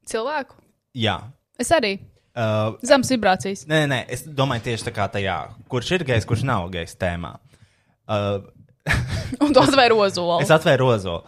[0.10, 0.58] Cilvēku?
[0.98, 1.20] Jā.
[1.62, 1.96] Es arī.
[2.32, 3.66] Uh, Zemes vibrācijas.
[3.68, 5.38] nē, nē, es domāju tieši tā kā tajā,
[5.72, 7.34] kurš ir gejs, kurš nav gejs tēmā.
[8.08, 8.40] Uh,
[9.44, 10.40] Un tu atvēri ozolu.
[10.46, 11.22] Es atvēru ozolu.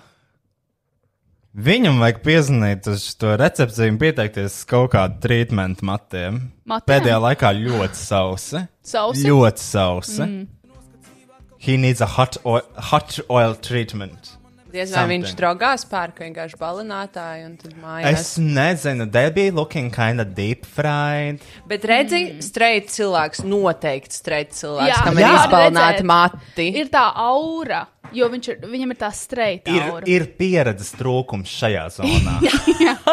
[1.53, 6.39] Viņam vajag piezvanīt uz to recepciju un pieteikties kaut kādu trīsmentu matiem.
[6.65, 6.87] Matiem?
[6.89, 8.63] Pēdējā laikā ļoti sausi.
[8.81, 9.27] Sausi?
[9.29, 10.23] Ļoti sausi.
[10.25, 10.47] Mm.
[11.61, 14.33] He needs a hot oil, hot oil treatment.
[14.73, 15.37] Diez vai viņš Something.
[15.37, 18.23] draugās pērk vienkārši balinātāju un tad mājās.
[18.23, 21.45] Es nezinu, they be looking kind of deep fried.
[21.69, 22.41] Bet redzi, mm.
[22.41, 26.09] streit cilvēks, noteikti streit cilvēks, Jā, kam jā, ir izbalināti redzēt.
[26.09, 26.67] mati.
[26.81, 30.05] Ir tā aura, jo ir, viņam ir tā streita Ir, aura.
[30.09, 32.37] ir pieredzes trūkums šajā zonā.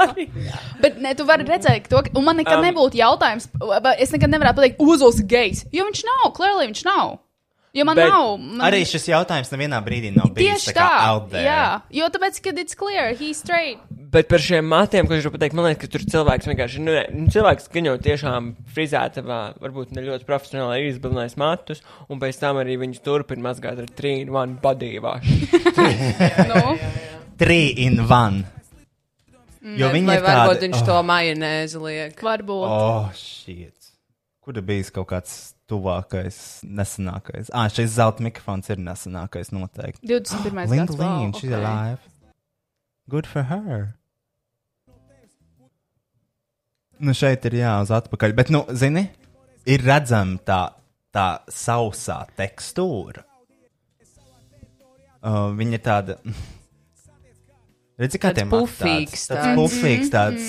[0.83, 3.49] Bet ne, tu vari redzēt, to, un man nekad um, nebūtu jautājums,
[3.97, 5.65] es nekad nevarētu pateikt, uzols ir gejs.
[5.75, 7.19] Jo viņš nav, klēlī viņš nav.
[7.77, 8.33] Jo man Bet nav.
[8.43, 8.63] Man...
[8.67, 11.47] Arī šis jautājums nevienā brīdī nav bijis Tieši tā, tā, out there.
[11.47, 13.79] jā, jo tāpēc, kad it's clear, he's straight.
[14.11, 16.97] Bet par šiem matiem, ko es gribu pateikt, man liekas, ka tur cilvēks vienkārši, nu,
[16.97, 22.19] ne, nu, cilvēks gan jau tiešām frizētavā, varbūt ne ļoti profesionāli ir izbilinājis matus, un
[22.23, 25.31] pēc tam arī viņus turpina mazgāt ar trīnu, one body wash.
[26.51, 26.75] Nu,
[27.39, 28.43] Three in one.
[29.61, 32.19] Jo viņi ir varbūt tādi, viņš to majonēzi liek?
[32.25, 32.67] varbūt.
[32.67, 33.93] Oh, shit.
[34.41, 36.37] Kur bijis kaut kāds tuvākais,
[36.67, 37.49] nesenākais.
[37.55, 40.03] Ah, šis zelta mikrofons ir nesenākais noteikti.
[40.11, 40.67] 21.
[40.67, 40.99] Linda gads.
[40.99, 41.59] wow, Līna, she's ok.
[41.63, 42.13] alive.
[43.11, 43.89] Good for her.
[47.01, 48.35] Nu, šeit ir jāuz atpakaļ.
[48.37, 49.07] Bet, nu, zini,
[49.65, 50.61] ir redzama tā,
[51.15, 53.25] tā sausā tekstūra.
[55.21, 56.19] Uh, viņa ir tāda.
[58.01, 59.59] Redzi, kā Tāds pufīgs tāds, tāds tāds.
[59.61, 60.45] pufīgs, tāds.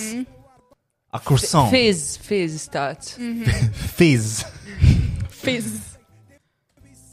[1.12, 1.68] Akurson.
[1.74, 3.16] Fizz, fizz tāds.
[3.98, 4.30] Fizz.
[5.42, 5.98] Fizz.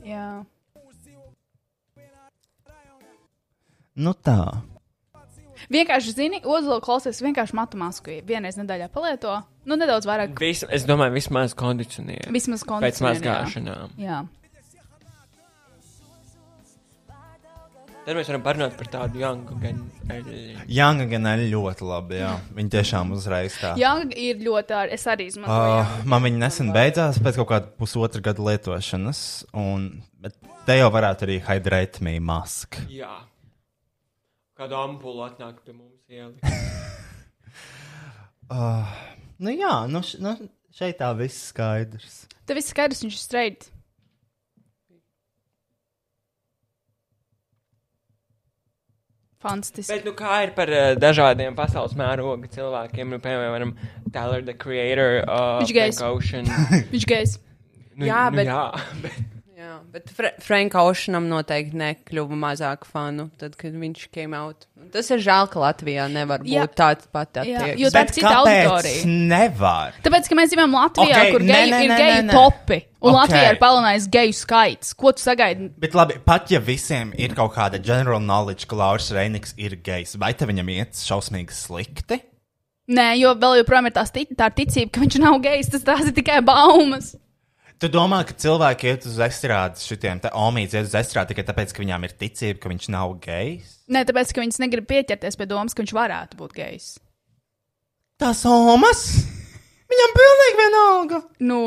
[0.05, 0.45] Jā.
[3.99, 4.41] Nu tā.
[5.73, 8.15] Vienkārši, zini, Ozola klausies vienkārši matu masku.
[8.25, 9.41] Vienreiz nedēļā palieto.
[9.69, 10.37] Nu, nedaudz vairāk.
[10.41, 12.31] Vis, es domāju, vismaz kondicionieri.
[12.33, 13.35] Vismaz Pēc kondicionēri, jā.
[13.35, 13.97] mazgāšanām.
[14.01, 14.21] Jā.
[18.09, 19.83] Tad mēs varam parunāt par tādu jangu gan.
[20.73, 22.17] Jāga gan ir ļoti labi.
[22.23, 22.31] Jā.
[22.57, 23.75] Viņa tiešām uzreiz tā.
[23.77, 24.93] Jā, ir ļoti ār.
[24.97, 25.75] Es arī izmantoju.
[25.83, 29.21] Uh, man viņa nesen beidzās pēc kaut kāda pusotra gada lietošanas.
[29.61, 29.85] Un,
[30.25, 32.81] bet te jau varētu arī hydrate me mask.
[32.89, 33.13] Jā.
[34.57, 36.49] Kādu ampulu atnāk pie mums ielikt.
[38.49, 38.89] Uh,
[39.45, 40.39] nu jā, nu, š, nu
[40.81, 42.23] šeit tā viss skaidrs.
[42.49, 43.75] Tev viss skaidrs, viņš ir straight.
[49.39, 49.93] Fantastiski.
[49.93, 53.75] Bet, nu, kā ir par uh, dažādiem pasaules mēroga cilvēkiem, nu, piemēram,
[54.15, 55.75] Tyler, the Creator, uh, Viņš
[56.09, 56.49] Ocean.
[56.93, 57.37] Viņš gejs.
[57.99, 58.65] Nu, Jā, nu, bet- Jā,
[59.05, 64.69] bet Jā, bet Fra Franka Ošanam noteikti nekļuva mazāk fanu, tad, kad viņš came out.
[64.95, 66.67] Tas ir žēl, ka Latvijā nevar būt Jā.
[66.79, 67.73] tāds pat attieksme.
[67.83, 69.09] jo tā ir cita auditorija.
[69.35, 69.99] nevar?
[70.05, 72.39] Tāpēc, ka mēs dzīvojam Latvijā, Ok, okay, kur geju, nē, ir nē, geju nē.
[72.39, 72.81] topi.
[73.03, 73.11] Un Ok.
[73.11, 73.19] okay.
[73.19, 74.95] Latvijā ir palielinājis geju skaits.
[74.95, 75.71] Ko tu sagaidi?
[75.83, 80.15] Bet labi, pat ja visiem ir kaut kāda general knowledge, ka Lauris Reiniks ir gejs,
[80.23, 82.23] vai te viņam iet šausmīgi slikti?
[82.89, 85.75] Nē, jo vēl joprojām ir tā ir ticība, ka viņš nav gejs.
[85.75, 87.17] Tas tās ir tikai baumas.
[87.79, 91.71] Tu domā, ka cilvēki iet uz estrādes šitiem, te omīdz iet uz estrādi tikai tāpēc,
[91.71, 93.77] ka viņām ir ticība, ka viņš nav gejs?
[93.95, 96.89] Nē, tāpēc, ka viņas negrib pieķerties pie domas, ka viņš varētu būt gejs.
[98.19, 99.05] Tas omas!
[99.95, 101.23] Viņam pilnīgi vienalga!
[101.47, 101.61] Nu,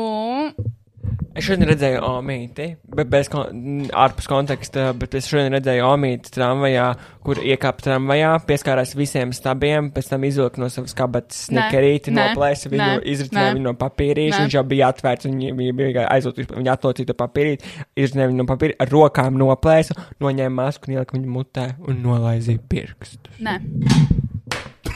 [1.32, 6.86] Es šodien redzēju Omīti, bet bez kon ārpus konteksta, bet es šodien redzēju Omīti tramvajā,
[7.24, 12.98] kur iekāpa tramvajā, pieskārās visiem stabiem, pēc tam izvilka no savas kabatas snekerīti, noplēsa viņu,
[13.14, 17.18] izritināja viņu no papīrīša, viņš jau bija atvērts, un viņa bija- aizlūgt, viņa atlocīja to
[17.24, 22.02] papīrīti, izritināja viņu no papīra, ar rokām noplēsa, noņēma masku un ielika viņu mutē un
[22.04, 23.40] nolaizīja pirkstus.
[23.40, 23.56] nē.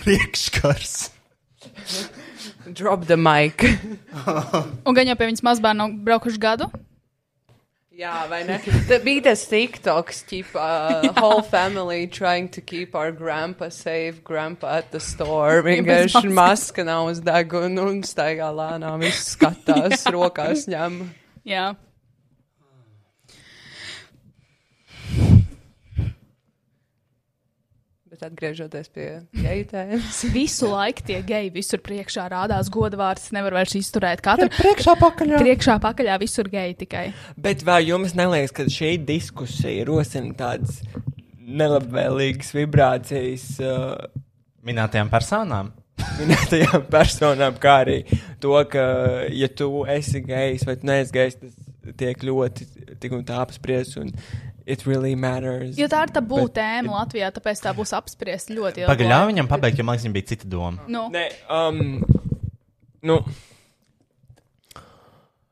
[0.05, 1.11] Priekškars!
[2.73, 3.63] Drop the mic.
[4.87, 6.71] Un gan jau pie viņas mazbērnu nav braukuši gadu.
[7.97, 8.59] Jā, vai ne?
[8.91, 14.83] Tā bija tas TikToks, keep uh, whole family trying to keep our grandpa safe, grandpa
[14.83, 15.63] at the store.
[15.69, 21.01] Vienkārši maska nav uz deguna un staigā lēnām, viss skatās, rokās ņem.
[21.49, 21.71] Jā.
[28.17, 29.07] Bet atgriežoties pie
[29.37, 30.23] geitēmas.
[30.33, 33.29] Visu laiku tie geji visur priekšā rādās godvārds.
[33.37, 34.23] Nevar vairs izturēt.
[34.25, 35.41] Katru Priekšā pakaļā!
[35.43, 37.11] priekšā pakaļā visur geji tikai.
[37.37, 40.81] Bet vai jums neliekas, ka šī diskusija rosina tādas
[41.37, 44.01] nelabvēlīgas vibrācijas uh,
[44.65, 45.75] Minētajām personām.
[46.23, 48.01] minētajām personām, kā arī
[48.41, 48.87] to, ka,
[49.29, 52.67] ja tu esi gejs vai neesi gejs, tas tiek ļoti
[53.03, 54.11] tik un tā apspriests un
[54.87, 55.77] really matters.
[55.79, 58.91] Jo tā ir tabū Bet- tēma Latvijā, tāpēc tā būs apspriesta ļoti ilgi.
[58.91, 60.79] Pagaļā viņam pabeigt, jo man liekas, viņam bija cita doma.
[60.89, 62.05] Nu, Nē, um,
[63.03, 63.21] nu,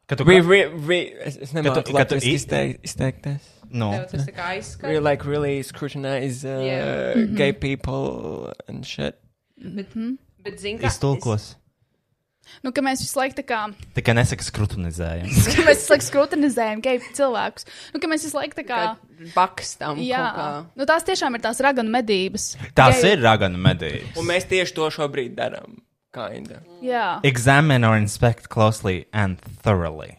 [0.06, 3.46] Ka tu we, we, we, es, es nemāku tu- ka tu latviski i- izteik- izteikties.
[3.70, 5.02] Nu, Tev tas tā kā We aizskats.
[5.02, 7.14] like really scrutinize uh, Yeah.
[7.34, 9.16] gay people and shit.
[9.56, 10.90] Bet zini, kā.
[10.90, 11.54] iztulkos.
[12.64, 13.60] Nu, ka mēs visu laiku tā kā,
[13.96, 15.28] Tikai nesaka skrutinizējam.
[15.68, 17.68] mēs visu laiku skrutinizējam geju cilvēkus.
[17.94, 18.80] Nu, ka mēs visu laiku tā kā.
[19.34, 20.00] Bakstam.
[20.02, 20.48] Jā, kā.
[20.76, 22.54] nu, tās tiešām ir tās raganu medības.
[22.76, 24.16] Tās Geju- ir raganu medības.
[24.20, 25.78] Un mēs tieši to šobrīd darām.
[26.14, 26.60] Kinda.
[26.84, 30.14] Jā, Examine or inspect closely and thoroughly.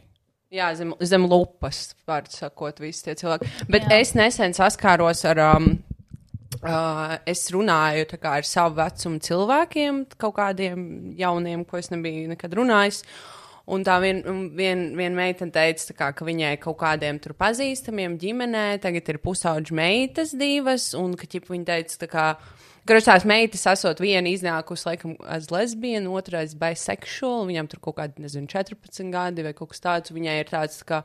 [0.52, 3.48] Jā, zem, zem lupas, var sakot, visi tie cilvēki.
[3.72, 4.00] Bet Jā.
[4.04, 5.40] es nesen saskāros ar.
[5.56, 5.78] Um,
[6.62, 10.86] Uh, es runāju kā ar savu vecumu cilvēkiem, kaut kādiem
[11.20, 13.04] jauniem, ko es nebiju nekad runājis.
[13.66, 18.66] Un tā viena vien, vien meitene teica, kā, ka viņai kaut kādiem tur pazīstamiem ģimenē
[18.84, 22.26] tagad ir pusauģi meitas divas, un ka ķip, viņa teica, tā
[22.86, 28.22] ka tās meitas esot viena iznākusi, laikam, as lesbiena, otrais bisexual, viņam tur kaut kādi,
[28.26, 31.00] nezinu, 14 gadi vai kaut kas tāds, viņai ir tāds, tā kā,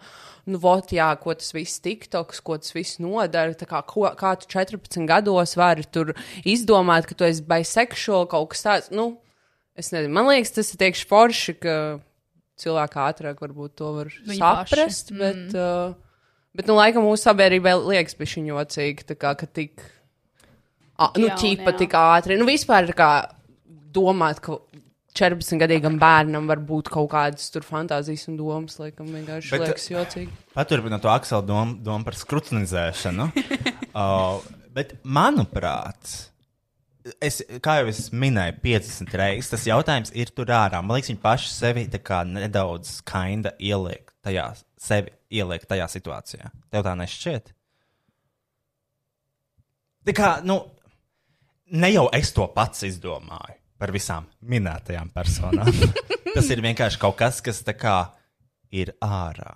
[0.51, 4.35] nu, vot, jā, ko tas viss tiktoks, ko tas viss nodara, tā kā, ko, kā
[4.43, 6.13] tu 14 gados vari tur
[6.45, 9.15] izdomāt, ka tu esi bisexual, kaut kas tāds, nu,
[9.79, 11.75] es nezinu, man liekas, tas ir tiekš forši, ka
[12.61, 15.15] cilvēki ātrāk varbūt to var Viņi saprast.
[15.15, 15.95] paši, Bet, uh,
[16.57, 19.81] bet, nu, laikam mūsu sabiedrībai liekas pišķiņ jocīgi, tā kā, ka tik,
[21.17, 21.77] nu, jā.
[21.81, 22.37] tik ātri.
[22.41, 23.11] Nu, vispār kā
[23.95, 24.59] domāt, ka
[25.17, 30.33] 14-gadīgam bērnam var būt kaut kādas tur fantāzijas un domas, laikam vienkārši Bet- liekas jocīgi.
[30.55, 33.31] Paturpinot to Aksela domu, domu par skrutnizēšanu.
[33.91, 34.39] uh,
[34.77, 36.13] bet, manuprāt,
[37.19, 40.83] es, kā jau es minēju, 50 reizes tas jautājums ir tur ārā.
[40.85, 46.53] Man liekas, viņi paši sevi tā kā nedaudz kainda ieliek tajā, sevi ieliek tajā situācijā.
[46.71, 47.55] Tev tā nešķiet?
[50.07, 50.63] Tā kā, nu,
[51.71, 55.71] ne jau es to pats izdomāju par visām minētajām personām.
[56.35, 57.99] tas ir vienkārši kaut kas, kas tā kā
[58.77, 59.55] ir ārā.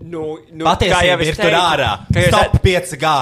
[0.00, 1.92] Nu, nu, Patiesībā es ir tur ārā.
[2.28, 3.12] Stop es, 5G.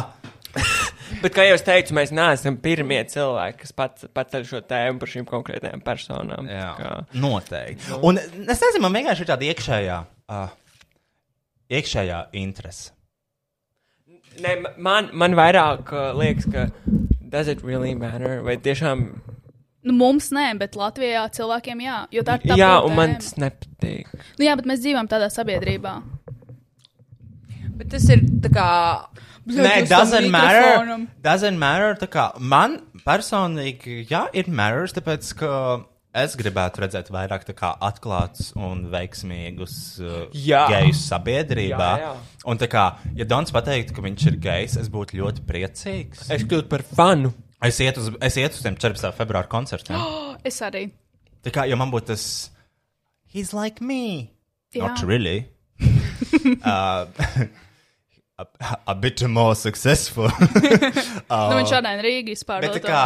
[1.22, 5.10] bet, kā jau es teicu, mēs neesam pirmie cilvēki, kas pats paceļ šo tēmu par
[5.10, 6.50] šīm konkrētajām personām.
[6.50, 7.98] Jā, Kā, noteikti.
[8.06, 9.98] Un es nezinu, man vienkārši ir tāda iekšējā,
[10.30, 10.54] uh,
[11.80, 12.90] iekšējā interese.
[14.42, 16.68] ne, man, man vairāk uh, liekas, ka
[17.30, 18.40] does it really matter?
[18.44, 19.06] Vai tiešām.
[19.86, 21.98] Nu, mums nē, bet Latvijā cilvēkiem jā.
[22.12, 22.86] Jo tā ir tā jā, tēma.
[22.90, 24.10] un man tas nepatīk.
[24.36, 25.94] Nu, jā, bet mēs dzīvojam tādā sabiedrībā.
[27.80, 28.68] Bet tas ir tā kā.
[29.50, 31.06] Nē, doesn't matter.
[31.24, 31.96] Doesn't matter.
[32.02, 32.76] Tā kā man
[33.06, 35.52] personīgi, jā, ir matters, tāpēc, ka
[36.16, 41.90] es gribētu redzēt vairāk atklātus un veiksmīgus uh, gejus sabiedrībā.
[42.00, 42.40] Jā, jā.
[42.50, 42.86] Un kā,
[43.18, 46.26] ja Dons pateiktu, ka viņš ir gejs, es būtu ļoti priecīgs.
[46.32, 47.32] Es kļūtu par fanu.
[47.62, 49.12] Es ietu uz, es ietu uz tiem 14.
[49.16, 50.00] februāra koncertiem.
[50.40, 50.86] Es arī.
[51.44, 52.22] Tā kā, ja man būtu tas,
[53.28, 54.30] he's like me.
[54.72, 54.86] Jā.
[54.88, 55.42] Not really.
[56.64, 57.04] uh,
[58.40, 60.30] a, a bit more successful.
[61.30, 63.00] Nu, viņš šādien Rīgā vispār Bet tā kā,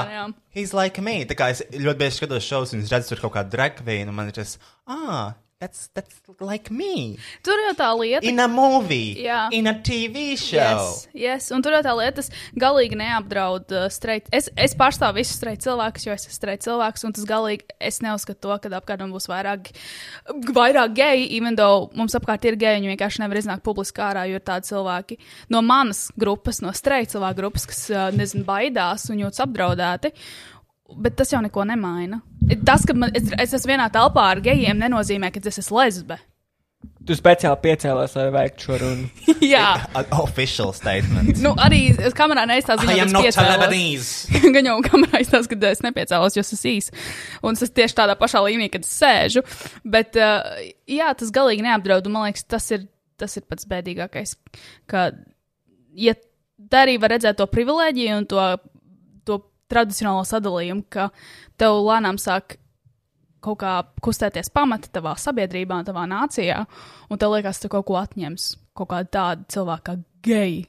[0.57, 1.19] he's like me.
[1.29, 4.09] Tā kā es ļoti bieži skatos šovus, un es redzu tur kaut kādu drag queen,
[4.09, 4.55] un man ir tas,
[4.89, 7.17] ah, that's, that's like me.
[7.45, 8.27] Tur jau tā lieta.
[8.27, 9.17] In a movie.
[9.25, 9.47] Jā.
[9.55, 10.59] In a TV show.
[10.59, 11.49] Yes, yes.
[11.55, 14.29] Un tur jau tā lieta, tas galīgi neapdraud uh, streit.
[14.35, 18.01] Es, es pārstāvu visus streit cilvēkus, jo es esmu streit cilvēks, un tas galīgi es
[18.05, 19.71] neuzskatu to, ka apkārt man būs vairāk,
[20.55, 24.41] vairāk geji, even though mums apkārt ir geji, viņi vienkārši nevar iznākt publiski ārā, jo
[24.41, 25.21] ir tādi cilvēki
[25.55, 30.13] no manas grupas, no streit cilvēku grupas, kas, uh, nezinu, baidās un jūtas apdraudēti.
[31.01, 32.21] Bet tas jau neko nemaina.
[32.67, 36.19] Tas, ka man, es, es esmu vienā telpā ar gejiem, nenozīmē, ka es esmu lesbe.
[37.05, 39.09] Tu speciāli piecēlies, lai veiktu šo runu.
[39.55, 39.67] Jā,
[39.97, 41.37] An official statement.
[41.45, 41.81] nu, arī
[42.17, 44.33] kamerā neizstāsta, I am not a Lebanese.
[44.55, 46.91] Gan jau kamerā izstāsta, ka es nepiecēlos, jo es esmu īs.
[47.45, 49.45] Un es esmu tieši tādā pašā līmenī, kad es sēžu.
[49.85, 52.09] Bet, uh, jā, tas galīgi neapdraud.
[52.13, 52.87] Man liekas, tas ir,
[53.21, 54.37] tas ir pats bēdīgākais.
[54.89, 55.11] Ka,
[56.01, 56.17] ja
[56.73, 58.49] tā arī var redzēt to privilēģiju un to
[59.75, 61.11] tradicionālo sadalījumu, ka
[61.61, 62.57] tev lēnām sāk
[63.45, 66.63] kaut kā kustēties pamati tavā sabiedrībā, tavā nācijā,
[67.11, 68.55] un tev liekas, ka kaut ko atņems.
[68.75, 70.63] Kaut kāda tāda cilvēka kā geji.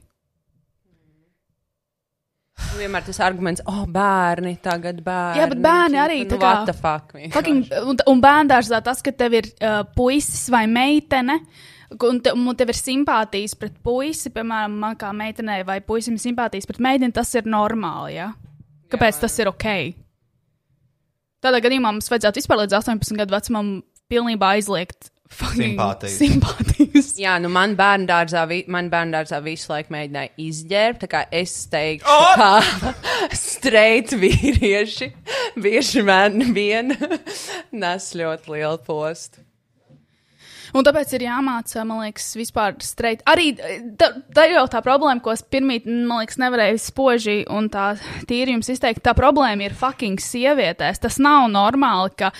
[2.76, 5.40] Vienmēr tas arguments, oh, bērni, tagad bērni.
[5.42, 7.16] Jā, bet bērni arī nu, tā kā- what the fuck.
[7.34, 11.40] Fucking, un, un bērngārzā tas, ka tev ir uh, puisis vai meitene.
[12.02, 16.66] Un, te, un tev ir simpātijas pret puisi, piemēram, man kā meitenei, vai puisim simpātijas
[16.66, 18.16] pret meiteni, tas ir normāli.
[18.16, 18.32] Ja?
[18.92, 19.66] Kāpēc jā, tas ir ok?
[21.44, 23.70] Tādā gadījumā mums vajadzētu vispār līdz 18 gadu vecumam
[24.10, 26.16] pilnībā aizliegt fucking Simpātijas.
[26.20, 27.08] simpātijas.
[27.18, 31.22] Jā, nu man bērnu dārzā, vi, man bērnu dārzā visu laiku mēģināja izģērbt, tā kā
[31.34, 32.36] es teiktu, oh!
[32.38, 32.94] ka
[33.38, 35.10] streit vīrieši
[35.62, 36.94] bieži vien, vien
[37.82, 39.45] nes ļoti lielu postu.
[40.76, 43.22] Un tāpēc ir jāmācā, man liekas, vispār streit.
[43.28, 47.70] Arī tā, tā ir jau tā problēma, ko es pirmīt, man liekas, nevarēju spoži un
[47.72, 47.86] tā
[48.28, 49.00] tīri jums izteikt.
[49.06, 51.00] Tā problēma ir fucking sievietēs.
[51.00, 52.30] Tas nav normāli, ka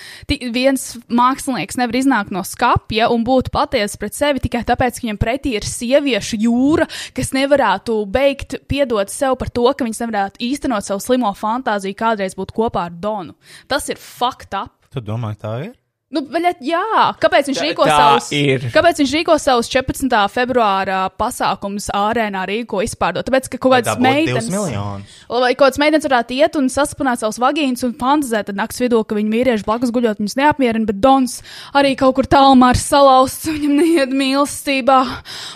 [0.53, 5.21] viens mākslinieks nevar iznākt no skapja un būt patiesa pret sevi tikai tāpēc, ka viņam
[5.21, 6.85] pretī ir sieviešu jūra,
[7.17, 12.37] kas nevarētu beigt piedot sev par to, ka viņas nevarētu īstenot savu slimo fantāziju kādreiz
[12.37, 13.33] būt kopā ar Donu.
[13.65, 14.75] Tas ir fucked up.
[14.93, 15.75] Tu domā, tā ir?
[16.07, 16.79] Nu, bet, jā,
[17.19, 18.61] kāpēc viņš Tā- tā savus, ir.
[18.71, 20.29] kāpēc viņš rīko savus 14.
[20.31, 23.27] februāra pasākumus ārēnā Rīgo izpārdot?
[23.27, 27.83] Tāpēc, ka kaut kādas meitenes, vai kaut kādas meitenes varētu iet un sasprināt savus vagīnus
[27.83, 31.41] un fantazēt, tad naktas vidū, ka viņa vīrieši blakus guļot viņus neapmierina, bet Dons
[31.75, 34.99] arī kaut kur tālumā ir salauzts, viņam neiet mīlestībā.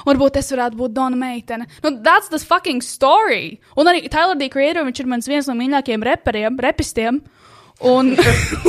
[0.03, 1.69] Varbūt es varētu būt Dona meitene.
[1.81, 3.61] Nu, that's the fucking story.
[3.79, 4.49] Un arī Tyler D.
[4.51, 7.23] Creator, viņš ir mans viens no mīļākajiem reperiem, repistiem.
[7.89, 8.11] Un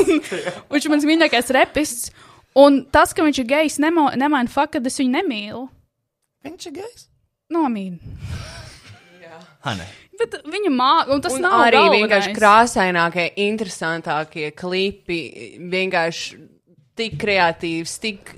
[0.73, 2.11] viņš ir mans mīļākais repists.
[2.57, 5.67] Un tas, ka viņš ir gejs, nemo- nemaina faktu, ka es viņu nemīlu.
[6.45, 7.07] Viņš ir gejs?
[7.53, 7.99] Nomīnu.
[9.65, 9.85] Hanē.
[10.19, 12.03] Bet viņa māca, un tas Un nav arī galvenais.
[12.03, 15.19] vienkārši krāsainākie, interesantākie klipi.
[15.73, 16.39] Vienkārši
[16.99, 18.35] tik kreatīvs, tik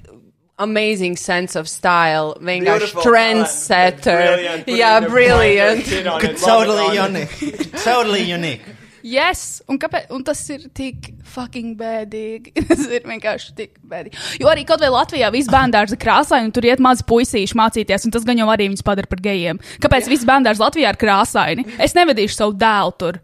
[0.62, 4.22] amazing sense of style, vienkārši Beautiful trendsetter.
[4.36, 5.88] Brilliant, Jā, brilliant.
[5.88, 7.72] it, love it, Totally unique.
[7.82, 8.62] Totally unique.
[9.04, 12.54] Yes, un, kāpēc, un tas ir tik fucking bēdīgi.
[12.70, 14.16] tas ir vienkārši tik bēdīgi.
[14.40, 18.08] Jo arī kaut vai Latvijā viss bērns ir krāsaini, un tur iet mazi puisīši mācīties,
[18.08, 19.60] un tas gan jau arī viņus padara par gejiem.
[19.84, 21.66] Kāpēc viss bērns Latvijā ir krāsaini?
[21.84, 23.20] Es nevedīšu savu dēlu tur.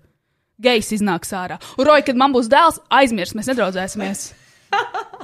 [0.61, 1.57] Gejs iznāks ārā.
[1.79, 4.27] Un, Roja, kad man būs dēls, aizmirs, mēs nedraudzēsimies.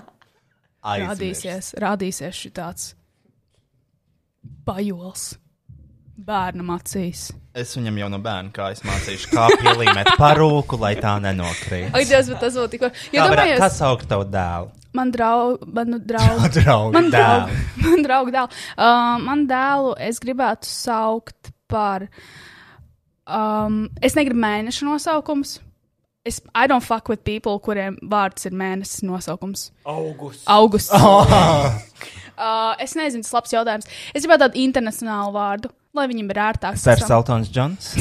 [0.87, 2.95] Rādīsies, rādīsies šī tāds
[4.65, 5.35] pajols
[6.17, 7.29] bērnam acīs.
[7.57, 11.93] Es viņam jau no bērna kā es mācīšu, kā pielīmēt parūku, lai tā nenokrīt.
[11.93, 12.91] Ak, Dievs, bet tas vēl tikko.
[13.17, 14.73] Jo domājos, Kas sauc tavu dēlu?
[14.97, 16.49] man draugu, man draugu.
[16.57, 18.61] Draugu Man draugu, man draugu dēlu.
[18.77, 22.09] Uh, man dēlu es gribētu saukt par.
[23.27, 25.59] Um, es negribu mēnešu nosaukums.
[26.27, 29.69] Es, I don't fuck with people, kuriem vārds ir mēnesis nosaukums.
[29.87, 30.47] Augusts.
[30.51, 30.91] Augusts.
[30.97, 33.91] uh, es nezinu, tas labs jautājums.
[34.11, 36.79] Es gribētu tādu internacionālu vārdu, lai viņam ir ērtāk.
[36.81, 37.93] Sērs Eltons Džons.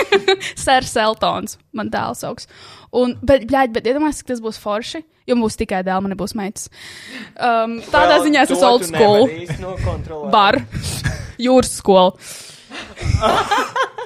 [0.64, 2.48] Sērs Eltons, man dēls augs.
[2.92, 6.36] Un, bet, bļaļ, bet iedomājieties, ka tas būs forši, jo būs tikai dēls, man nebūs
[6.38, 6.68] meitas.
[7.36, 9.28] Um, tādā Vēl ziņā es esmu old school.
[10.32, 10.60] Bar,
[11.40, 12.12] jūras skola.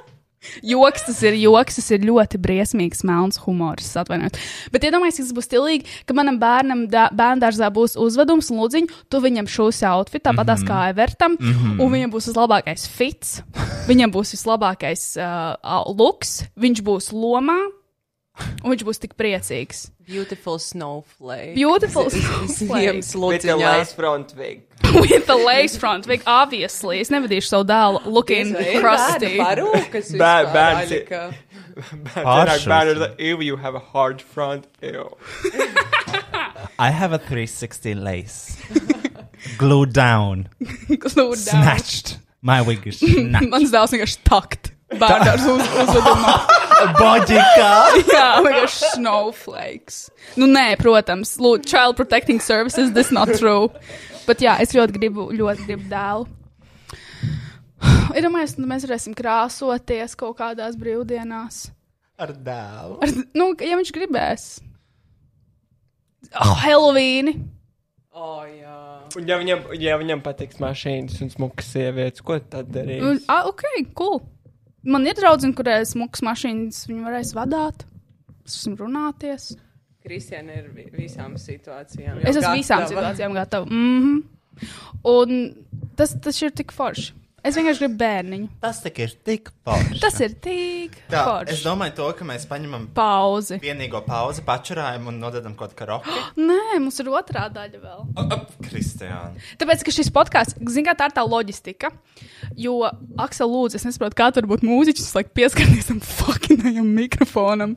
[0.62, 3.88] Joks, tas ir joks, tas ir ļoti briesmīgs, melns humors.
[3.96, 4.38] Atvainojiet.
[4.72, 9.22] Bet iedomājieties, ka tas būs stilīgi, ka manam bērnam bērngārzā būs uzvedums un lūdziņš, tu
[9.24, 10.68] viņam šūsi outfit, tāpat mm -hmm.
[10.68, 11.80] kā Evertam, mm -hmm.
[11.80, 13.42] un viņam būs vislabākais fits,
[13.88, 17.58] viņam būs vislabākais uh, looks, viņš būs lomā,
[18.64, 19.90] un viņš būs tik priecīgs.
[20.06, 21.54] Beautiful snowflake.
[21.56, 23.58] Beautiful Ziemas With the luciņā.
[23.58, 24.62] lace front wig.
[24.94, 27.00] With the lace front, big obviously.
[27.00, 29.36] Es nevadīšu savu dēlu looking crusty.
[29.40, 31.22] Parūkas Bēr- vispār, bērns ir- Aļika.
[32.14, 32.66] Pašus.
[32.70, 35.08] Bērns ir, ew, you have a hard front, ew.
[36.78, 38.56] I have a 360 lace.
[39.58, 40.48] Glued down.
[40.88, 41.36] Glued down.
[41.36, 42.18] Snatched.
[42.42, 43.48] My wig is snatched.
[43.50, 44.70] Mans dēls vienkārši takt.
[44.92, 46.34] Bērns uz, uzvedumā.
[46.96, 47.70] Boģikā.
[48.12, 50.00] Jā, vienkārši snowflakes.
[50.40, 53.70] Nu, nē, protams, lūdzu, child protecting services, that's not true.
[54.26, 56.26] Bet jā, es ļoti gribu, ļoti gribu dēlu.
[58.16, 61.66] Ir domājis, ka mēs varēsim krāsoties kaut kādās brīvdienās.
[62.22, 62.96] Ar dēlu.
[63.04, 64.46] Ar, nu, ja viņš gribēs.
[66.32, 67.34] Oh, Halloween!
[68.16, 68.78] O, jā.
[69.18, 73.04] Un ja viņam, ja viņam patiks mašīnas un smukas sievietes, ko tad darīs?
[73.04, 73.66] Nu, ah, ok,
[73.98, 74.22] cool.
[74.86, 77.84] Man ir draugi, kuriem ir smukas mašīnas, viņi varēs vadīt,
[78.78, 79.56] runāties.
[80.06, 82.20] Kristiāna ir vi- visām situācijām.
[82.22, 82.92] Es esmu visām gatava.
[82.92, 83.66] situācijām gatava.
[83.66, 84.68] Mm -hmm.
[85.04, 85.64] Un
[85.96, 87.12] tas, tas ir tik forši.
[87.46, 88.48] Es vienkārši gribu bērniņu.
[88.62, 90.00] Tas tik ir tik forši.
[90.02, 91.54] Tas ir tik Tā, forši.
[91.54, 93.60] es domāju, to, ka mēs paņemam Pauzi.
[93.62, 96.10] vienīgo pauzi, pačurājam un nododam kaut kā roka.
[96.48, 98.04] Nē, mums ir otrā daļa vēl.
[98.66, 99.36] Kristiāna.
[99.60, 101.92] Tāpēc, ka šis podkāsts, zināmā mērā, tā ir tā loģistika.
[102.58, 102.76] Jo,
[103.22, 107.76] Aksel, lūdzu, es nesaprotu, kā tur būt mūziķis, lai pieskarties tam fucking mikrofonam.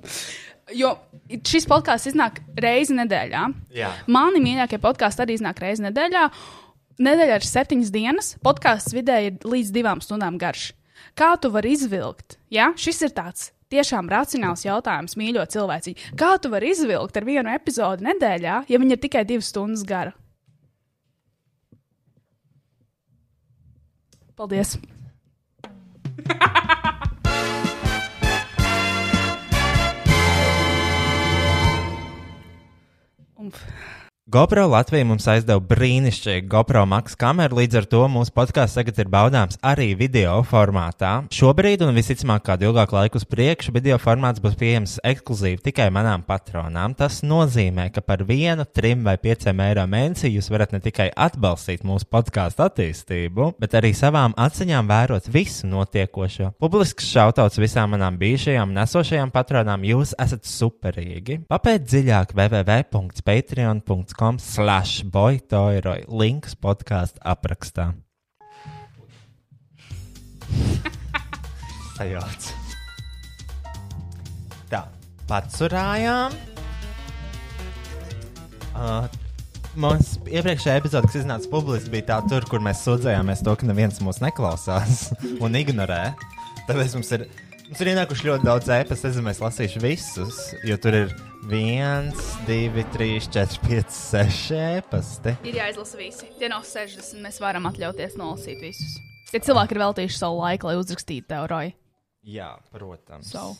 [0.77, 0.95] Jo
[1.29, 3.43] šis podkāsts iznāk reizi nedēļā.
[3.73, 3.89] Jā.
[4.11, 6.27] Mani mīļākie podkāsti arī iznāk reizi nedēļā.
[6.99, 8.33] Nedēļā ir septiņas dienas.
[8.43, 10.73] Podkāsts vidēji ir līdz divām stundām garš.
[11.15, 12.35] Kā tu vari izvilkt?
[12.51, 12.73] Ja?
[12.75, 15.95] Šis ir tāds tiešām racionāls jautājums, mīļo cilvēciņu.
[16.19, 20.11] Kā tu vari izvilkt ar vienu epizodi nedēļā, ja viņa ir tikai divas stundas gara?
[24.35, 24.75] Paldies!
[33.39, 33.63] Umf.
[34.29, 39.07] GoPro Latvija mums aizdeva brīnišķīgu GoPro Max kameru, līdz ar to mūsu podkāsts tagad ir
[39.09, 41.23] baudāms arī video formātā.
[41.33, 46.21] Šobrīd, un visticamāk, kādu ilgāku laiku uz priekšu, video formāts būs pieejams ekskluzīvi tikai manām
[46.27, 46.93] patronām.
[46.99, 51.81] Tas nozīmē, ka par vienu, trim vai pieciem eiro mēnesī jūs varat ne tikai atbalstīt
[51.81, 56.51] mūsu podkāstu attīstību, bet arī savām acīm vērot visu notiekošo.
[56.61, 61.41] Publisks šautauts visām manām bijušajām un esošajām patronām, jūs esat superīgi.
[61.49, 67.93] Papēt dziļāk www.patreon.com slash boytoiroi links podkāstu aprakstā.
[71.95, 72.51] Sajauts.
[74.69, 74.83] Tā,
[75.29, 76.35] patsurājām.
[78.75, 79.07] Uh,
[79.79, 84.01] Mums iepriekšējā epizode, kas iznāca publiski, bija tā, tur, kur mēs sūdzējāmies to, ka neviens
[84.03, 85.11] mūs neklausās
[85.45, 86.01] un ignorē.
[86.67, 87.27] Tāpēc mums ir,
[87.69, 88.99] mums ir ienākuši ļoti daudz ēpas.
[88.99, 91.15] Es nezinu, es lasīšu visus, jo tur ir
[91.47, 92.11] 1,
[92.49, 95.37] 2, 3, 4, 5, 6 ēpasti.
[95.47, 96.29] Ir jāizlasa visi.
[96.41, 97.21] Tie nav 60.
[97.23, 98.99] Mēs varam atļauties nolasīt visus.
[99.29, 101.75] Tie cilvēki ir veltījuši savu laiku, lai uzrakstītu teoriju.
[102.29, 103.29] Jā, protams.
[103.29, 103.51] So.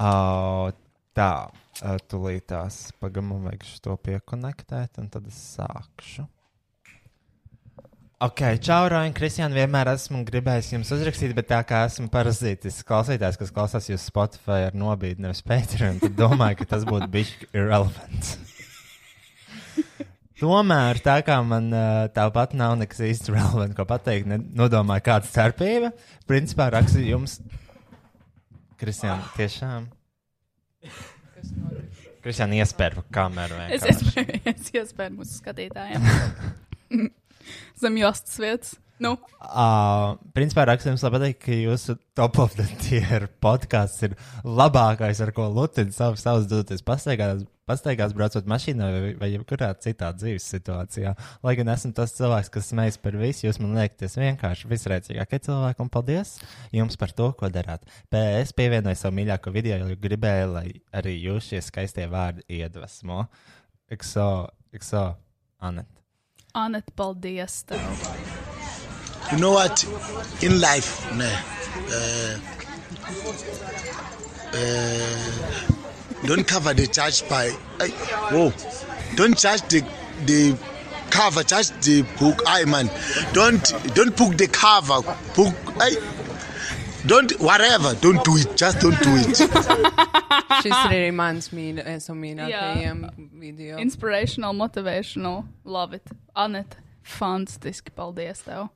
[0.00, 0.72] Uh,
[1.10, 6.22] Tā, uh, tūlītās pagamam vajag šo piekonektēt, un tad es sākšu.
[8.20, 13.38] Ok, čau, Roņa, Kristiāna, vienmēr esmu gribējis jums uzrakstīt, bet tā kā esmu parazītis klausītājs,
[13.40, 18.28] kas klausās jūs Spotify ar nobīdi, nevis Patreon, tad domāju, ka tas būtu bijis irrelevant.
[20.42, 21.72] Tomēr, tā kā man
[22.12, 25.90] tāpat nav nekas īsti relevant, ko pateikt, nodomāju, kāda starpība.
[26.28, 27.38] Principā rakstīju jums,
[28.80, 29.88] Kristiāna, tiešām.
[32.20, 33.64] Kristiāna iespēja kameru.
[33.72, 34.12] Es vienkārši.
[34.12, 36.04] iespēju, es iespēju mūsu skatītājiem.
[37.80, 38.76] Zem jostas vietas.
[39.00, 44.12] Nu, Uh, principā rakstījums labi pateikt, ka jūsu top of the tier podkāsts ir
[44.44, 50.10] labākais, ar ko Lutins savus savus doties pastaigās, pastaigās braucot mašīnā vai, vai jebkurā citā
[50.12, 51.14] dzīves situācijā.
[51.46, 55.86] Lai gan esmu tas cilvēks, kas smējas par visu, jūs man liekas vienkārši visrēcīgākie cilvēki,
[55.86, 56.34] un paldies
[56.76, 57.88] jums par to, ko darāt.
[58.12, 60.66] PS pievienoju savu mīļāko video, jo gribēju, lai
[61.00, 63.24] arī jūs šie skaistie vārdi iedvesmo.
[63.96, 64.28] Ekso,
[64.76, 65.06] ekso,
[65.64, 65.99] Anet.
[66.54, 67.80] Anet, paldies tev.
[69.32, 69.84] you know what?
[70.42, 71.30] In life ne,
[71.92, 72.38] uh,
[74.52, 77.88] uh, don't cover the church by ay,
[78.32, 78.52] whoa.
[79.14, 79.84] Don't charge the
[80.26, 80.58] the
[81.10, 82.42] cover charge the book.
[82.46, 82.90] I man.
[83.32, 83.62] Don't
[83.94, 85.02] don't book the cover
[85.36, 85.54] book
[87.06, 89.36] don't whatever don't do it just don't do it
[90.60, 92.98] Šis ir arī mans mīļākais un mīļākajiem
[93.40, 93.78] video.
[93.80, 95.44] Inspirational, motivational.
[95.64, 96.10] Love it.
[96.36, 96.74] Anet,
[97.06, 97.94] fantastiski.
[97.96, 98.68] Paldies tev.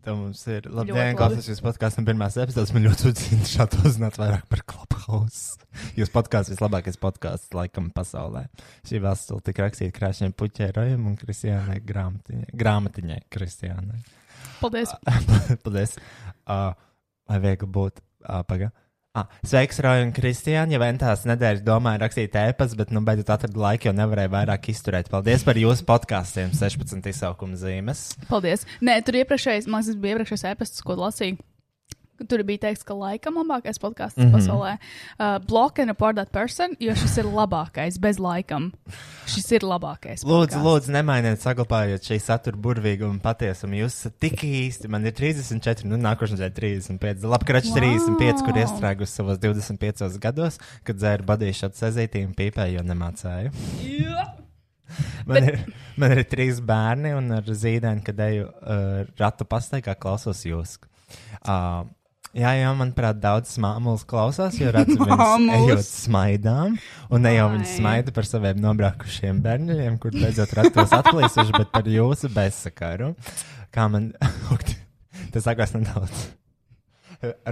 [0.00, 0.90] Tā mums ir labi.
[0.90, 1.18] Ļoti Dien, labi.
[1.20, 2.72] klausos jūs podkāstu pirmās epizodes.
[2.74, 5.60] Man ļoti interesanti uzzināt vairāk par Clubhouse.
[6.00, 8.46] Jūs podkāsts vislabākais podkāsts laikam pasaulē.
[8.88, 12.50] Šī vēstule tika rakstīta krāšņiem puķērojiem un Kristiānai grāmatiņai.
[12.64, 14.00] Grāmatiņai Kristiānai.
[14.58, 14.96] Paldies.
[15.64, 15.98] Paldies.
[16.48, 16.72] Uh,
[17.30, 18.02] vai viegli būt?
[18.26, 18.72] Uh, paga.
[19.10, 20.70] Ah, sveiks, Roja un Kristiāna.
[20.70, 25.10] Jau ventās nedēļas domāju rakstīt ēpas, bet nu beidzot atradu laiku, jo nevarēju vairāk izturēt.
[25.10, 28.04] Paldies par jūsu podkāstiem, 16 izsaukuma zīmes.
[28.30, 28.62] Paldies.
[28.86, 31.40] Nē, tur iepriekšējais, man liekas, bija iepriekšējais ēpasts, ko lasīju.
[32.28, 34.26] Tur bija teikts, ka laikam labākais podkāsts mm.
[34.26, 34.34] -hmm.
[34.34, 34.72] pasaulē.
[35.18, 38.70] Uh, block and report that person, jo šis ir labākais, bez laikam.
[39.26, 40.24] Šis ir labākais.
[40.24, 40.64] Lūdzu, podcasts.
[40.66, 43.80] lūdzu, nemainiet, saglabājiet šī satura burvīgumu un patiesumu.
[43.80, 47.24] Jūs esat tik īsti, man ir 34, nu nākošais ir 35.
[47.24, 52.80] Labi, ka račs 35, kur iestrēgus savos 25 gados, kad dzēru badīšot sezītī un pīpēju,
[52.80, 53.50] jo nemācēju.
[55.26, 55.58] Man, ir,
[56.00, 60.76] man ir trīs bērni, un ar zīdēnu, kad eju uh, ratu pastaigā, klausos jūs.
[61.40, 61.86] Uh,
[62.36, 66.76] jā, jā, manuprāt, daudz māmulas klausās, jo redzu viņas ejot smaidām,
[67.10, 71.88] un ne jau viņas smaida par saviem nobraukušiem bērniem, kur beidzot ratos atklīsuši, bet par
[71.90, 73.14] jūsu bezsakaru.
[73.74, 74.12] Kā man,
[75.32, 76.28] tas sākās nedaudz.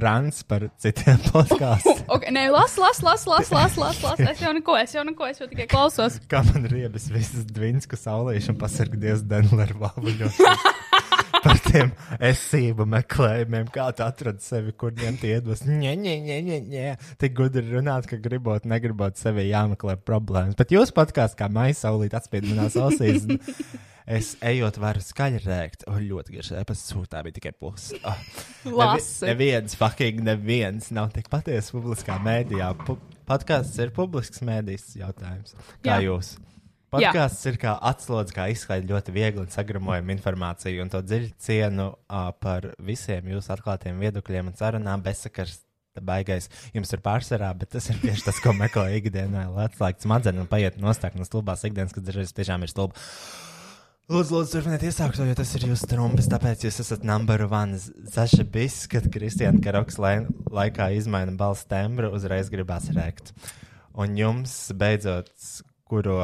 [0.01, 1.97] Rants par citiem podkāstiem.
[2.09, 4.21] Okay, nē, las, las, las, las, las, las, las.
[4.31, 6.17] Es jau neko, es jau neko, es jau tikai klausos.
[6.31, 10.41] Kā man riebas visas dvinsku saulīšu un pasargdies Denver vabuļos.
[11.45, 11.93] Par tiem
[12.31, 15.65] esību meklējumiem, kā tu atradi sevi, kur ņemt iedvas.
[15.69, 16.87] Nē, nē, nē, nē, nē.
[17.21, 20.59] Tik gudri runāt, ka gribot, negribot sevi jāmeklē problēmas.
[20.59, 23.29] Bet jūs pat kā kā maisa saulīt atspied manās ausīs.
[24.09, 25.83] Es ejot, varu skaļi rēkt.
[25.91, 27.99] O, ļoti garš, epats sūtā bija tikai puses.
[28.09, 28.23] Oh.
[28.79, 29.27] Lasi.
[29.29, 32.71] Neviens, fucking neviens nav tik patiesa publiskā mēdījā.
[32.87, 32.97] Pu
[33.29, 35.53] podkāsts ir publisks mēdījis jautājums.
[35.85, 36.07] Kā Jā.
[36.09, 36.39] jūs?
[36.93, 41.89] Podkāsts ir kā atslodzi, kā izklaidēt ļoti viegli un sagramojam informāciju un to dziļu cienu
[41.93, 45.65] uh, par visiem jūsu atklātiem viedokļiem un sarunām bezsakars.
[45.98, 50.44] Baigais jums ir pārsvarā, bet tas ir tieši tas, ko meklē ikdienā, lai atslēgtu smadzenes
[50.44, 52.94] un paiet nostākt no stulbās ikdienas, kad dažreiz tiešām ir stulba.
[54.09, 57.77] Lūdzu, lūdzu, turpiniet iesākt jo tas ir jūsu trumpis, tāpēc jūs esat number one.
[58.15, 60.15] Zaša bis, kad Kristiāna Karoks lai,
[60.55, 63.35] laikā izmaina balss tembru, uzreiz gribās rēkt.
[63.98, 65.35] Un jums, beidzot,
[65.90, 66.23] kuro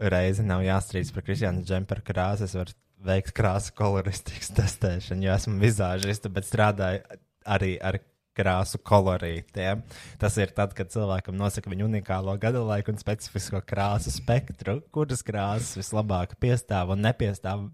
[0.00, 5.58] reizi nav jāstrīdas par Kristiāna džempera krāsu, es varu veikt krāsu koloristikas testēšanu, jo esmu
[5.62, 8.00] vizāžista, bet strādāju arī ar
[8.36, 9.82] krāsu kolorītiem.
[10.20, 15.24] Tas ir tad, kad cilvēkam nosaka viņu unikālo gada laiku un specifisko krāsu spektru, kuras
[15.26, 17.68] krāsas vislabāk piestāv un nepiestāv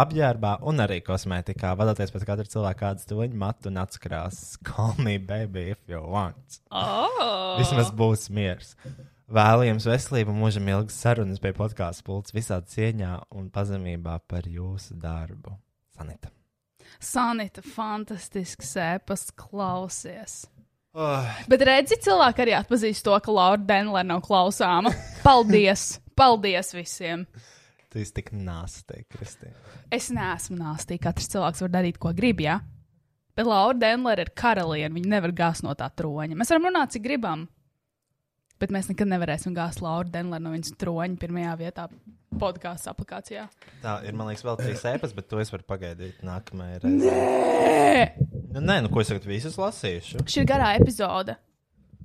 [0.00, 4.58] apģērbā un arī kosmētikā, vadoties pēc katra cilvēka kādas tuņu matu un atskrāsas.
[4.66, 6.60] Call me baby if you want.
[6.70, 7.58] Oh.
[7.60, 8.76] Vismaz būs miers.
[9.30, 14.96] Vēlu jums veselību, mūžam ilgas sarunas pie podkāstu pults, visādi cieņā un pazemībā par jūsu
[14.98, 15.54] darbu.
[15.94, 16.32] Sanita.
[16.98, 20.42] Sanita, fantastisks ēpas, klausies.
[20.98, 24.90] Oh, Bet redzi, cilvēki arī atpazīst to, ka Laura Denlera nav klausāma.
[25.26, 26.00] Paldies!
[26.18, 27.28] Paldies visiem!
[27.90, 29.54] tu esi tik nāstīgi, Kristīna.
[29.92, 31.08] Es neesmu nāstīga.
[31.08, 32.60] Katrs cilvēks var darīt, ko grib, jā.
[33.36, 34.92] Bet Laura Denlera ir karaliene.
[34.94, 36.38] Viņa nevar gāzt no tā troņa.
[36.38, 37.48] Mēs varam runāt, cik gribam.
[38.60, 41.86] Bet mēs nekad nevarēsim gāzt Lauru Denleru no viņas troņa pirmajā vietā
[42.40, 43.46] podkāstu aplikācijā.
[43.80, 48.26] Tā ir, man liekas, vēl trīs ēpas, bet to es varu pagaidīt nākamajai reizei.
[48.50, 50.24] Nu, nē, nu ko es tagad visus lasīšu?
[50.28, 51.36] Šī ir garā epizode.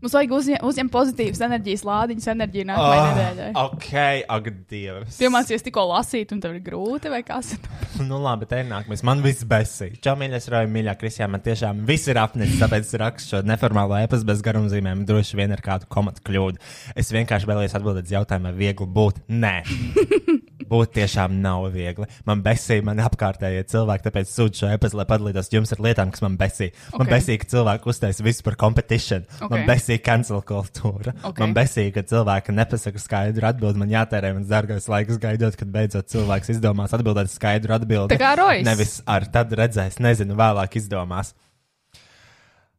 [0.03, 3.47] Mums vajag uzņem, uzņemt pozitīvas enerģijas lādiņas, enerģiju nākamajai Ah, nedēļai.
[3.61, 3.87] ok,
[4.35, 5.15] ak, Dievs.
[5.21, 7.53] Piemācīties tikko lasīt, un tev ir grūti, vai kas?
[8.05, 9.01] Nu, labi, te ir nākamais.
[9.07, 10.01] Man viss besīk.
[10.03, 11.29] Čau, mīļais, roja, mīļā, Kristija.
[11.31, 15.05] Man tiešām viss ir apnicis, tāpēc es rakstu šo neformālo e-pastu bez garumzīmēm.
[15.07, 16.59] Droši vien ar kādu komatu kļūdu.
[16.99, 19.23] Es vienkārši vēlējos atbildēt uz jautājumu, vai viegli būt.
[19.31, 19.55] Nē.
[20.55, 22.05] Būt tiešām nav viegli.
[22.25, 26.23] Man besīja mani apkārtējie cilvēki, tāpēc sūtu šo e-pastu, lai padalītos jums ar lietām, kas
[26.23, 26.71] man besīja.
[26.93, 27.11] Man Ok.
[27.11, 29.25] besīja, ka cilvēki uztaisa visu par competition.
[29.41, 29.51] Ok.
[29.51, 31.11] Man besīja cancel kultūra.
[31.27, 31.41] Ok.
[31.43, 33.81] Man besīja, ka cilvēki nepasaka skaidru atbildi.
[33.83, 38.15] Man jātērē mans dārgais laiks gaidot, kad beidzot cilvēks izdomās atbildēt skaidru atbildi.
[38.15, 38.63] Tā kā Rojas.
[38.65, 41.33] Nevis ar tad redzēs, nezinu, vēlāk izdomās.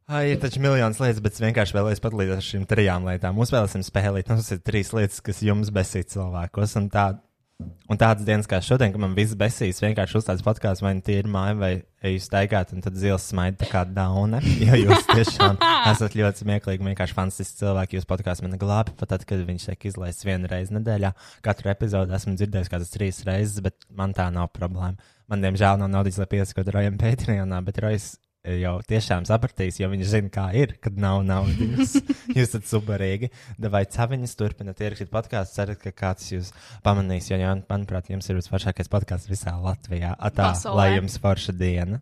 [0.07, 3.35] Ai, ir taču miljonus lietas, bet es vienkārši vēlējos padalīties ar šīm trijām lietām.
[3.43, 4.29] Uzspēlēsim spēlīt.
[4.31, 6.77] Mums ir trīs lietas, kas jums besīja cilvēkos.
[6.79, 7.09] Un, tā,
[7.87, 11.17] un tādas dienas kā šodien, kad man viss besīs, vienkārši uzstājas podkāsts, vai nu tie
[11.21, 11.71] ir māja, vai
[12.05, 14.41] eju staigāt, un tad zils smaida tā kā dauna.
[14.67, 15.59] Jo jūs tiešām
[15.91, 17.97] esat ļoti smieklīgi, vienkārši fantastiski cilvēki.
[17.97, 21.13] Jūs podkāsts man glābi pat tad, kad viņš tiek izlaists vienu reizi nedēļā.
[21.45, 24.97] Katru epizodu esmu dzirdējis kādas trīs reizes, bet man tā nav problēma.
[25.27, 28.13] Man, diemžēl, nav naudas, lai piesakotu Rojam Pēterinā, bet Rojas
[28.61, 31.97] jau tiešām sapratīs, jo viņš zina, kā ir, kad nav naudas.
[32.35, 33.29] jūs esat superīgi.
[33.73, 35.57] Vai caviņas turpināt ierakstīt podkāstu?
[35.59, 36.53] Ceru, ka kāds jūs
[36.85, 40.13] pamanīs, jo, jā, manuprāt, jums ir visforšākais podkāsts visā Latvijā.
[40.17, 40.75] Atā, Pasaulē.
[40.79, 41.99] lai jums forša diena.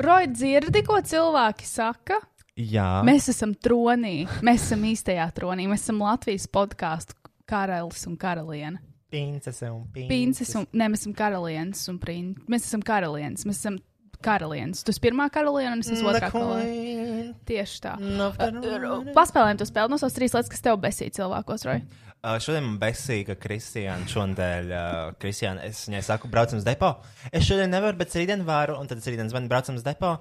[0.00, 2.20] Roja dzirdi, ko cilvēki saka.
[2.56, 7.12] Jā, Mēs esam tronī, mēs esam īstajā tronī, mēs esam Latvijas podkāstu
[7.46, 8.80] karalis un karaliene.
[9.12, 12.42] princese un Princes un, ne, mēs esam karalienes un princes.
[12.50, 13.76] Mēs esam karalienes, mēs esam
[14.26, 14.82] karalienes.
[14.84, 17.30] Tu esi pirmā karaliene un es esmu otrā karaliene.
[17.48, 17.94] Tieši tā.
[18.00, 22.02] Uh, Paspēlējam to spēli no savas trīs lietas, kas tev besīja cilvēkos, Roja.
[22.26, 26.90] Uh, šodien man besīja, ka Kristiāna šodien, uh, Kristiāna, es viņai saku, braucam uz depo.
[27.30, 30.16] Es šodien nevaru, bet rītdien varu, un tad es rītdien zvanu, braucam uz depo.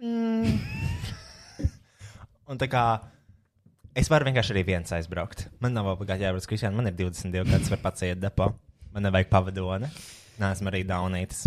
[0.00, 0.56] Mm.
[2.50, 2.84] un tā kā
[3.98, 5.50] es varu vienkārši arī viens aizbraukt.
[5.60, 8.54] Man nav obligāti jābrauc uz Kristiānu, man ir 22 gadi, es varu pats iet depo.
[8.94, 9.90] Man nevajag pavadoni.
[10.40, 11.44] Nē, esmu arī daunītis.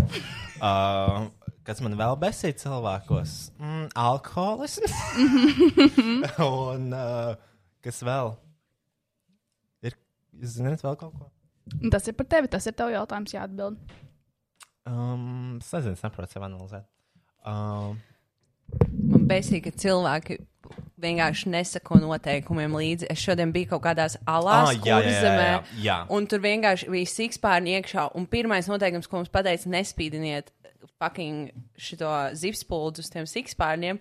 [0.62, 1.26] Uh,
[1.66, 3.34] kas man vēl besīja cilvēkos?
[3.58, 4.96] Mm, alkoholisms.
[6.46, 7.34] un uh,
[7.84, 8.34] kas vēl?
[9.88, 9.98] Ir,
[10.44, 11.30] zināt, vēl kaut ko?
[11.80, 13.94] Un tas ir par tevi, tas ir tev jautājums jāatbild.
[14.84, 16.84] Um, es nezinu, saprotu, sev analizēt.
[17.44, 17.96] Um,
[19.04, 20.38] Man bēsīgi, ka cilvēki
[21.04, 23.08] vienkārši nesako noteikumiem līdzi.
[23.12, 27.10] Es šodien biju kaut kādās alās, Ah, jā, jā, jā, jā, un tur vienkārši bija
[27.12, 28.08] sikspārni iekšā.
[28.16, 30.52] Un pirmais noteikums, ko mums pateica, nespīdiniet
[31.00, 31.50] fucking
[31.80, 34.00] šito zivspuldu uz tiem sikspārniem.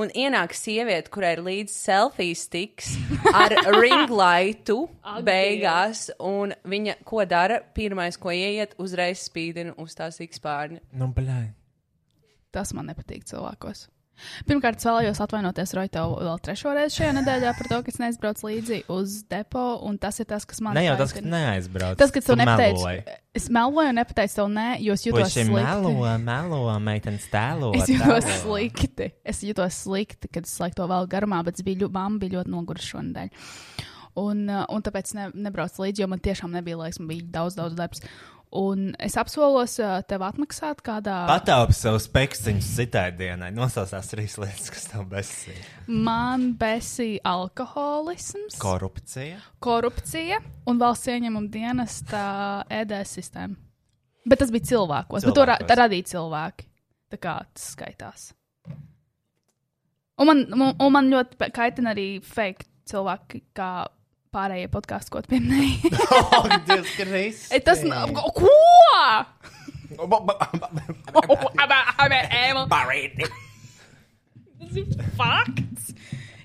[0.00, 2.92] Un ienāk sieviete, kurai ir līdzi selfie stiks
[3.34, 4.84] ar ringlaitu
[5.26, 7.58] beigās, un viņa ko dara?
[7.74, 10.84] Pirmais, ko ieiet, uzreiz spīdina uz tā sikspārņa.
[10.94, 11.48] nu, blē.
[12.54, 13.88] Tas man nepatīk cilvēkos.
[14.48, 18.78] Pirmkārt, vēlējos atvainoties tev vēl trešo reizi šajā nedēļā par to, ka es neizbraucu līdzi
[18.92, 21.36] uz depo, un tas ir tas, kas man Ne jau tas, ka kaitina.
[21.38, 21.98] neaizbrauc.
[22.00, 22.46] Tas, ka tu meloji.
[22.46, 25.50] nepateici, es meloju nepateicu tev nē, jo es jutos slikti.
[25.54, 27.72] melo, melo, meitenes tēlo.
[27.78, 28.42] Es jutos tēlo.
[28.42, 29.10] slikti.
[29.24, 32.92] Es jutos slikti, kad es laiku to vēl garumā, bet biju, mamma bija ļoti nogurusi
[32.94, 33.32] šonadēļ.
[34.20, 37.76] Un, un tāpēc ne, nebraucu līdzi, jo man tiešām nebija laiks, man bija daudz, daudz
[37.78, 38.02] darbs.
[38.58, 41.20] Un es apsolos uh, tev atmaksāt kādā.
[41.28, 43.52] Pataupi savus pekstiņus citai dienai.
[43.54, 45.60] Nosaucās trīs lietas, kas tev besīja.
[45.86, 49.38] Man besīja alkoholisms, Korupcija.
[49.62, 52.24] korupcija un valsts ieņemuma dienesta
[52.80, 53.54] EDS sistēma.
[54.26, 55.78] Bet tas bija cilvēkos, bet to ra Cilvēkos.
[55.84, 56.66] radīja cilvēki.
[57.14, 58.26] Tā kā tas skaitās.
[60.20, 60.42] Un man,
[60.74, 63.70] un, man ļoti kaitina arī fake cilvēki, kā
[64.34, 65.90] pārējie podkāstu, ko tu pieminēji.
[65.90, 67.50] Ak, Dievs, Kristi.
[67.56, 68.12] E, tas nav.
[68.14, 68.52] Ko?
[74.60, 74.86] Tas ir
[75.18, 75.90] fakts.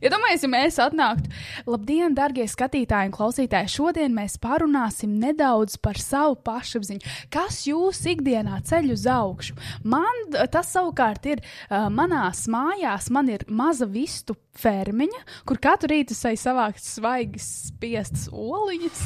[0.04, 1.32] Iedomājieties, ja mēs atnāktu.
[1.70, 3.72] Labdien, darbie skatītāji un klausītāji!
[3.72, 7.14] Šodien mēs parunāsim nedaudz par savu pašapziņu.
[7.34, 9.56] Kas jūs ikdienā ceļ uz augšu?
[9.88, 13.08] Man tas savukārt ir uh, manās mājās.
[13.16, 19.06] Man ir maza vistu fermiņa, kur katru rītu es eju savākt svaigas spiestas oliņas.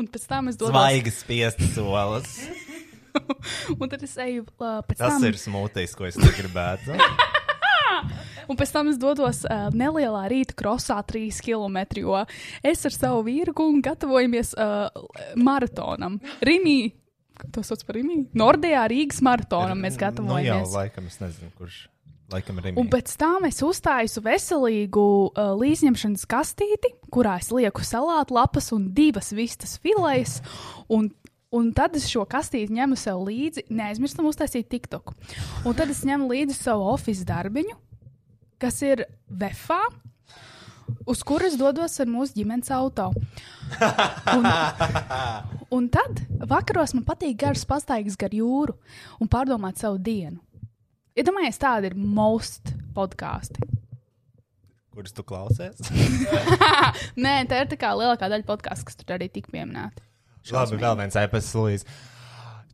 [0.00, 0.74] Un pēc tam es dodos.
[0.74, 2.40] Svaigas spiestas olas.
[3.78, 5.28] Un tad es eju uh, pēc Tas tam.
[5.28, 6.96] ir smūtijs, ko es negribētu.
[8.48, 11.80] Un pēc tam es dodos uh, nelielā rīta krosā, trīs km.
[12.00, 12.24] Jo
[12.62, 13.54] es ar savu vīru
[13.84, 14.88] gatavojamies uh,
[15.36, 16.20] maratonam.
[16.44, 16.92] Rimī,
[17.54, 18.24] to sauc par Rimī?
[18.36, 20.72] Nordijā Rīgas maratonam mēs Nu gatavojamies.
[20.74, 21.84] laikam es nezinu, kurš
[22.32, 22.56] Laikam.
[22.80, 28.88] Un pēc tam es uztaisu veselīgu uh, līdzņemšanas kastīti, kurā es lieku salātu lapas un
[28.96, 30.38] divas vistas filejas.
[30.88, 31.10] Un,
[31.54, 35.12] un tad es šo kastīti ņemu sev līdzi, neaizmirstam uztaisīt TikTok.
[35.68, 37.76] Un tad es ņemu līdzi savu oficiālu darbiņu,
[38.60, 39.82] kas ir Vefā.
[41.08, 43.10] Uz kuras dodos ar mūsu ģimenes auto.
[44.34, 44.48] Un,
[45.76, 48.76] un tad vakaros man patīk garas pastaigas gar jūru
[49.20, 50.42] un pārdomāt savu dienu.
[51.14, 53.62] Iedomājieties, ja tāda ir most podkāsti.
[54.94, 55.80] Kurus tu klausies?
[57.24, 60.04] Nē, tā ir tā kā lielākā daļa podkāstu, kas tur arī tika pieminēta.
[60.54, 61.88] Labi, vēl viens ēpasts, Lūdzu.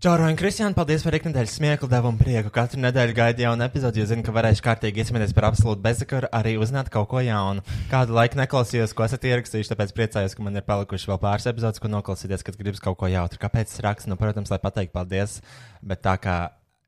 [0.01, 2.49] Čauro un Kristiāna, paldies par ikdienas smieku, devumu prieku.
[2.55, 6.55] Katru nedēļu gaidu jaunu epizodi, jo zinu, ka varēšu kārtīgi izsmieties par absolūtu bezsakaru, arī
[6.57, 7.61] uzzināt kaut ko jaunu.
[7.91, 11.83] Kādu laiku neklausījos, ko esat ierakstījuši, tāpēc priecājos, ka man ir palikuši vēl pāris epizodes,
[11.85, 13.43] ko noklausīties, kad gribas kaut ko jautru.
[13.45, 14.09] Kāpēc es rakstu?
[14.09, 15.43] Nu, protams, lai pateiktu paldies,
[15.85, 16.39] bet tā kā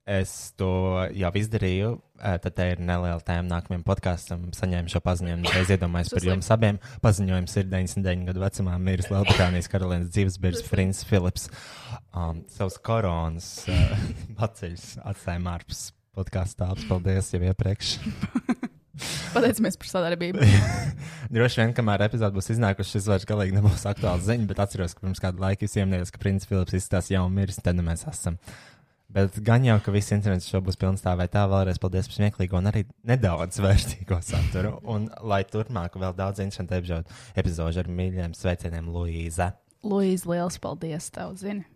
[0.09, 0.73] es to
[1.13, 1.93] jau izdarīju,
[2.23, 4.45] tad te ir neliela tēma nākamajam podkāstam.
[4.57, 6.79] Saņēmu šo paziņojumu, es iedomājos par jums abiem.
[7.05, 11.49] Paziņojums ir 99 gadu vecumā miris Lielbritānijas karalienes dzīvesbiedrs Frins Filips.
[12.13, 13.97] Um, savus koronas uh,
[14.41, 16.87] paceļus atstājām ārpus podkāstu tāps.
[16.91, 17.97] Paldies jau iepriekš.
[19.33, 20.45] Pateicamies par sadarbību.
[21.35, 25.07] Droši vien, kamēr epizode būs iznākusi, šis vairs galīgi nebūs aktuāls ziņa, bet atceros, ka
[25.07, 28.37] pirms kāda laika jūs ieminējāt, ka Princis Filips izstāsta jau miris, tad nu mēs esam.
[29.13, 32.17] Bet gan jau, ka viss internets šo būs pilns tā vai tā, vēlreiz paldies par
[32.17, 34.79] smieklīgo un arī nedaudz vērtīgo saturu.
[34.89, 36.79] Un lai turpmāk vēl daudz interesantu
[37.37, 39.53] epizodu ar mīļiem sveicieniem Luīza.
[39.85, 41.67] Luīza, liels paldies tev, zini.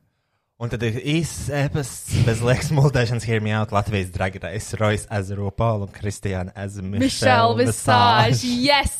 [0.56, 5.50] Un tad ir īsts episods bez liekas multēšanas, hear me out Latvijas dragrais, Rojas Ezero,
[5.52, 6.94] Paula un Kristiāna Ezero.
[7.02, 8.94] Mišela Visāža, yes!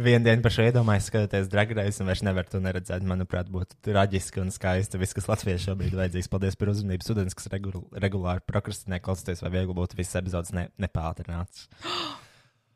[0.00, 3.04] Vienu dienu par šo iedomājos, skatoties dragrais, un vairs nevar to neredzēt.
[3.04, 4.96] Manuprāt, būtu traģiski un skaisti.
[5.02, 6.30] Viss, kas Latvijai šobrīd vajadzīgs.
[6.32, 7.04] Paldies par uzmanību.
[7.04, 11.68] Students, kas regul regulāri prokrastinē, klausoties, vai viegli būtu visas epizodes ne, nepātrināts.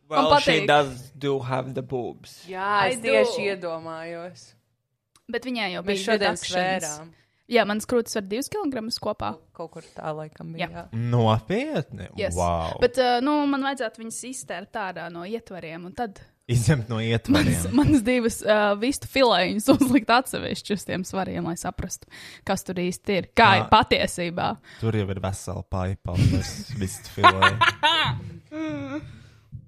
[0.06, 0.66] Well, Man she patīk.
[0.68, 2.36] does do have the boobs.
[2.46, 3.08] Jā, es I do.
[3.10, 4.44] tieši iedomājos.
[5.26, 7.08] Bet viņai jau bija šodien svērām.
[7.46, 9.36] Jā, mans krūtis var divus kilogramus kopā.
[9.54, 10.66] Kaut kur tā laikam bija.
[10.66, 10.86] Jā.
[10.92, 12.08] Nopietni!
[12.18, 12.34] Yes.
[12.34, 12.80] Wow!
[12.82, 17.10] Bet, uh, nu, man vajadzētu viņus iztērt ārā no ietvariem, un tad Izņemt no manas,
[17.10, 17.62] ietvariem.
[17.74, 22.06] manas divas uh, vistu filēņus uzlikt atsevišķi uz tiem svariem, lai saprastu,
[22.46, 23.28] kas tur īsti ir.
[23.34, 23.62] Kā Jā.
[23.64, 24.52] ir patiesībā.
[24.78, 27.52] Tur jau ir vesela paipa, un tas viss filē.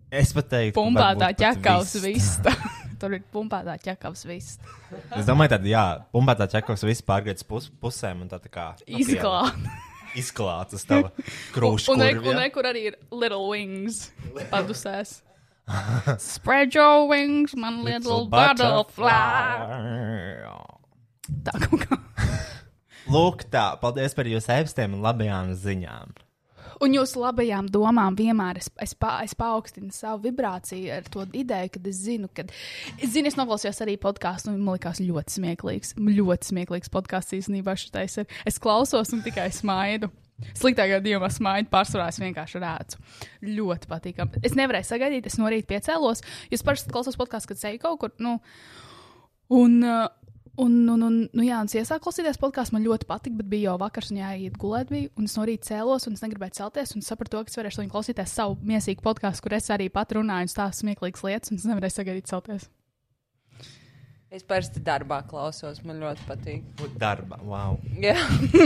[0.08, 2.38] Es pat teiktu, varbūt pat ķekavs viss.
[2.40, 2.54] vista.
[3.00, 4.72] tur ir pumpētā ķekavs vista.
[5.16, 5.84] Es domāju, tad, jā,
[6.14, 9.70] pumpētā ķekavs viss pārgriezt pus, pusēm un tā, tā kā nu, Izklāt.
[10.18, 11.12] Izklāts uz tava
[11.54, 11.92] krūšu.
[11.94, 14.08] Un, un, un kur arī ir little wings
[14.52, 15.20] padusēs.
[16.18, 19.12] Spread your wings, man little, butterfly.
[21.44, 21.98] Tā kaut kā.
[23.12, 26.16] Lūk, tā, paldies par jūsu ēpstiem un labajām ziņām.
[26.84, 31.72] Un jūsu labajām domām vienmēr es, es, pa, es paaugstinu savu vibrāciju ar to ideju,
[31.74, 32.46] kad es zinu, ka.
[32.98, 35.96] Es zinu, es noklausījos arī podkāstu, un man liekas ļoti smieklīgs.
[35.98, 38.40] Ļoti smieklīgs podkāsts īstenībā šitais ir.
[38.48, 40.10] Es klausos un tikai smaidu.
[40.38, 43.00] Sliktākajā gadījumā smaidu pārsvarā es vienkārši rēcu.
[43.56, 44.42] Ļoti patīkami.
[44.46, 46.22] Es nevarēju sagaidīt, es no rīta piecēlos.
[46.52, 48.14] Jūs parasti klausos podkāstu, kad seju kaut kur.
[48.22, 48.36] Nu,
[49.58, 50.06] un, uh,
[50.58, 53.68] Un, un, un, nu, jā, un es iesāku klausīties podkāstu, man ļoti patika, bet bija
[53.68, 54.88] jau vakars, un jāiet gulēt.
[54.90, 57.86] Bija, un es no rīta cēlos, un es negribēju celties, un sapratu, ka es varēšu
[57.92, 61.68] klausīties savu miesīgu podkāstu, kur es arī pat runāju, un stāstu smieklīgas lietas, un es
[61.70, 62.66] nevarēju sagaidīt celties.
[64.28, 66.64] Es parasti darbā klausos, man ļoti patīk.
[67.00, 67.78] Darba, wow.
[67.96, 68.12] Jā,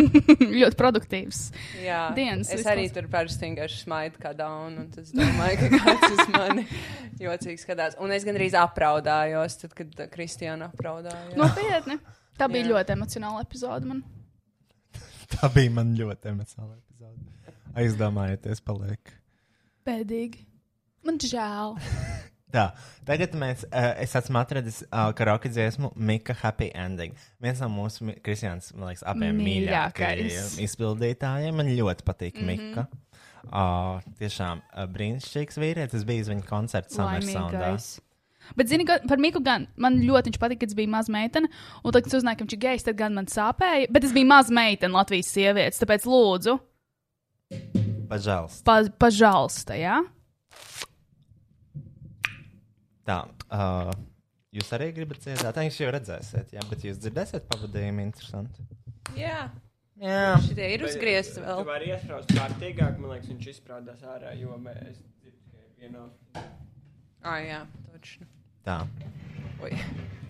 [0.58, 1.42] ļoti produktīvs.
[1.84, 2.00] jā.
[2.16, 5.84] Dienas es viss arī tur parasti vienkārši smaidu kā daunu, un tad es domāju, ka
[5.84, 6.64] kāds uz mani
[7.22, 7.94] jocīgi skatās.
[8.02, 11.38] Un es gandrīz apraudājos, tad, kad Kristiāna apraudājās.
[11.38, 12.00] Nopietni.
[12.40, 12.72] Tā bija Jā.
[12.72, 14.02] ļoti emocionāla epizode man.
[15.36, 17.22] Tā bija man ļoti emocionāla epizode.
[17.78, 19.14] Aizdomājieties, paliek.
[19.86, 20.42] Bēdīgi.
[21.06, 21.78] Man žēl.
[22.52, 22.66] Tā,
[23.08, 27.16] tagad mēs, uh, es esmu atradis uh, karaoke dziesmu Mika Happy Ending.
[27.42, 31.56] Viens no mūsu, Kristians, man liekas, abiem mīļākajiem izpildītājiem.
[31.56, 32.68] Man ļoti patīk mm -hmm.
[32.68, 32.86] Mika.
[33.42, 36.02] Uh, tiešām uh, brīnišķīgs vīrietis.
[36.02, 37.74] Es biju uz viņa koncerta Summer Soundā.
[38.58, 41.48] Bet, zini, ka par Miku gan man ļoti viņš patika, kad es biju maza meitene.
[41.82, 43.90] Un tad, kad uzzināju, ka viņš ir gejs, tad gan man sāpēja.
[43.90, 45.80] Bet es biju maza meitene, Latvijas sievietes.
[45.82, 46.58] Tāpēc lūdzu,
[48.10, 48.60] Pažēls.
[48.66, 50.02] pa, pažalsta, jā?
[53.08, 53.16] Tā,
[53.50, 53.90] uh,
[54.54, 55.58] jūs arī gribat dziedāt?
[55.66, 58.60] Jūs jau redzēsiet, jā, bet jūs dzirdēsiet pavadījumu interesanti.
[59.18, 59.48] Jā,
[60.02, 60.36] Jā.
[60.46, 61.64] šitie ir uzgriezti Tu vēl.
[61.66, 66.04] vari iesprāst kārtīgāk, man liekas, viņš izsprādās ārā, jo mēs dzirdu tikai vienā.
[67.22, 67.60] Ah, jā,
[67.90, 68.26] točni.
[68.66, 68.78] Tā.
[69.62, 69.72] Oi.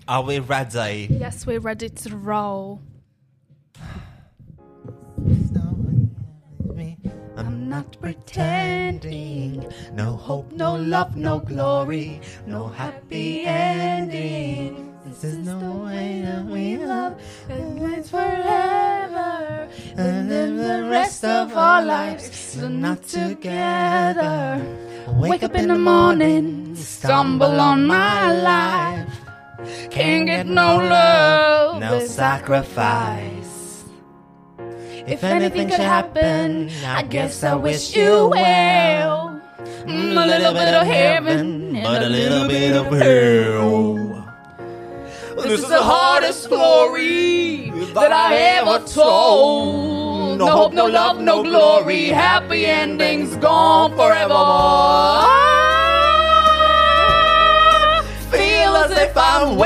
[0.08, 1.06] Are we ready?
[1.12, 2.80] Yes, we're ready to roll.
[7.36, 9.66] I'm not pretending.
[9.94, 14.92] No hope, no love, no glory, no happy ending.
[15.04, 19.68] This is the way that we love, and it's forever.
[19.96, 24.60] And then the rest of our lives are not together.
[25.09, 29.09] Wake up in the morning, stumble on my life.
[29.90, 33.41] Can't get no love, no sacrifice.
[35.06, 39.40] If anything could happen, I guess I wish you well.
[39.84, 44.22] Mm, a little bit of heaven, but a little bit of hell.
[45.42, 50.38] This is the hardest story that I ever told.
[50.38, 52.06] No hope, no love, no glory.
[52.06, 54.44] Happy endings gone forever.
[58.30, 59.58] Feel as if I'm.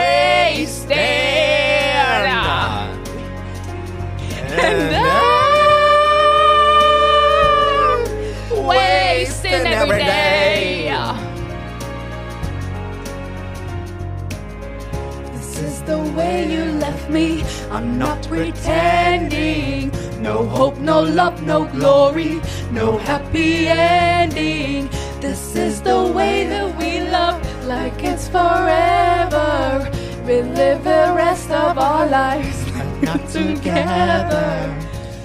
[16.17, 17.45] Way you left me.
[17.71, 19.93] I'm not pretending.
[20.23, 22.41] No hope, no love, no glory,
[22.73, 24.89] no happy ending.
[25.21, 29.91] This is the way that we love, like it's forever.
[30.27, 32.67] We live the rest of our lives
[33.03, 34.83] not together.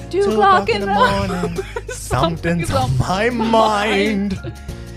[0.09, 4.39] Two o'clock in the morning, something's on my mind.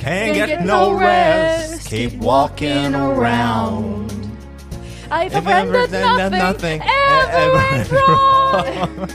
[0.01, 4.14] Can't get no rest, keep walking around.
[5.15, 9.09] I have a friend that nothing, ever went wrong.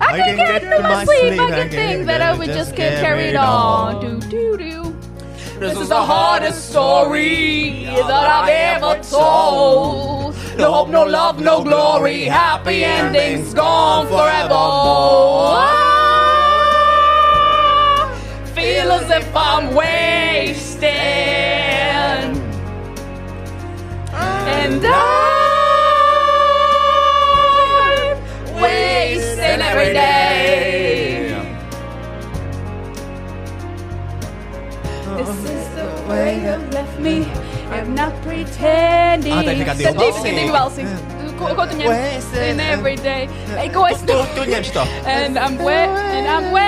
[0.00, 3.34] I can get to my sleep, I can think that I would just get carried
[3.34, 4.00] on.
[4.00, 4.96] Do do do.
[5.58, 10.36] This is the hardest story that I've ever told.
[10.58, 12.22] No hope, no love, no glory.
[12.26, 14.54] Happy endings gone forever.
[15.58, 15.72] I
[18.54, 19.74] feel as if I'm.
[24.76, 25.00] And I'm
[28.60, 31.32] wasting every day.
[35.16, 37.24] This is the way you left me.
[37.72, 39.32] I'm not pretending.
[39.32, 41.36] Ah, tā ir tikai divi Tad divi, balsī.
[41.36, 41.38] divi balsī.
[41.38, 41.86] Ko, ko tu ņem?
[41.88, 42.48] Wasted.
[42.50, 43.28] In every day.
[43.56, 44.86] Ei, ko es Tu, tu ņem šo.
[45.06, 46.66] And I'm wa and I'm wasting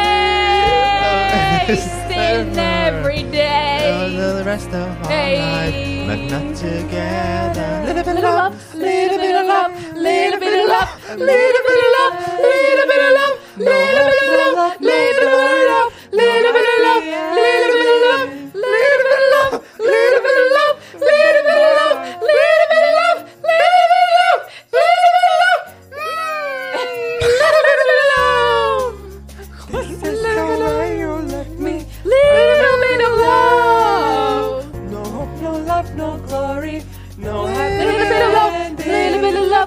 [2.59, 4.15] every day.
[4.16, 5.74] The rest of our life,
[6.07, 7.82] but not together.
[7.86, 11.89] Little bit of love, little bit of love, little bit of love, little bit of
[11.95, 16.69] love, little bit of love, little bit of love, little bit of love, little bit
[16.69, 20.23] of love, little bit of love, little bit of love, little bit of love, little
[20.24, 21.99] bit of love, little bit of love,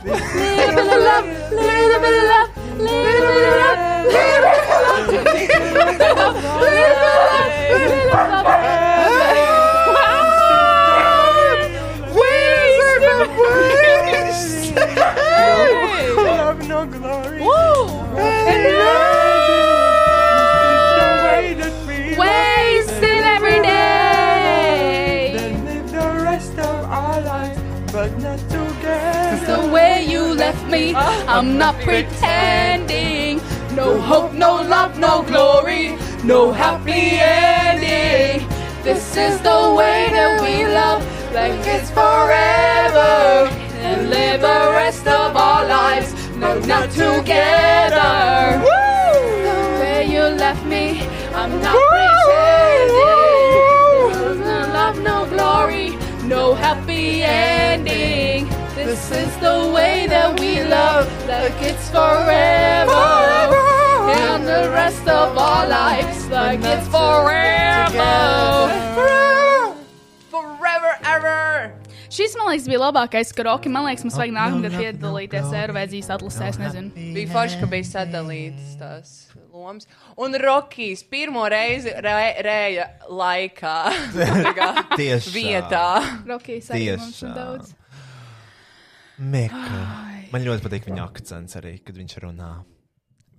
[0.05, 4.57] love, little bit of love, little bit of love, little bit of love, little bit
[4.57, 8.90] of love, little bit of love, little bit of love.
[31.61, 33.39] Not pretending.
[33.75, 38.47] No hope, no love, no glory, no happy ending.
[38.81, 41.01] This is the way that we love,
[41.37, 43.47] like it's forever.
[43.87, 48.09] And live the rest of our lives, no, not together.
[49.47, 50.85] The way you left me,
[51.39, 53.11] I'm not pretending.
[54.49, 55.89] No love, no glory,
[56.27, 58.30] no happy ending.
[58.85, 62.89] This is the way that we love, like it's forever.
[64.09, 68.15] And the rest of our lives, like it's forever.
[70.31, 71.71] Forever, ever!
[72.09, 73.69] Šis, man liekas, bija labākais karaoke.
[73.69, 76.49] Man liekas, mums vajag nākamgad piedalīties Eirovēzijas atlasē.
[76.49, 76.89] Es nezinu.
[77.15, 79.11] Bija forši, ka bija sadalītas tās
[79.53, 79.85] lomas.
[80.17, 83.77] Un Rokijs pirmo reizi rē, rēja laikā.
[84.97, 85.37] Tiešām.
[85.37, 85.85] Vietā.
[86.27, 87.77] Rokijas arī mums daudz.
[89.21, 90.27] Mika.
[90.31, 92.51] Man ļoti patīk viņa akcents arī, kad viņš runā.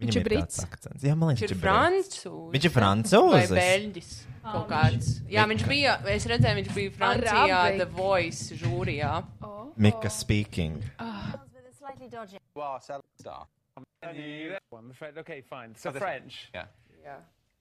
[0.03, 0.57] Viņš ir Viņam brits?
[0.59, 1.03] tāds akcents.
[1.07, 1.67] Jā, man liekas, Viņš ir brits.
[1.69, 2.53] francūzs.
[2.55, 3.53] Viņš ir Vai francūzis.
[3.59, 4.11] beļģis.
[4.43, 5.11] Kaut kāds.
[5.31, 7.61] Jā, viņš bija, es redzēju, viņš bija Francijā.
[7.79, 9.13] The Voice žūrijā.
[9.77, 10.83] Mika speaking.
[14.73, 15.17] I'm afraid.
[15.19, 15.75] Okay, fine.
[15.77, 16.51] So French.
[16.55, 16.67] Yeah.
[17.05, 17.17] Jā.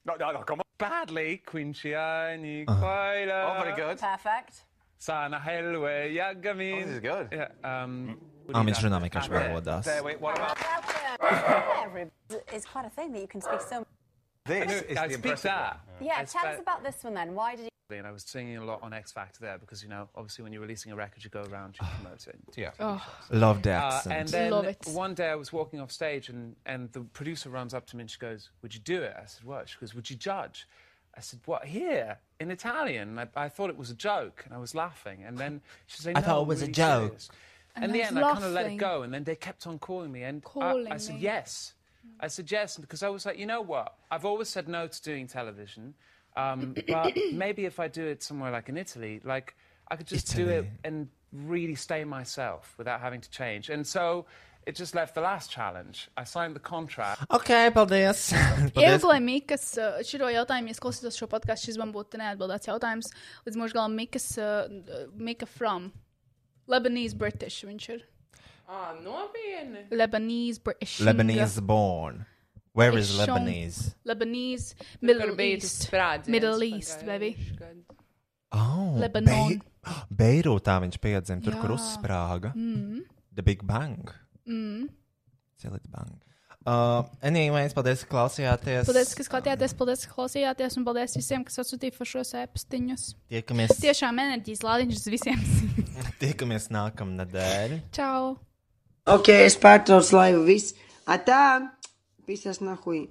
[0.05, 0.65] No, no, no, come on.
[0.79, 3.45] Badly, Quinciani, Quaila.
[3.45, 3.99] Oh, very good.
[3.99, 4.63] Perfect.
[5.01, 6.73] Sana Helwe, Yagamin.
[6.75, 7.27] Oh, this is good.
[7.31, 8.19] Yeah, um,
[8.53, 9.83] viņš runā vienkārši Ah, there, valodās.
[9.85, 10.57] there, wait, what about...
[12.53, 13.83] It's quite a thing that you can speak so.
[14.45, 15.79] This No, is I the speak impressive that.
[15.97, 16.07] one.
[16.07, 17.33] Yeah, I tell us about this one then.
[17.33, 17.97] Why did you?
[17.97, 20.53] And I was singing a lot on X Factor there because, you know, obviously when
[20.53, 22.37] you're releasing a record, you go around, you promote it.
[22.55, 22.99] Yeah.
[23.31, 24.15] Love the Uh, accent.
[24.15, 24.77] and then Love it.
[24.93, 28.01] one day I was walking off stage and, and the producer runs up to me
[28.01, 29.13] and she goes, Would you do it?
[29.19, 29.67] I said, What?
[29.67, 30.67] She goes, Would you judge?
[31.17, 32.17] I said, What, here?
[32.39, 33.19] In Italian?
[33.19, 35.23] I, I thought it was a joke and I was laughing.
[35.25, 37.29] And then she said, I no, thought it was a joke." serious."
[37.75, 39.03] And And in the end, was I kind of let it go.
[39.03, 40.23] And then they kept on calling me.
[40.23, 41.21] And I- Calling I, said, me.
[41.21, 41.73] Yes.
[42.19, 42.77] I said, Yes.
[42.77, 43.95] Because I was like, You know what?
[44.09, 45.93] I've always said no to doing television.
[46.35, 49.55] Um, but maybe if I do it somewhere like in Italy, like
[49.89, 53.69] I could just do it and really stay myself without having to change.
[53.69, 54.25] And so
[54.65, 56.09] it just left the last challenge.
[56.17, 57.21] I signed the contract.
[57.29, 58.31] Ok, paldies.
[58.73, 59.01] paldies.
[59.01, 63.11] Ilglai Mikas, uh, šito jautājumu, ja es klausītos šo podkāstu, šis man būtu neatbildēts jautājums.
[63.47, 64.67] Līdz mūža galam Mikas, uh,
[65.15, 65.91] Mika from
[66.71, 68.03] Lebanese British viņš ir.
[68.71, 69.87] Ah, nopietni.
[69.91, 70.99] Lebanese British.
[71.03, 72.25] Lebanese born.
[72.73, 73.95] Where is It's shown- Lebanese?
[74.07, 76.27] Lebanese, Kur Middle tas East.
[76.27, 77.35] Middle East, baby.
[78.51, 79.59] Oh, Lebanon.
[80.11, 81.77] Bei Beirūtā viņš piedzima, tur, kur Jā.
[81.79, 82.51] uzsprāga.
[82.55, 83.01] Mm.
[83.35, 84.11] The Big Bang.
[84.51, 84.89] Mm.
[85.61, 86.19] Cilīts banka.
[86.61, 88.85] Uh, anyways, paldies, ka klausījāties.
[88.85, 93.05] Paldies, ka skatījāties, paldies, ka klausījāties, un paldies visiem, kas atsūtīja par šos ēpastiņus.
[93.33, 93.73] Tiekamies.
[93.81, 95.41] Tiešām enerģijas lādiņš visiem.
[96.21, 97.79] Tiekamies nākamnedēļ.
[97.97, 98.35] Čau!
[99.09, 100.77] Ok, es pārtraucu laivu viss.
[101.09, 101.41] Atā!
[102.29, 103.07] Pisas nahuj!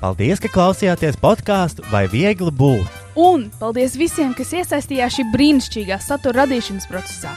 [0.00, 3.00] Paldies, ka klausījāties podkāstu vai viegli būt.
[3.20, 7.36] Un paldies visiem, kas iesaistījās šī brīnišķīgā satura radīšanas procesā.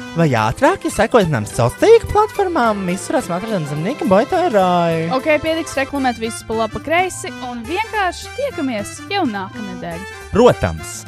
[0.17, 5.11] vai ātrāk, ja sekojat nam sociālajām tīkla platformām, visurās matradienas zem Nika Boitārāja.
[5.17, 10.03] Ok, pietiks reklamēt visus pa labi, pa kreisi un vienkārši tiekamies jau nākamnedēļ.
[10.35, 11.01] Protams!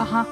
[0.00, 0.24] Aha!